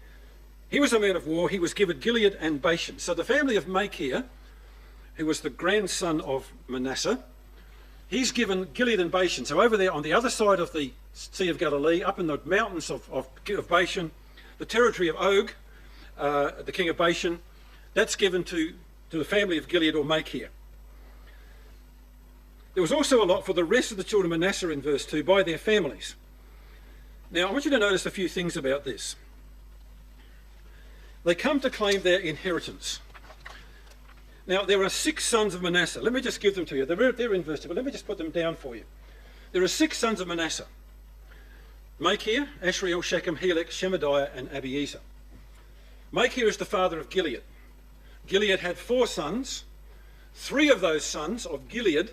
he 0.69 0.79
was 0.81 0.91
a 0.91 0.99
man 0.99 1.15
of 1.15 1.25
war. 1.25 1.47
He 1.47 1.59
was 1.59 1.73
given 1.73 1.99
Gilead 1.99 2.35
and 2.39 2.61
Bashan. 2.61 2.99
So 2.99 3.13
the 3.13 3.23
family 3.23 3.55
of 3.55 3.67
Machir, 3.67 4.25
who 5.15 5.25
was 5.25 5.39
the 5.41 5.49
grandson 5.49 6.19
of 6.21 6.51
Manasseh, 6.67 7.23
he's 8.09 8.31
given 8.31 8.67
Gilead 8.73 8.99
and 8.99 9.09
Bashan. 9.09 9.45
So 9.45 9.61
over 9.61 9.77
there 9.77 9.91
on 9.91 10.03
the 10.03 10.11
other 10.11 10.29
side 10.29 10.59
of 10.59 10.73
the 10.73 10.91
Sea 11.13 11.47
of 11.47 11.57
Galilee, 11.57 12.03
up 12.03 12.19
in 12.19 12.27
the 12.27 12.39
mountains 12.43 12.89
of, 12.89 13.09
of, 13.11 13.29
of 13.49 13.69
Bashan, 13.69 14.11
the 14.57 14.65
territory 14.65 15.07
of 15.07 15.15
Og, 15.15 15.53
uh, 16.17 16.51
the 16.65 16.71
king 16.71 16.89
of 16.89 16.97
Bashan, 16.97 17.39
that's 17.93 18.15
given 18.15 18.43
to, 18.43 18.73
to 19.09 19.17
the 19.17 19.25
family 19.25 19.57
of 19.57 19.67
Gilead 19.67 19.95
or 19.95 20.03
Machir. 20.03 20.49
There 22.77 22.83
was 22.83 22.91
also 22.91 23.23
a 23.23 23.25
lot 23.25 23.43
for 23.43 23.53
the 23.53 23.63
rest 23.63 23.89
of 23.89 23.97
the 23.97 24.03
children 24.03 24.31
of 24.31 24.39
Manasseh 24.39 24.69
in 24.69 24.83
verse 24.83 25.03
2 25.03 25.23
by 25.23 25.41
their 25.41 25.57
families. 25.57 26.13
Now, 27.31 27.47
I 27.47 27.51
want 27.51 27.65
you 27.65 27.71
to 27.71 27.79
notice 27.79 28.05
a 28.05 28.11
few 28.11 28.29
things 28.29 28.55
about 28.55 28.83
this. 28.83 29.15
They 31.23 31.33
come 31.33 31.59
to 31.61 31.71
claim 31.71 32.03
their 32.03 32.19
inheritance. 32.19 32.99
Now, 34.45 34.61
there 34.63 34.83
are 34.83 34.89
six 34.89 35.25
sons 35.25 35.55
of 35.55 35.63
Manasseh. 35.63 36.01
Let 36.01 36.13
me 36.13 36.21
just 36.21 36.39
give 36.39 36.53
them 36.53 36.67
to 36.67 36.75
you. 36.75 36.85
They're, 36.85 37.11
they're 37.11 37.33
in 37.33 37.41
verse 37.41 37.61
2, 37.61 37.67
but 37.67 37.77
let 37.77 37.83
me 37.83 37.91
just 37.91 38.05
put 38.05 38.19
them 38.19 38.29
down 38.29 38.55
for 38.55 38.75
you. 38.75 38.83
There 39.53 39.63
are 39.63 39.67
six 39.67 39.97
sons 39.97 40.21
of 40.21 40.27
Manasseh. 40.27 40.67
Machir, 41.97 42.47
Ashriel, 42.61 43.01
Shechem, 43.01 43.37
Helek, 43.37 43.71
Shemaiah, 43.71 44.29
and 44.35 44.51
Abiezer. 44.51 44.99
Machir 46.11 46.47
is 46.47 46.57
the 46.57 46.63
father 46.63 46.99
of 46.99 47.09
Gilead. 47.09 47.41
Gilead 48.27 48.59
had 48.59 48.77
four 48.77 49.07
sons. 49.07 49.63
Three 50.35 50.69
of 50.69 50.79
those 50.79 51.03
sons 51.03 51.47
of 51.47 51.69
Gilead 51.69 52.11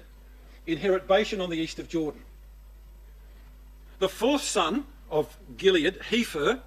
inherit 0.66 1.06
Bashan 1.06 1.40
on 1.40 1.50
the 1.50 1.56
east 1.56 1.78
of 1.78 1.88
Jordan. 1.88 2.22
The 3.98 4.08
fourth 4.08 4.42
son 4.42 4.86
of 5.10 5.36
Gilead, 5.56 6.00
Hepher, 6.10 6.60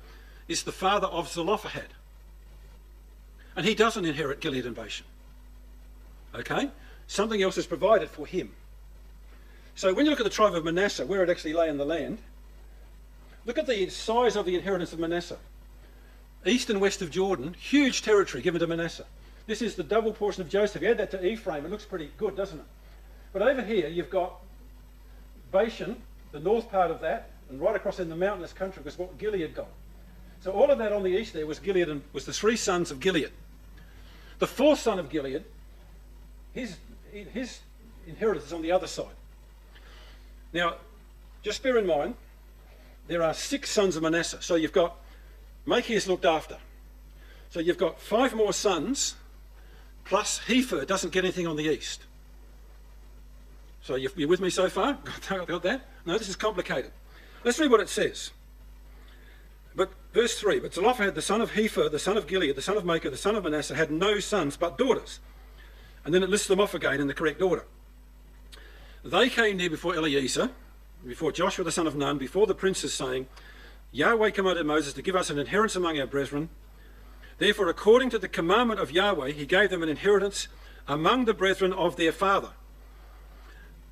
is 0.48 0.64
the 0.64 0.72
father 0.72 1.08
of 1.08 1.30
Zelophehad. 1.30 1.90
And 3.56 3.66
he 3.66 3.76
doesn't 3.76 4.06
inherit 4.06 4.40
Gilead 4.40 4.66
and 4.66 4.76
Bashan. 4.76 5.06
Okay? 6.34 6.70
Something 7.08 7.42
else 7.42 7.58
is 7.58 7.66
provided 7.66 8.10
for 8.10 8.28
him. 8.28 8.54
So 9.76 9.94
when 9.94 10.06
you 10.06 10.12
look 10.12 10.20
at 10.20 10.24
the 10.24 10.30
tribe 10.30 10.56
of 10.56 10.64
Manasseh, 10.64 11.06
where 11.06 11.24
it 11.24 11.30
actually 11.30 11.54
lay 11.54 11.70
in 11.70 11.78
the 11.78 11.86
land, 11.86 12.20
Look 13.48 13.58
at 13.58 13.66
the 13.66 13.88
size 13.90 14.36
of 14.36 14.46
the 14.46 14.56
inheritance 14.56 14.92
of 14.92 15.00
Manasseh. 15.00 15.38
East 16.46 16.70
and 16.70 16.82
west 16.82 17.02
of 17.02 17.10
Jordan, 17.10 17.56
huge 17.58 18.02
territory 18.02 18.44
given 18.44 18.60
to 18.60 18.68
Manasseh. 18.68 19.06
This 19.48 19.62
is 19.62 19.76
the 19.76 19.84
double 19.84 20.12
portion 20.12 20.42
of 20.42 20.50
Joseph. 20.50 20.82
You 20.82 20.90
add 20.90 20.98
that 20.98 21.12
to 21.12 21.26
Ephraim, 21.26 21.66
it 21.66 21.72
looks 21.72 21.86
pretty 21.86 22.12
good, 22.18 22.36
doesn't 22.36 22.60
it? 22.60 22.66
But 23.38 23.50
over 23.50 23.62
here, 23.62 23.88
you've 23.88 24.10
got 24.10 24.34
Bashan, 25.52 26.02
the 26.32 26.40
north 26.40 26.72
part 26.72 26.90
of 26.90 27.02
that, 27.02 27.30
and 27.52 27.62
right 27.62 27.76
across 27.76 28.00
in 28.00 28.10
the 28.10 28.16
mountainous 28.16 28.52
country 28.52 28.82
was 28.84 28.98
what 28.98 29.20
Gilead 29.20 29.54
got. 29.54 29.68
So 30.40 30.52
all 30.54 30.72
of 30.72 30.80
that 30.80 30.92
on 30.92 31.04
the 31.04 31.12
east 31.12 31.34
there 31.34 31.46
was 31.46 31.60
Gilead 31.60 31.88
and 31.88 32.02
was 32.14 32.26
the 32.26 32.34
three 32.34 32.56
sons 32.56 32.90
of 32.90 33.00
Gilead. 33.00 33.30
The 34.40 34.48
fourth 34.48 34.80
son 34.80 34.98
of 34.98 35.12
Gilead, 35.12 35.44
his, 36.54 36.78
his 37.12 37.60
inheritance 38.08 38.48
is 38.48 38.54
on 38.54 38.64
the 38.64 38.72
other 38.72 38.88
side. 38.88 39.06
Now, 40.52 40.78
just 41.44 41.62
bear 41.62 41.78
in 41.78 41.86
mind, 41.86 42.16
there 43.06 43.22
are 43.22 43.36
six 43.36 43.70
sons 43.70 43.96
of 43.96 44.02
Manasseh. 44.02 44.42
So 44.42 44.56
you've 44.56 44.74
got 44.74 44.96
Machir's 45.68 46.08
looked 46.08 46.26
after. 46.26 46.58
So 47.52 47.60
you've 47.60 47.78
got 47.78 48.02
five 48.02 48.34
more 48.34 48.52
sons, 48.52 49.14
plus 50.06 50.40
Hepher 50.48 50.88
doesn't 50.88 51.14
get 51.14 51.24
anything 51.24 51.46
on 51.46 51.56
the 51.56 51.66
east. 51.66 52.02
So 53.82 53.96
you're 53.96 54.28
with 54.28 54.42
me 54.42 54.50
so 54.50 54.70
far? 54.70 54.98
Got 55.30 55.64
that? 55.64 55.82
No, 56.06 56.18
this 56.18 56.30
is 56.30 56.36
complicated. 56.36 56.92
Let's 57.44 57.60
read 57.60 57.72
what 57.72 57.80
it 57.80 57.90
says. 57.90 58.32
But 59.76 59.92
verse 60.12 60.40
3 60.40 60.60
But 60.60 60.74
Zelophehad, 60.74 61.16
the 61.16 61.22
son 61.22 61.40
of 61.40 61.52
Hepher, 61.52 61.90
the 61.90 62.00
son 62.00 62.18
of 62.18 62.28
Gilead, 62.28 62.56
the 62.56 62.62
son 62.62 62.78
of 62.78 62.84
Machir, 62.84 63.12
the 63.12 63.18
son 63.18 63.36
of 63.36 63.44
Manasseh, 63.44 63.76
had 63.76 63.92
no 63.92 64.20
sons 64.20 64.58
but 64.58 64.78
daughters. 64.78 65.20
And 66.04 66.14
then 66.14 66.24
it 66.24 66.30
lists 66.30 66.48
them 66.48 66.60
off 66.60 66.74
again 66.74 67.00
in 67.00 67.08
the 67.08 67.14
correct 67.14 67.42
order. 67.42 67.66
They 69.06 69.30
came 69.30 69.58
near 69.58 69.70
before 69.70 69.96
Eleazar, 69.96 70.50
before 71.06 71.32
Joshua 71.32 71.64
the 71.64 71.72
son 71.72 71.88
of 71.88 71.96
Nun, 71.96 72.18
before 72.18 72.48
the 72.48 72.56
princes, 72.56 72.94
saying, 72.94 73.28
Yahweh 73.92 74.32
commanded 74.32 74.66
Moses 74.66 74.94
to 74.94 75.02
give 75.02 75.16
us 75.16 75.30
an 75.30 75.40
inheritance 75.40 75.76
among 75.76 76.00
our 76.00 76.08
brethren. 76.08 76.50
Therefore, 77.38 77.70
according 77.70 78.10
to 78.10 78.20
the 78.20 78.28
commandment 78.28 78.80
of 78.80 78.92
Yahweh, 78.92 79.32
he 79.32 79.46
gave 79.46 79.70
them 79.70 79.84
an 79.84 79.90
inheritance 79.90 80.48
among 80.88 81.26
the 81.26 81.34
brethren 81.34 81.72
of 81.72 81.96
their 81.96 82.12
father. 82.12 82.52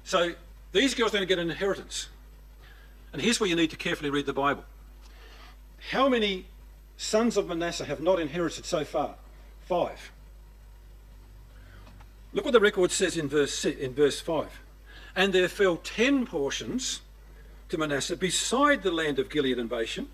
So 0.06 0.34
these 0.72 0.93
girls 0.93 1.12
are 1.12 1.18
going 1.18 1.28
to 1.28 1.36
get 1.36 1.39
an 1.39 1.49
inheritance. 1.49 2.10
And 3.12 3.22
here's 3.22 3.39
where 3.39 3.49
you 3.49 3.56
need 3.56 3.72
to 3.72 3.76
carefully 3.76 4.12
read 4.12 4.28
the 4.28 4.34
Bible. 4.34 4.64
How 5.89 6.08
many 6.08 6.45
sons 6.95 7.38
of 7.38 7.47
Manasseh 7.47 7.86
have 7.86 7.99
not 8.01 8.20
inherited 8.20 8.66
so 8.66 8.86
far? 8.86 9.16
Five. 9.68 10.12
Look 12.34 12.45
what 12.45 12.51
the 12.51 12.60
record 12.60 12.91
says 12.91 13.18
in 13.18 13.28
verse, 13.28 13.66
in 13.66 13.93
verse 13.93 14.20
5. 14.20 14.62
And 15.16 15.34
there 15.34 15.49
fell 15.49 15.78
ten 15.78 16.28
portions 16.28 17.01
to 17.70 17.78
Manasseh 17.78 18.16
beside 18.16 18.84
the 18.84 18.91
land 18.91 19.18
of 19.18 19.30
Gilead 19.30 19.58
and 19.58 19.70
Bashan 19.70 20.08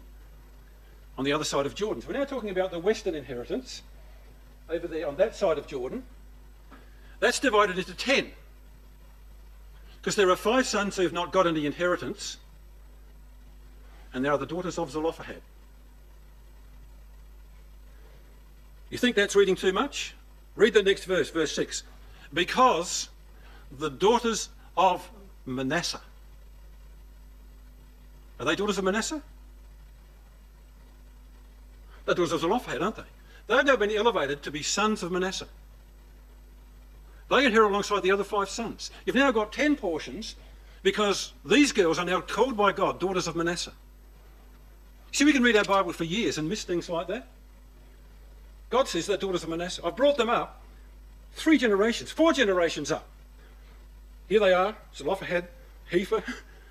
on 1.17 1.25
the 1.25 1.33
other 1.33 1.43
side 1.43 1.65
of 1.65 1.75
Jordan. 1.75 2.01
So 2.01 2.07
we're 2.07 2.19
now 2.19 2.23
talking 2.23 2.49
about 2.49 2.71
the 2.71 2.79
western 2.79 3.15
inheritance 3.15 3.81
over 4.69 4.87
there 4.87 5.07
on 5.07 5.17
that 5.17 5.35
side 5.35 5.57
of 5.57 5.67
Jordan. 5.67 6.03
That's 7.19 7.39
divided 7.39 7.77
into 7.77 7.93
ten. 7.93 8.31
Because 10.01 10.15
there 10.15 10.29
are 10.31 10.35
five 10.35 10.65
sons 10.65 10.97
who 10.97 11.03
have 11.03 11.13
not 11.13 11.31
got 11.31 11.45
any 11.45 11.67
inheritance, 11.67 12.37
and 14.13 14.25
they 14.25 14.29
are 14.29 14.37
the 14.37 14.47
daughters 14.47 14.79
of 14.79 14.89
Zelophehad. 14.89 15.41
You 18.89 18.97
think 18.97 19.15
that's 19.15 19.35
reading 19.35 19.55
too 19.55 19.71
much? 19.71 20.15
Read 20.55 20.73
the 20.73 20.81
next 20.81 21.05
verse, 21.05 21.29
verse 21.29 21.51
6. 21.53 21.83
Because 22.33 23.09
the 23.77 23.89
daughters 23.89 24.49
of 24.75 25.09
Manasseh. 25.45 26.01
Are 28.39 28.45
they 28.45 28.55
daughters 28.55 28.79
of 28.79 28.83
Manasseh? 28.83 29.21
They're 32.05 32.15
daughters 32.15 32.31
of 32.31 32.41
Zelophehad, 32.41 32.81
aren't 32.81 32.95
they? 32.95 33.03
They've 33.47 33.63
now 33.63 33.75
been 33.75 33.91
elevated 33.91 34.41
to 34.43 34.51
be 34.51 34.63
sons 34.63 35.03
of 35.03 35.11
Manasseh. 35.11 35.47
They 37.31 37.45
inherit 37.45 37.71
alongside 37.71 38.03
the 38.03 38.11
other 38.11 38.25
five 38.25 38.49
sons. 38.49 38.91
You've 39.05 39.15
now 39.15 39.31
got 39.31 39.53
ten 39.53 39.77
portions 39.77 40.35
because 40.83 41.31
these 41.45 41.71
girls 41.71 41.97
are 41.97 42.05
now 42.05 42.19
called 42.19 42.57
by 42.57 42.73
God 42.73 42.99
daughters 42.99 43.25
of 43.25 43.37
Manasseh. 43.37 43.71
See, 45.13 45.23
we 45.23 45.31
can 45.31 45.41
read 45.41 45.55
our 45.55 45.63
Bible 45.63 45.93
for 45.93 46.03
years 46.03 46.37
and 46.37 46.49
miss 46.49 46.65
things 46.65 46.89
like 46.89 47.07
that. 47.07 47.29
God 48.69 48.89
says 48.89 49.07
they're 49.07 49.15
daughters 49.15 49.43
of 49.43 49.49
Manasseh. 49.49 49.81
I've 49.85 49.95
brought 49.95 50.17
them 50.17 50.29
up 50.29 50.61
three 51.31 51.57
generations, 51.57 52.11
four 52.11 52.33
generations 52.33 52.91
up. 52.91 53.07
Here 54.27 54.41
they 54.41 54.51
are, 54.51 54.75
Zelophehad, 54.93 55.47
Hepher, 55.89 56.23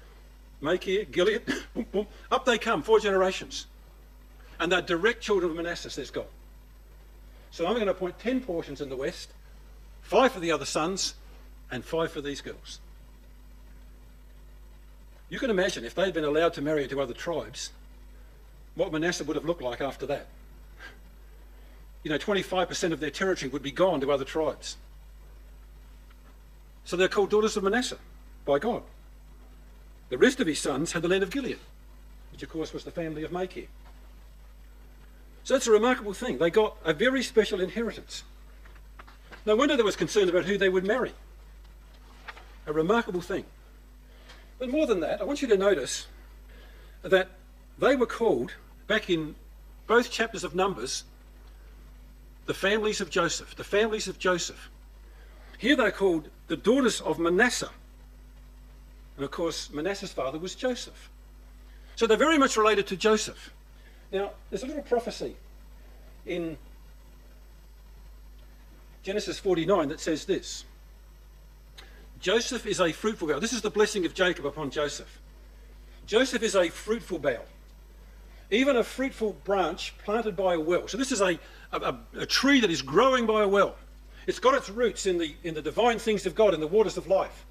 Machir, 0.61 1.05
Gilead, 1.05 1.43
boom, 1.75 1.87
boom. 1.91 2.07
Up 2.31 2.45
they 2.45 2.59
come, 2.59 2.83
four 2.83 3.01
generations. 3.01 3.67
And 4.59 4.71
they're 4.71 4.83
direct 4.83 5.23
children 5.23 5.53
of 5.53 5.57
Manasseh, 5.57 5.89
says 5.89 6.11
God. 6.11 6.27
So 7.51 7.67
I'm 7.67 7.75
going 7.75 7.87
to 7.87 7.93
appoint 7.93 8.19
ten 8.19 8.43
portions 8.43 8.83
in 8.83 8.91
the 8.91 8.97
west, 8.97 9.31
five 10.11 10.33
for 10.33 10.41
the 10.41 10.51
other 10.51 10.65
sons, 10.65 11.15
and 11.71 11.85
five 11.85 12.11
for 12.11 12.21
these 12.21 12.41
girls. 12.41 12.81
You 15.29 15.39
can 15.39 15.51
imagine 15.51 15.85
if 15.85 15.95
they'd 15.95 16.13
been 16.13 16.25
allowed 16.25 16.55
to 16.55 16.63
marry 16.63 16.83
into 16.83 17.01
other 17.01 17.15
tribes, 17.15 17.71
what 18.75 18.93
Manasseh 18.93 19.23
would 19.25 19.37
have 19.37 19.45
looked 19.45 19.63
like 19.63 19.81
after 19.81 20.07
that 20.07 20.27
you 22.03 22.11
know, 22.11 22.19
25% 22.19 22.93
of 22.93 23.01
their 23.01 23.11
territory 23.11 23.51
would 23.51 23.63
be 23.63 23.71
gone 23.71 24.01
to 24.01 24.11
other 24.11 24.25
tribes. 24.25 24.77
So 26.85 26.97
they're 26.97 27.09
called 27.09 27.31
daughters 27.31 27.57
of 27.57 27.63
Manasseh 27.63 27.99
by 28.45 28.59
God. 28.59 28.83
The 30.09 30.19
rest 30.19 30.41
of 30.41 30.47
his 30.47 30.59
sons 30.59 30.93
had 30.93 31.03
the 31.03 31.09
land 31.09 31.23
of 31.23 31.31
Gilead, 31.31 31.59
which 32.33 32.43
of 32.43 32.49
course 32.49 32.73
was 32.73 32.85
the 32.85 32.91
family 32.91 33.23
of 33.23 33.33
Machir. 33.33 33.67
So 35.45 35.55
it's 35.57 35.67
a 35.67 35.73
remarkable 35.73 36.13
thing. 36.13 36.39
They 36.39 36.51
got 36.51 36.77
a 36.85 36.93
very 36.93 37.23
special 37.23 37.61
inheritance. 37.61 38.25
No 39.51 39.57
wonder 39.57 39.75
there 39.75 39.85
was 39.85 39.97
concern 39.97 40.29
about 40.29 40.45
who 40.45 40.57
they 40.57 40.69
would 40.69 40.87
marry. 40.87 41.13
A 42.69 42.73
remarkable 42.73 43.21
thing. 43.21 43.45
But 44.61 44.69
more 44.69 44.87
than 44.87 45.01
that, 45.01 45.21
I 45.21 45.25
want 45.25 45.43
you 45.43 45.49
to 45.49 45.57
notice 45.57 46.07
that 47.03 47.31
they 47.77 47.97
were 47.97 48.07
called, 48.07 48.53
back 48.87 49.11
in 49.11 49.35
both 49.89 50.09
chapters 50.09 50.45
of 50.45 50.55
Numbers, 50.55 51.03
the 52.47 52.55
families 52.55 53.01
of 53.01 53.11
Joseph, 53.11 53.57
the 53.57 53.65
families 53.65 54.07
of 54.07 54.21
Joseph. 54.21 54.71
Here 55.59 55.75
they're 55.75 55.91
called 55.91 56.29
the 56.47 56.57
daughters 56.57 57.01
of 57.01 57.19
Manasseh. 57.19 57.71
And 59.17 59.25
of 59.25 59.33
course, 59.33 59.69
Manasseh's 59.73 60.13
father 60.13 60.39
was 60.39 60.55
Joseph. 60.55 61.11
So 61.97 62.07
they're 62.07 62.17
very 62.17 62.39
much 62.39 62.57
related 62.57 62.87
to 62.87 62.97
Joseph. 62.97 63.53
Now, 64.13 64.31
there's 64.49 64.63
a 64.63 64.67
little 64.67 64.83
prophecy 64.83 65.35
in 66.25 66.57
Genesis 69.03 69.39
49 69.39 69.89
that 69.89 70.01
says 70.01 70.25
this 70.25 70.65
Joseph 72.21 72.67
is 72.67 72.81
a 72.81 72.93
fruitful 72.93 73.29
bough. 73.29 73.41
This 73.41 73.53
is 73.53 73.63
the 73.63 73.71
blessing 73.71 74.05
of 74.05 74.15
Jacob 74.15 74.45
upon 74.45 74.71
Joseph. 74.71 75.21
Joseph 76.07 76.43
is 76.43 76.55
a 76.55 76.69
fruitful 76.69 77.19
bough, 77.19 77.45
even 78.51 78.77
a 78.77 78.85
fruitful 78.85 79.35
branch 79.45 79.95
planted 80.05 80.37
by 80.37 80.55
a 80.55 80.61
well. 80.61 80.87
So 80.89 80.99
this 80.99 81.13
is 81.13 81.21
a, 81.21 81.39
a, 81.73 81.95
a, 82.19 82.27
tree 82.27 82.61
that 82.61 82.71
is 82.71 82.83
growing 82.83 83.27
by 83.27 83.43
a 83.43 83.49
well. 83.49 83.77
It's 84.27 84.39
got 84.39 84.55
its 84.55 84.69
roots 84.69 85.07
in 85.07 85.19
the, 85.19 85.35
in 85.45 85.55
the 85.55 85.63
divine 85.63 85.99
things 85.99 86.27
of 86.27 86.35
God, 86.35 86.53
in 86.53 86.61
the 86.61 86.67
waters 86.67 86.97
of 86.97 87.07
life. 87.07 87.47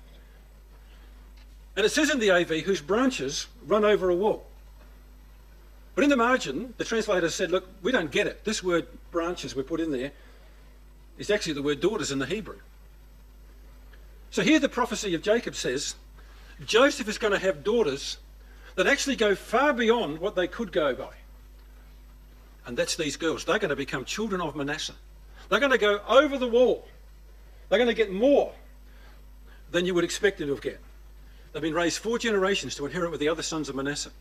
And 1.76 1.86
it 1.86 1.90
says 1.90 2.10
in 2.10 2.20
the 2.20 2.32
AV, 2.32 2.50
whose 2.66 2.82
branches 2.82 3.48
run 3.66 3.86
over 3.86 4.10
a 4.10 4.16
wall. 4.16 4.46
But 5.96 6.04
in 6.04 6.10
the 6.10 6.18
margin, 6.18 6.74
the 6.78 6.86
translator 6.86 7.30
said, 7.30 7.52
look, 7.52 7.68
we 7.82 7.92
don't 7.92 8.12
get 8.12 8.28
it. 8.28 8.44
This 8.44 8.64
word 8.64 8.88
branches 9.12 9.56
we 9.56 9.64
put 9.64 9.80
in 9.80 9.92
there 9.92 10.12
is 11.20 11.30
actually 11.30 11.54
the 11.54 11.62
word 11.62 11.80
daughters 11.80 12.12
in 12.12 12.18
the 12.18 12.26
Hebrew. 12.26 12.58
So 14.32 14.42
here 14.42 14.60
the 14.60 14.70
prophecy 14.70 15.14
of 15.14 15.22
Jacob 15.22 15.56
says, 15.56 15.94
Joseph 16.66 17.08
is 17.08 17.20
going 17.20 17.34
to 17.34 17.40
have 17.40 17.64
daughters 17.64 18.18
that 18.76 18.88
actually 18.88 19.16
go 19.16 19.36
far 19.36 19.74
beyond 19.74 20.18
what 20.18 20.36
they 20.36 20.48
could 20.48 20.72
go 20.72 20.96
by 20.96 21.14
and 22.70 22.78
that's 22.78 22.96
these 22.96 23.18
girls. 23.18 23.46
They're 23.46 23.58
going 23.58 23.70
to 23.70 23.76
become 23.76 24.06
children 24.06 24.42
of 24.42 24.56
Manasseh. 24.56 24.94
They're 25.50 25.60
going 25.60 25.72
to 25.72 25.80
go 25.80 26.02
over 26.08 26.38
the 26.38 26.48
wall. 26.48 26.88
They're 27.68 27.80
going 27.80 27.90
to 27.90 27.96
get 27.96 28.12
more 28.14 28.54
than 29.72 29.88
you 29.88 29.96
would 29.96 30.04
expect 30.04 30.38
them 30.38 30.56
to 30.56 30.62
get. 30.62 30.80
They've 31.52 31.64
been 31.64 31.74
raised 31.74 31.98
four 31.98 32.20
generations 32.20 32.76
to 32.76 32.86
inherit 32.86 33.10
with 33.10 33.22
the 33.22 33.28
other 33.28 33.42
sons 33.42 33.70
of 33.70 33.76
Manasseh. 33.76 34.12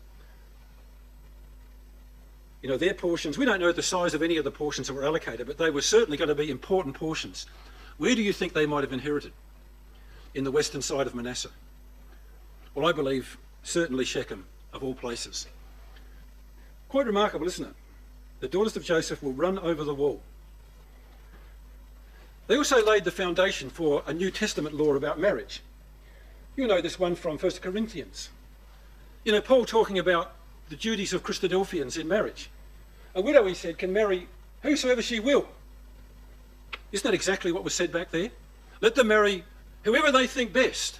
You 2.61 2.69
know, 2.69 2.77
their 2.77 2.93
portions, 2.93 3.37
we 3.37 3.45
don't 3.45 3.59
know 3.59 3.71
the 3.71 3.81
size 3.81 4.13
of 4.13 4.21
any 4.21 4.37
of 4.37 4.43
the 4.43 4.51
portions 4.51 4.87
that 4.87 4.93
were 4.93 5.05
allocated, 5.05 5.47
but 5.47 5.57
they 5.57 5.69
were 5.69 5.81
certainly 5.81 6.17
going 6.17 6.27
to 6.27 6.35
be 6.35 6.51
important 6.51 6.95
portions. 6.95 7.45
Where 7.97 8.15
do 8.15 8.21
you 8.21 8.33
think 8.33 8.53
they 8.53 8.65
might 8.65 8.83
have 8.83 8.93
inherited? 8.93 9.31
In 10.33 10.43
the 10.43 10.51
western 10.51 10.81
side 10.81 11.07
of 11.07 11.15
Manasseh. 11.15 11.51
Well, 12.75 12.87
I 12.87 12.91
believe 12.91 13.37
certainly 13.63 14.05
Shechem, 14.05 14.45
of 14.73 14.83
all 14.83 14.93
places. 14.93 15.47
Quite 16.89 17.05
remarkable, 17.05 17.47
isn't 17.47 17.65
it? 17.65 17.75
the 18.39 18.47
daughters 18.47 18.75
of 18.75 18.83
Joseph 18.83 19.21
will 19.21 19.33
run 19.33 19.59
over 19.59 19.83
the 19.83 19.93
wall. 19.93 20.21
They 22.47 22.57
also 22.57 22.83
laid 22.83 23.03
the 23.03 23.11
foundation 23.11 23.69
for 23.69 24.01
a 24.07 24.13
New 24.13 24.31
Testament 24.31 24.75
law 24.75 24.95
about 24.95 25.19
marriage. 25.19 25.61
You 26.55 26.67
know 26.67 26.81
this 26.81 26.97
one 26.97 27.15
from 27.15 27.37
1 27.37 27.51
Corinthians. 27.61 28.29
You 29.23 29.33
know, 29.33 29.41
Paul 29.41 29.65
talking 29.65 29.99
about 29.99 30.33
the 30.69 30.75
duties 30.75 31.13
of 31.13 31.23
Christadelphians 31.23 31.99
in 31.99 32.07
marriage. 32.07 32.49
A 33.15 33.21
widow, 33.21 33.45
he 33.45 33.53
said, 33.53 33.77
can 33.77 33.91
marry 33.91 34.27
whosoever 34.61 35.01
she 35.01 35.19
will. 35.19 35.47
Isn't 36.91 37.03
that 37.03 37.13
exactly 37.13 37.51
what 37.51 37.63
was 37.63 37.73
said 37.73 37.91
back 37.91 38.11
there? 38.11 38.29
Let 38.81 38.95
them 38.95 39.07
marry 39.07 39.43
whoever 39.83 40.11
they 40.11 40.27
think 40.27 40.53
best. 40.53 40.99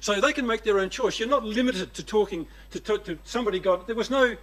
So 0.00 0.18
they 0.20 0.32
can 0.32 0.46
make 0.46 0.62
their 0.62 0.78
own 0.78 0.88
choice. 0.88 1.18
You're 1.18 1.28
not 1.28 1.44
limited 1.44 1.92
to 1.94 2.02
talking 2.02 2.46
to, 2.70 2.80
to, 2.80 2.98
to 2.98 3.18
somebody 3.24 3.58
God. 3.58 3.86
There 3.86 3.96
was 3.96 4.08
no 4.08 4.36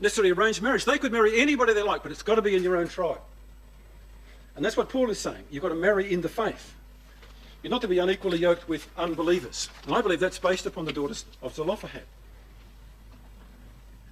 necessarily 0.00 0.32
arranged 0.32 0.60
marriage. 0.60 0.84
They 0.84 0.98
could 0.98 1.12
marry 1.12 1.40
anybody 1.40 1.72
they 1.72 1.82
like, 1.82 2.02
but 2.02 2.10
it's 2.10 2.22
got 2.22 2.34
to 2.34 2.42
be 2.42 2.56
in 2.56 2.62
your 2.62 2.76
own 2.76 2.88
tribe. 2.88 3.20
And 4.56 4.64
that's 4.64 4.76
what 4.76 4.88
Paul 4.88 5.10
is 5.10 5.18
saying. 5.18 5.44
You've 5.50 5.62
got 5.62 5.68
to 5.68 5.74
marry 5.74 6.12
in 6.12 6.20
the 6.20 6.28
faith. 6.28 6.74
You're 7.62 7.70
not 7.70 7.82
to 7.82 7.88
be 7.88 7.98
unequally 7.98 8.38
yoked 8.38 8.68
with 8.68 8.88
unbelievers. 8.96 9.68
And 9.86 9.94
I 9.94 10.02
believe 10.02 10.20
that's 10.20 10.38
based 10.38 10.66
upon 10.66 10.84
the 10.84 10.92
daughters 10.92 11.24
of 11.42 11.54
Zelophehad. 11.54 12.02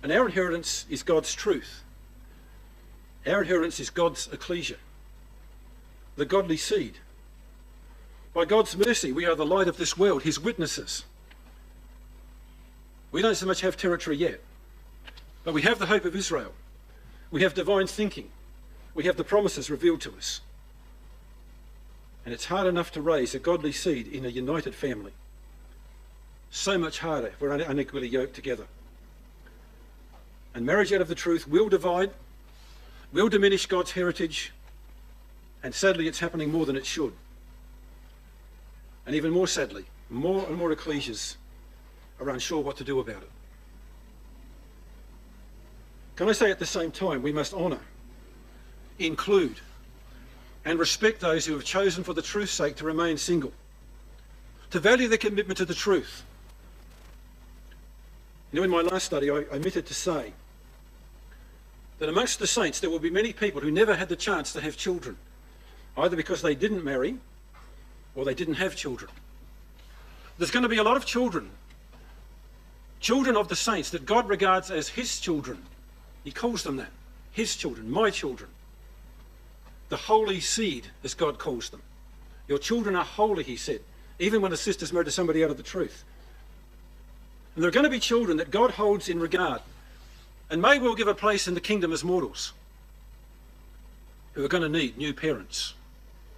And 0.02 0.10
our 0.10 0.26
inheritance 0.26 0.84
is 0.90 1.02
God's 1.02 1.32
truth. 1.34 1.82
Our 3.26 3.42
inheritance 3.42 3.78
is 3.78 3.90
God's 3.90 4.28
ecclesia, 4.32 4.78
the 6.16 6.24
godly 6.24 6.56
seed. 6.56 6.94
By 8.34 8.46
God's 8.46 8.76
mercy, 8.76 9.12
we 9.12 9.26
are 9.26 9.36
the 9.36 9.46
light 9.46 9.68
of 9.68 9.76
this 9.76 9.96
world, 9.96 10.22
his 10.22 10.40
witnesses. 10.40 11.04
We 13.12 13.22
don't 13.22 13.34
so 13.34 13.46
much 13.46 13.60
have 13.60 13.76
territory 13.76 14.16
yet, 14.16 14.40
But 15.44 15.54
we 15.54 15.62
have 15.62 15.78
the 15.78 15.86
hope 15.86 16.04
of 16.04 16.16
Israel. 16.16 16.52
We 17.30 17.42
have 17.42 17.54
divine 17.54 17.86
thinking. 17.86 18.30
We 18.94 19.04
have 19.04 19.16
the 19.16 19.24
promises 19.24 19.70
revealed 19.70 20.00
to 20.02 20.14
us. 20.16 20.40
And 22.24 22.32
it's 22.32 22.46
hard 22.46 22.66
enough 22.66 22.92
to 22.92 23.00
raise 23.00 23.34
a 23.34 23.38
godly 23.38 23.72
seed 23.72 24.06
in 24.06 24.24
a 24.24 24.28
united 24.28 24.74
family. 24.74 25.12
So 26.50 26.78
much 26.78 27.00
harder 27.00 27.28
if 27.28 27.40
we're 27.40 27.52
unequally 27.52 28.08
yoked 28.08 28.34
together. 28.34 28.66
And 30.54 30.66
marriage 30.66 30.92
out 30.92 31.00
of 31.00 31.08
the 31.08 31.14
truth 31.14 31.48
will 31.48 31.68
divide, 31.68 32.10
will 33.12 33.28
diminish 33.28 33.66
God's 33.66 33.92
heritage, 33.92 34.52
and 35.62 35.74
sadly 35.74 36.08
it's 36.08 36.18
happening 36.18 36.50
more 36.50 36.66
than 36.66 36.76
it 36.76 36.84
should. 36.84 37.12
And 39.06 39.16
even 39.16 39.30
more 39.30 39.46
sadly, 39.46 39.86
more 40.10 40.46
and 40.46 40.56
more 40.56 40.74
ecclesias 40.74 41.36
are 42.20 42.28
unsure 42.28 42.60
what 42.60 42.76
to 42.76 42.84
do 42.84 43.00
about 43.00 43.22
it. 43.22 43.30
Can 46.16 46.28
I 46.28 46.32
say 46.32 46.50
at 46.50 46.58
the 46.58 46.66
same 46.66 46.90
time, 46.90 47.22
we 47.22 47.32
must 47.32 47.54
honour, 47.54 47.80
include, 48.98 49.56
and 50.64 50.78
respect 50.78 51.20
those 51.20 51.46
who 51.46 51.54
have 51.54 51.64
chosen 51.64 52.04
for 52.04 52.12
the 52.12 52.22
truth's 52.22 52.52
sake 52.52 52.76
to 52.76 52.84
remain 52.84 53.16
single, 53.16 53.52
to 54.70 54.78
value 54.78 55.08
their 55.08 55.18
commitment 55.18 55.56
to 55.58 55.64
the 55.64 55.74
truth. 55.74 56.24
You 58.52 58.60
know, 58.60 58.64
in 58.64 58.70
my 58.70 58.82
last 58.82 59.04
study, 59.04 59.30
I 59.30 59.44
omitted 59.50 59.86
to 59.86 59.94
say 59.94 60.32
that 62.02 62.08
amongst 62.08 62.40
the 62.40 62.48
saints 62.48 62.80
there 62.80 62.90
will 62.90 62.98
be 62.98 63.10
many 63.10 63.32
people 63.32 63.60
who 63.60 63.70
never 63.70 63.94
had 63.94 64.08
the 64.08 64.16
chance 64.16 64.52
to 64.52 64.60
have 64.60 64.76
children, 64.76 65.16
either 65.96 66.16
because 66.16 66.42
they 66.42 66.52
didn't 66.52 66.82
marry 66.82 67.16
or 68.16 68.24
they 68.24 68.34
didn't 68.34 68.54
have 68.54 68.74
children. 68.74 69.08
There's 70.36 70.50
going 70.50 70.64
to 70.64 70.68
be 70.68 70.78
a 70.78 70.82
lot 70.82 70.96
of 70.96 71.06
children, 71.06 71.50
children 72.98 73.36
of 73.36 73.46
the 73.46 73.54
saints 73.54 73.90
that 73.90 74.04
God 74.04 74.28
regards 74.28 74.68
as 74.68 74.88
his 74.88 75.20
children. 75.20 75.62
He 76.24 76.32
calls 76.32 76.64
them 76.64 76.76
that. 76.78 76.90
His 77.30 77.54
children, 77.54 77.88
my 77.88 78.10
children. 78.10 78.50
The 79.88 79.96
holy 79.96 80.40
seed, 80.40 80.88
as 81.04 81.14
God 81.14 81.38
calls 81.38 81.70
them. 81.70 81.82
Your 82.48 82.58
children 82.58 82.96
are 82.96 83.04
holy, 83.04 83.44
he 83.44 83.54
said, 83.54 83.80
even 84.18 84.42
when 84.42 84.52
a 84.52 84.56
sister's 84.56 84.92
married 84.92 85.04
to 85.04 85.12
somebody 85.12 85.44
out 85.44 85.50
of 85.50 85.56
the 85.56 85.62
truth. 85.62 86.02
And 87.54 87.62
there 87.62 87.68
are 87.68 87.72
going 87.72 87.84
to 87.84 87.90
be 87.90 88.00
children 88.00 88.38
that 88.38 88.50
God 88.50 88.72
holds 88.72 89.08
in 89.08 89.20
regard 89.20 89.60
and 90.52 90.60
may 90.60 90.78
well 90.78 90.94
give 90.94 91.08
a 91.08 91.14
place 91.14 91.48
in 91.48 91.54
the 91.54 91.62
kingdom 91.62 91.94
as 91.94 92.04
mortals 92.04 92.52
who 94.34 94.44
are 94.44 94.48
going 94.48 94.62
to 94.62 94.68
need 94.68 94.98
new 94.98 95.14
parents, 95.14 95.72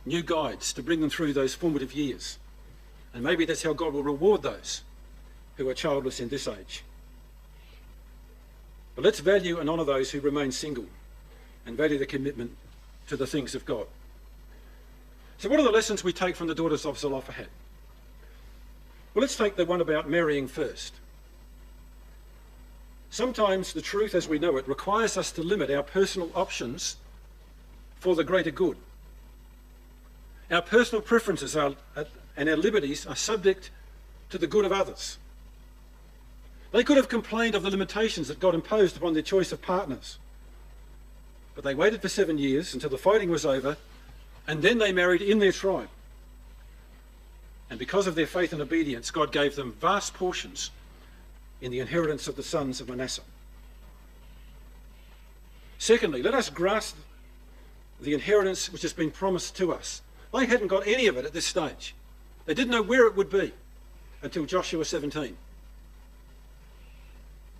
new 0.06 0.22
guides 0.22 0.72
to 0.72 0.84
bring 0.84 1.00
them 1.00 1.10
through 1.10 1.32
those 1.32 1.56
formative 1.56 1.92
years. 1.92 2.38
And 3.12 3.24
maybe 3.24 3.44
that's 3.44 3.64
how 3.64 3.72
God 3.72 3.92
will 3.92 4.04
reward 4.04 4.42
those 4.42 4.82
who 5.56 5.68
are 5.68 5.74
childless 5.74 6.20
in 6.20 6.28
this 6.28 6.46
age. 6.46 6.84
But 8.94 9.04
let's 9.04 9.18
value 9.18 9.58
and 9.58 9.68
honour 9.68 9.82
those 9.82 10.12
who 10.12 10.20
remain 10.20 10.52
single 10.52 10.86
and 11.66 11.76
value 11.76 11.98
the 11.98 12.06
commitment 12.06 12.52
to 13.08 13.16
the 13.16 13.26
things 13.26 13.56
of 13.56 13.64
God. 13.64 13.88
So, 15.38 15.48
what 15.48 15.58
are 15.58 15.64
the 15.64 15.72
lessons 15.72 16.04
we 16.04 16.12
take 16.12 16.36
from 16.36 16.46
the 16.46 16.54
daughters 16.54 16.86
of 16.86 17.00
Zelophehad? 17.00 17.48
Well, 19.12 19.22
let's 19.22 19.36
take 19.36 19.56
the 19.56 19.64
one 19.64 19.80
about 19.80 20.08
marrying 20.08 20.46
first. 20.46 20.94
Sometimes 23.14 23.72
the 23.72 23.80
truth 23.80 24.12
as 24.16 24.26
we 24.26 24.40
know 24.40 24.56
it 24.56 24.66
requires 24.66 25.16
us 25.16 25.30
to 25.30 25.40
limit 25.40 25.70
our 25.70 25.84
personal 25.84 26.32
options 26.34 26.96
for 28.00 28.16
the 28.16 28.24
greater 28.24 28.50
good. 28.50 28.76
Our 30.50 30.62
personal 30.62 31.00
preferences 31.00 31.54
are, 31.54 31.76
uh, 31.94 32.06
and 32.36 32.48
our 32.48 32.56
liberties 32.56 33.06
are 33.06 33.14
subject 33.14 33.70
to 34.30 34.36
the 34.36 34.48
good 34.48 34.64
of 34.64 34.72
others. 34.72 35.18
They 36.72 36.82
could 36.82 36.96
have 36.96 37.08
complained 37.08 37.54
of 37.54 37.62
the 37.62 37.70
limitations 37.70 38.26
that 38.26 38.40
God 38.40 38.52
imposed 38.52 38.96
upon 38.96 39.14
their 39.14 39.22
choice 39.22 39.52
of 39.52 39.62
partners. 39.62 40.18
But 41.54 41.62
they 41.62 41.76
waited 41.76 42.02
for 42.02 42.08
seven 42.08 42.36
years 42.36 42.74
until 42.74 42.90
the 42.90 42.98
fighting 42.98 43.30
was 43.30 43.46
over, 43.46 43.76
and 44.48 44.60
then 44.60 44.78
they 44.78 44.90
married 44.90 45.22
in 45.22 45.38
their 45.38 45.52
tribe. 45.52 45.90
And 47.70 47.78
because 47.78 48.08
of 48.08 48.16
their 48.16 48.26
faith 48.26 48.52
and 48.52 48.60
obedience, 48.60 49.12
God 49.12 49.30
gave 49.30 49.54
them 49.54 49.76
vast 49.80 50.14
portions 50.14 50.72
in 51.60 51.70
the 51.70 51.80
inheritance 51.80 52.28
of 52.28 52.36
the 52.36 52.42
sons 52.42 52.80
of 52.80 52.88
Manasseh. 52.88 53.22
Secondly, 55.78 56.22
let 56.22 56.34
us 56.34 56.50
grasp 56.50 56.96
the 58.00 58.14
inheritance 58.14 58.72
which 58.72 58.82
has 58.82 58.92
been 58.92 59.10
promised 59.10 59.56
to 59.56 59.72
us. 59.72 60.02
They 60.32 60.46
hadn't 60.46 60.68
got 60.68 60.86
any 60.86 61.06
of 61.06 61.16
it 61.16 61.24
at 61.24 61.32
this 61.32 61.46
stage. 61.46 61.94
They 62.46 62.54
didn't 62.54 62.70
know 62.70 62.82
where 62.82 63.06
it 63.06 63.16
would 63.16 63.30
be 63.30 63.52
until 64.22 64.46
Joshua 64.46 64.84
17 64.84 65.36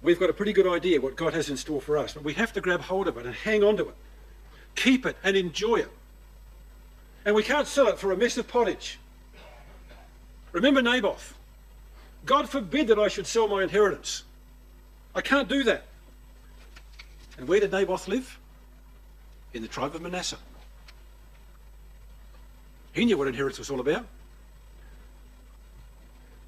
we've 0.05 0.21
got 0.21 0.31
a 0.31 0.35
pretty 0.35 0.53
good 0.53 0.67
idea 0.67 1.01
what 1.01 1.17
God 1.17 1.35
has 1.35 1.49
in 1.49 1.57
store 1.57 1.81
for 1.81 1.97
us, 1.97 2.13
but 2.13 2.23
we 2.23 2.35
have 2.35 2.53
to 2.53 2.61
grab 2.61 2.83
hold 2.83 3.09
of 3.09 3.17
it 3.17 3.27
and 3.27 3.35
hang 3.35 3.65
on 3.65 3.77
to 3.79 3.89
it, 3.89 3.95
keep 4.77 5.05
it 5.07 5.17
and 5.25 5.37
enjoy 5.37 5.77
it. 5.77 5.91
And 7.25 7.35
we 7.35 7.43
can't 7.43 7.67
sell 7.67 7.89
it 7.89 7.99
for 7.99 8.13
a 8.13 8.17
mess 8.17 8.37
of 8.37 8.47
pottage. 8.47 9.01
Remember 10.53 10.83
Naboth. 10.83 11.35
God 12.25 12.49
forbid 12.49 12.89
that 12.89 12.99
I 12.99 13.09
should 13.09 13.27
sell 13.27 13.49
my 13.49 13.62
inheritance. 13.62 14.25
I 15.14 15.20
can't 15.20 15.49
do 15.49 15.62
that. 15.64 15.85
And 17.39 17.47
where 17.47 17.61
did 17.61 17.72
Naboth 17.72 18.09
live? 18.09 18.39
In 19.53 19.62
the 19.62 19.68
tribe 19.68 19.95
of 19.95 20.03
Manasseh. 20.03 20.39
He 22.93 23.05
knew 23.05 23.18
what 23.18 23.29
inheritance 23.29 23.59
was 23.59 23.70
all 23.70 23.81
about. 23.81 24.07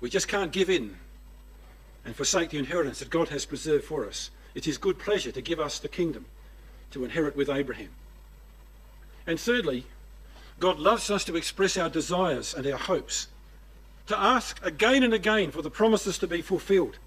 We 0.00 0.10
just 0.10 0.28
can't 0.28 0.52
give 0.52 0.70
in 0.70 0.96
and 2.04 2.14
forsake 2.14 2.50
the 2.50 2.58
inheritance 2.58 3.00
that 3.00 3.10
God 3.10 3.28
has 3.28 3.44
preserved 3.44 3.84
for 3.84 4.06
us. 4.06 4.30
It's 4.54 4.66
his 4.66 4.78
good 4.78 4.98
pleasure 4.98 5.32
to 5.32 5.42
give 5.42 5.58
us 5.58 5.78
the 5.78 5.88
kingdom 5.88 6.26
to 6.92 7.04
inherit 7.04 7.36
with 7.36 7.50
Abraham. 7.50 7.90
And 9.26 9.40
thirdly, 9.40 9.86
God 10.60 10.78
loves 10.78 11.10
us 11.10 11.24
to 11.24 11.36
express 11.36 11.76
our 11.76 11.90
desires 11.90 12.54
and 12.54 12.66
our 12.66 12.78
hopes, 12.78 13.28
to 14.06 14.18
ask 14.18 14.64
again 14.64 15.02
and 15.02 15.12
again 15.12 15.50
for 15.50 15.62
the 15.62 15.70
promises 15.70 16.18
to 16.18 16.26
be 16.26 16.42
fulfilled. 16.42 16.98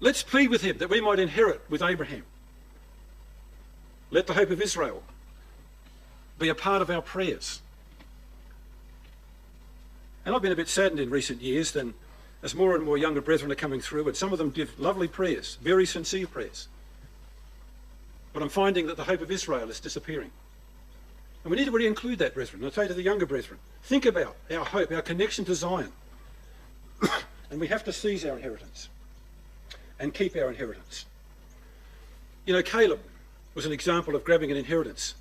Let's 0.00 0.22
plead 0.22 0.50
with 0.50 0.62
him 0.62 0.78
that 0.78 0.90
we 0.90 1.00
might 1.00 1.18
inherit 1.18 1.62
with 1.68 1.82
Abraham. 1.82 2.24
Let 4.10 4.26
the 4.26 4.34
hope 4.34 4.50
of 4.50 4.60
Israel 4.60 5.02
be 6.38 6.48
a 6.48 6.54
part 6.54 6.82
of 6.82 6.90
our 6.90 7.02
prayers. 7.02 7.60
And 10.24 10.34
I've 10.34 10.42
been 10.42 10.52
a 10.52 10.56
bit 10.56 10.68
saddened 10.68 11.00
in 11.00 11.10
recent 11.10 11.40
years 11.40 11.72
then 11.72 11.94
as 12.42 12.54
more 12.54 12.74
and 12.74 12.84
more 12.84 12.98
younger 12.98 13.20
brethren 13.20 13.50
are 13.50 13.56
coming 13.56 13.80
through, 13.80 14.06
and 14.06 14.16
some 14.16 14.32
of 14.32 14.38
them 14.38 14.50
give 14.50 14.78
lovely 14.78 15.08
prayers, 15.08 15.56
very 15.62 15.86
sincere 15.86 16.26
prayers. 16.26 16.68
But 18.32 18.42
I'm 18.42 18.48
finding 18.48 18.86
that 18.86 18.96
the 18.96 19.04
hope 19.04 19.22
of 19.22 19.30
Israel 19.30 19.70
is 19.70 19.80
disappearing. 19.80 20.30
And 21.46 21.52
we 21.52 21.58
need 21.58 21.66
to 21.66 21.70
really 21.70 21.86
include 21.86 22.18
that, 22.18 22.34
brethren. 22.34 22.64
I 22.64 22.70
say 22.70 22.88
to 22.88 22.92
the 22.92 23.04
younger 23.04 23.24
brethren, 23.24 23.60
think 23.84 24.04
about 24.04 24.34
our 24.50 24.64
hope, 24.64 24.90
our 24.90 25.00
connection 25.00 25.44
to 25.44 25.54
Zion. 25.54 25.92
and 27.52 27.60
we 27.60 27.68
have 27.68 27.84
to 27.84 27.92
seize 27.92 28.24
our 28.24 28.34
inheritance 28.34 28.88
and 30.00 30.12
keep 30.12 30.34
our 30.34 30.48
inheritance. 30.48 31.04
You 32.46 32.52
know, 32.52 32.64
Caleb 32.64 32.98
was 33.54 33.64
an 33.64 33.70
example 33.70 34.16
of 34.16 34.24
grabbing 34.24 34.50
an 34.50 34.56
inheritance. 34.56 35.14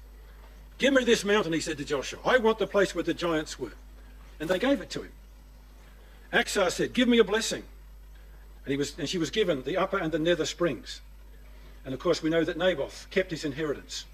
Give 0.79 0.95
me 0.95 1.03
this 1.03 1.23
mountain, 1.23 1.53
he 1.53 1.59
said 1.59 1.77
to 1.77 1.85
Joshua. 1.85 2.17
I 2.25 2.39
want 2.39 2.57
the 2.57 2.65
place 2.65 2.95
where 2.95 3.03
the 3.03 3.13
giants 3.13 3.59
were. 3.59 3.73
And 4.39 4.49
they 4.49 4.57
gave 4.57 4.81
it 4.81 4.89
to 4.89 5.03
him. 5.03 5.11
Achsah 6.33 6.71
said, 6.71 6.93
Give 6.93 7.07
me 7.07 7.19
a 7.19 7.23
blessing. 7.23 7.61
And, 8.65 8.71
he 8.71 8.77
was, 8.77 8.97
and 8.97 9.07
she 9.07 9.19
was 9.19 9.29
given 9.29 9.61
the 9.61 9.77
upper 9.77 9.99
and 9.99 10.11
the 10.11 10.17
nether 10.17 10.45
springs. 10.45 11.01
And 11.85 11.93
of 11.93 11.99
course, 11.99 12.23
we 12.23 12.31
know 12.31 12.43
that 12.43 12.57
Naboth 12.57 13.05
kept 13.11 13.29
his 13.29 13.45
inheritance. 13.45 14.05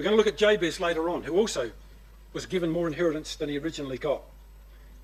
We're 0.00 0.04
going 0.04 0.14
to 0.14 0.16
look 0.16 0.28
at 0.28 0.38
Jabez 0.38 0.80
later 0.80 1.10
on, 1.10 1.24
who 1.24 1.36
also 1.36 1.72
was 2.32 2.46
given 2.46 2.70
more 2.70 2.86
inheritance 2.86 3.36
than 3.36 3.50
he 3.50 3.58
originally 3.58 3.98
got. 3.98 4.22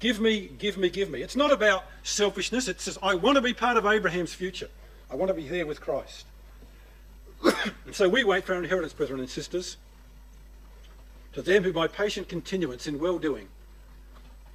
Give 0.01 0.20
me, 0.20 0.49
give 0.59 0.78
me, 0.78 0.88
give 0.88 1.11
me. 1.11 1.20
It's 1.20 1.36
not 1.36 1.53
about 1.53 1.84
selfishness. 2.03 2.66
It 2.66 2.80
says, 2.80 2.97
I 3.03 3.14
want 3.14 3.36
to 3.36 3.42
be 3.42 3.53
part 3.53 3.76
of 3.76 3.84
Abraham's 3.84 4.32
future. 4.32 4.70
I 5.11 5.14
want 5.16 5.28
to 5.28 5.34
be 5.34 5.47
there 5.47 5.66
with 5.66 5.82
Christ. 5.82 6.24
and 7.44 7.74
so 7.94 8.09
we 8.09 8.24
wait 8.24 8.44
for 8.44 8.55
our 8.55 8.62
inheritance, 8.62 8.94
brethren 8.94 9.20
and 9.20 9.28
sisters. 9.28 9.76
To 11.34 11.42
them 11.42 11.62
who 11.62 11.74
by 11.74 11.88
patient 11.88 12.30
continuance 12.30 12.86
in 12.86 12.99
well 12.99 13.18
doing 13.18 13.49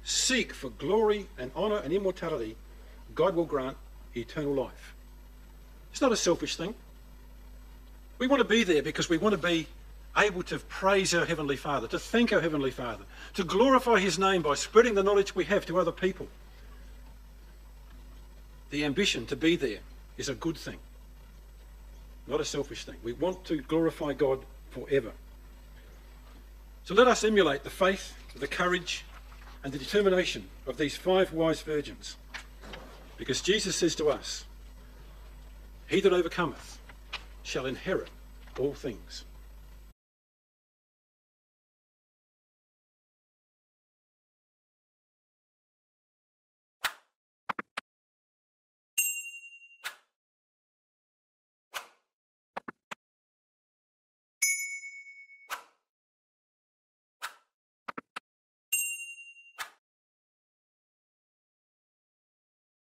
seek 0.02 0.52
for 0.52 0.70
glory 0.70 1.28
and 1.38 1.52
honour 1.54 1.76
and 1.76 1.92
immortality, 1.92 2.56
God 3.14 3.36
will 3.36 3.44
grant 3.44 3.76
eternal 4.16 4.54
life. 4.54 4.92
It's 5.92 6.00
not 6.00 6.10
a 6.10 6.16
selfish 6.16 6.56
thing. 6.56 6.74
We 8.18 8.26
want 8.26 8.40
to 8.40 8.48
be 8.48 8.64
there 8.64 8.82
because 8.82 9.08
we 9.08 9.18
want 9.18 9.34
to 9.34 9.38
be 9.38 9.68
able 10.16 10.42
to 10.44 10.58
praise 10.58 11.14
our 11.14 11.24
Heavenly 11.24 11.56
Father, 11.56 11.88
to 11.88 11.98
thank 11.98 12.32
our 12.32 12.40
Heavenly 12.40 12.70
Father, 12.70 13.04
to 13.34 13.44
glorify 13.44 13.98
His 13.98 14.18
name 14.18 14.42
by 14.42 14.54
spreading 14.54 14.94
the 14.94 15.02
knowledge 15.02 15.34
we 15.34 15.44
have 15.44 15.64
to 15.66 15.78
other 15.78 15.92
people. 15.92 16.28
The 18.70 18.84
ambition 18.84 19.26
to 19.26 19.36
be 19.36 19.56
there 19.56 19.80
is 20.16 20.28
a 20.28 20.34
good 20.34 20.56
thing, 20.56 20.78
not 22.26 22.40
a 22.40 22.44
selfish 22.44 22.84
thing. 22.84 22.96
We 23.02 23.12
want 23.12 23.44
to 23.46 23.58
glorify 23.62 24.12
God 24.12 24.40
forever. 24.70 25.12
So 26.84 26.94
let 26.94 27.06
us 27.06 27.24
emulate 27.24 27.64
the 27.64 27.70
faith, 27.70 28.14
the 28.34 28.48
courage, 28.48 29.04
and 29.64 29.72
the 29.72 29.78
determination 29.78 30.48
of 30.66 30.76
these 30.76 30.96
five 30.96 31.32
wise 31.32 31.62
virgins. 31.62 32.16
Because 33.16 33.40
Jesus 33.40 33.76
says 33.76 33.94
to 33.96 34.08
us, 34.08 34.44
He 35.86 36.00
that 36.00 36.12
overcometh 36.12 36.78
shall 37.42 37.66
inherit 37.66 38.08
all 38.58 38.74
things. 38.74 39.24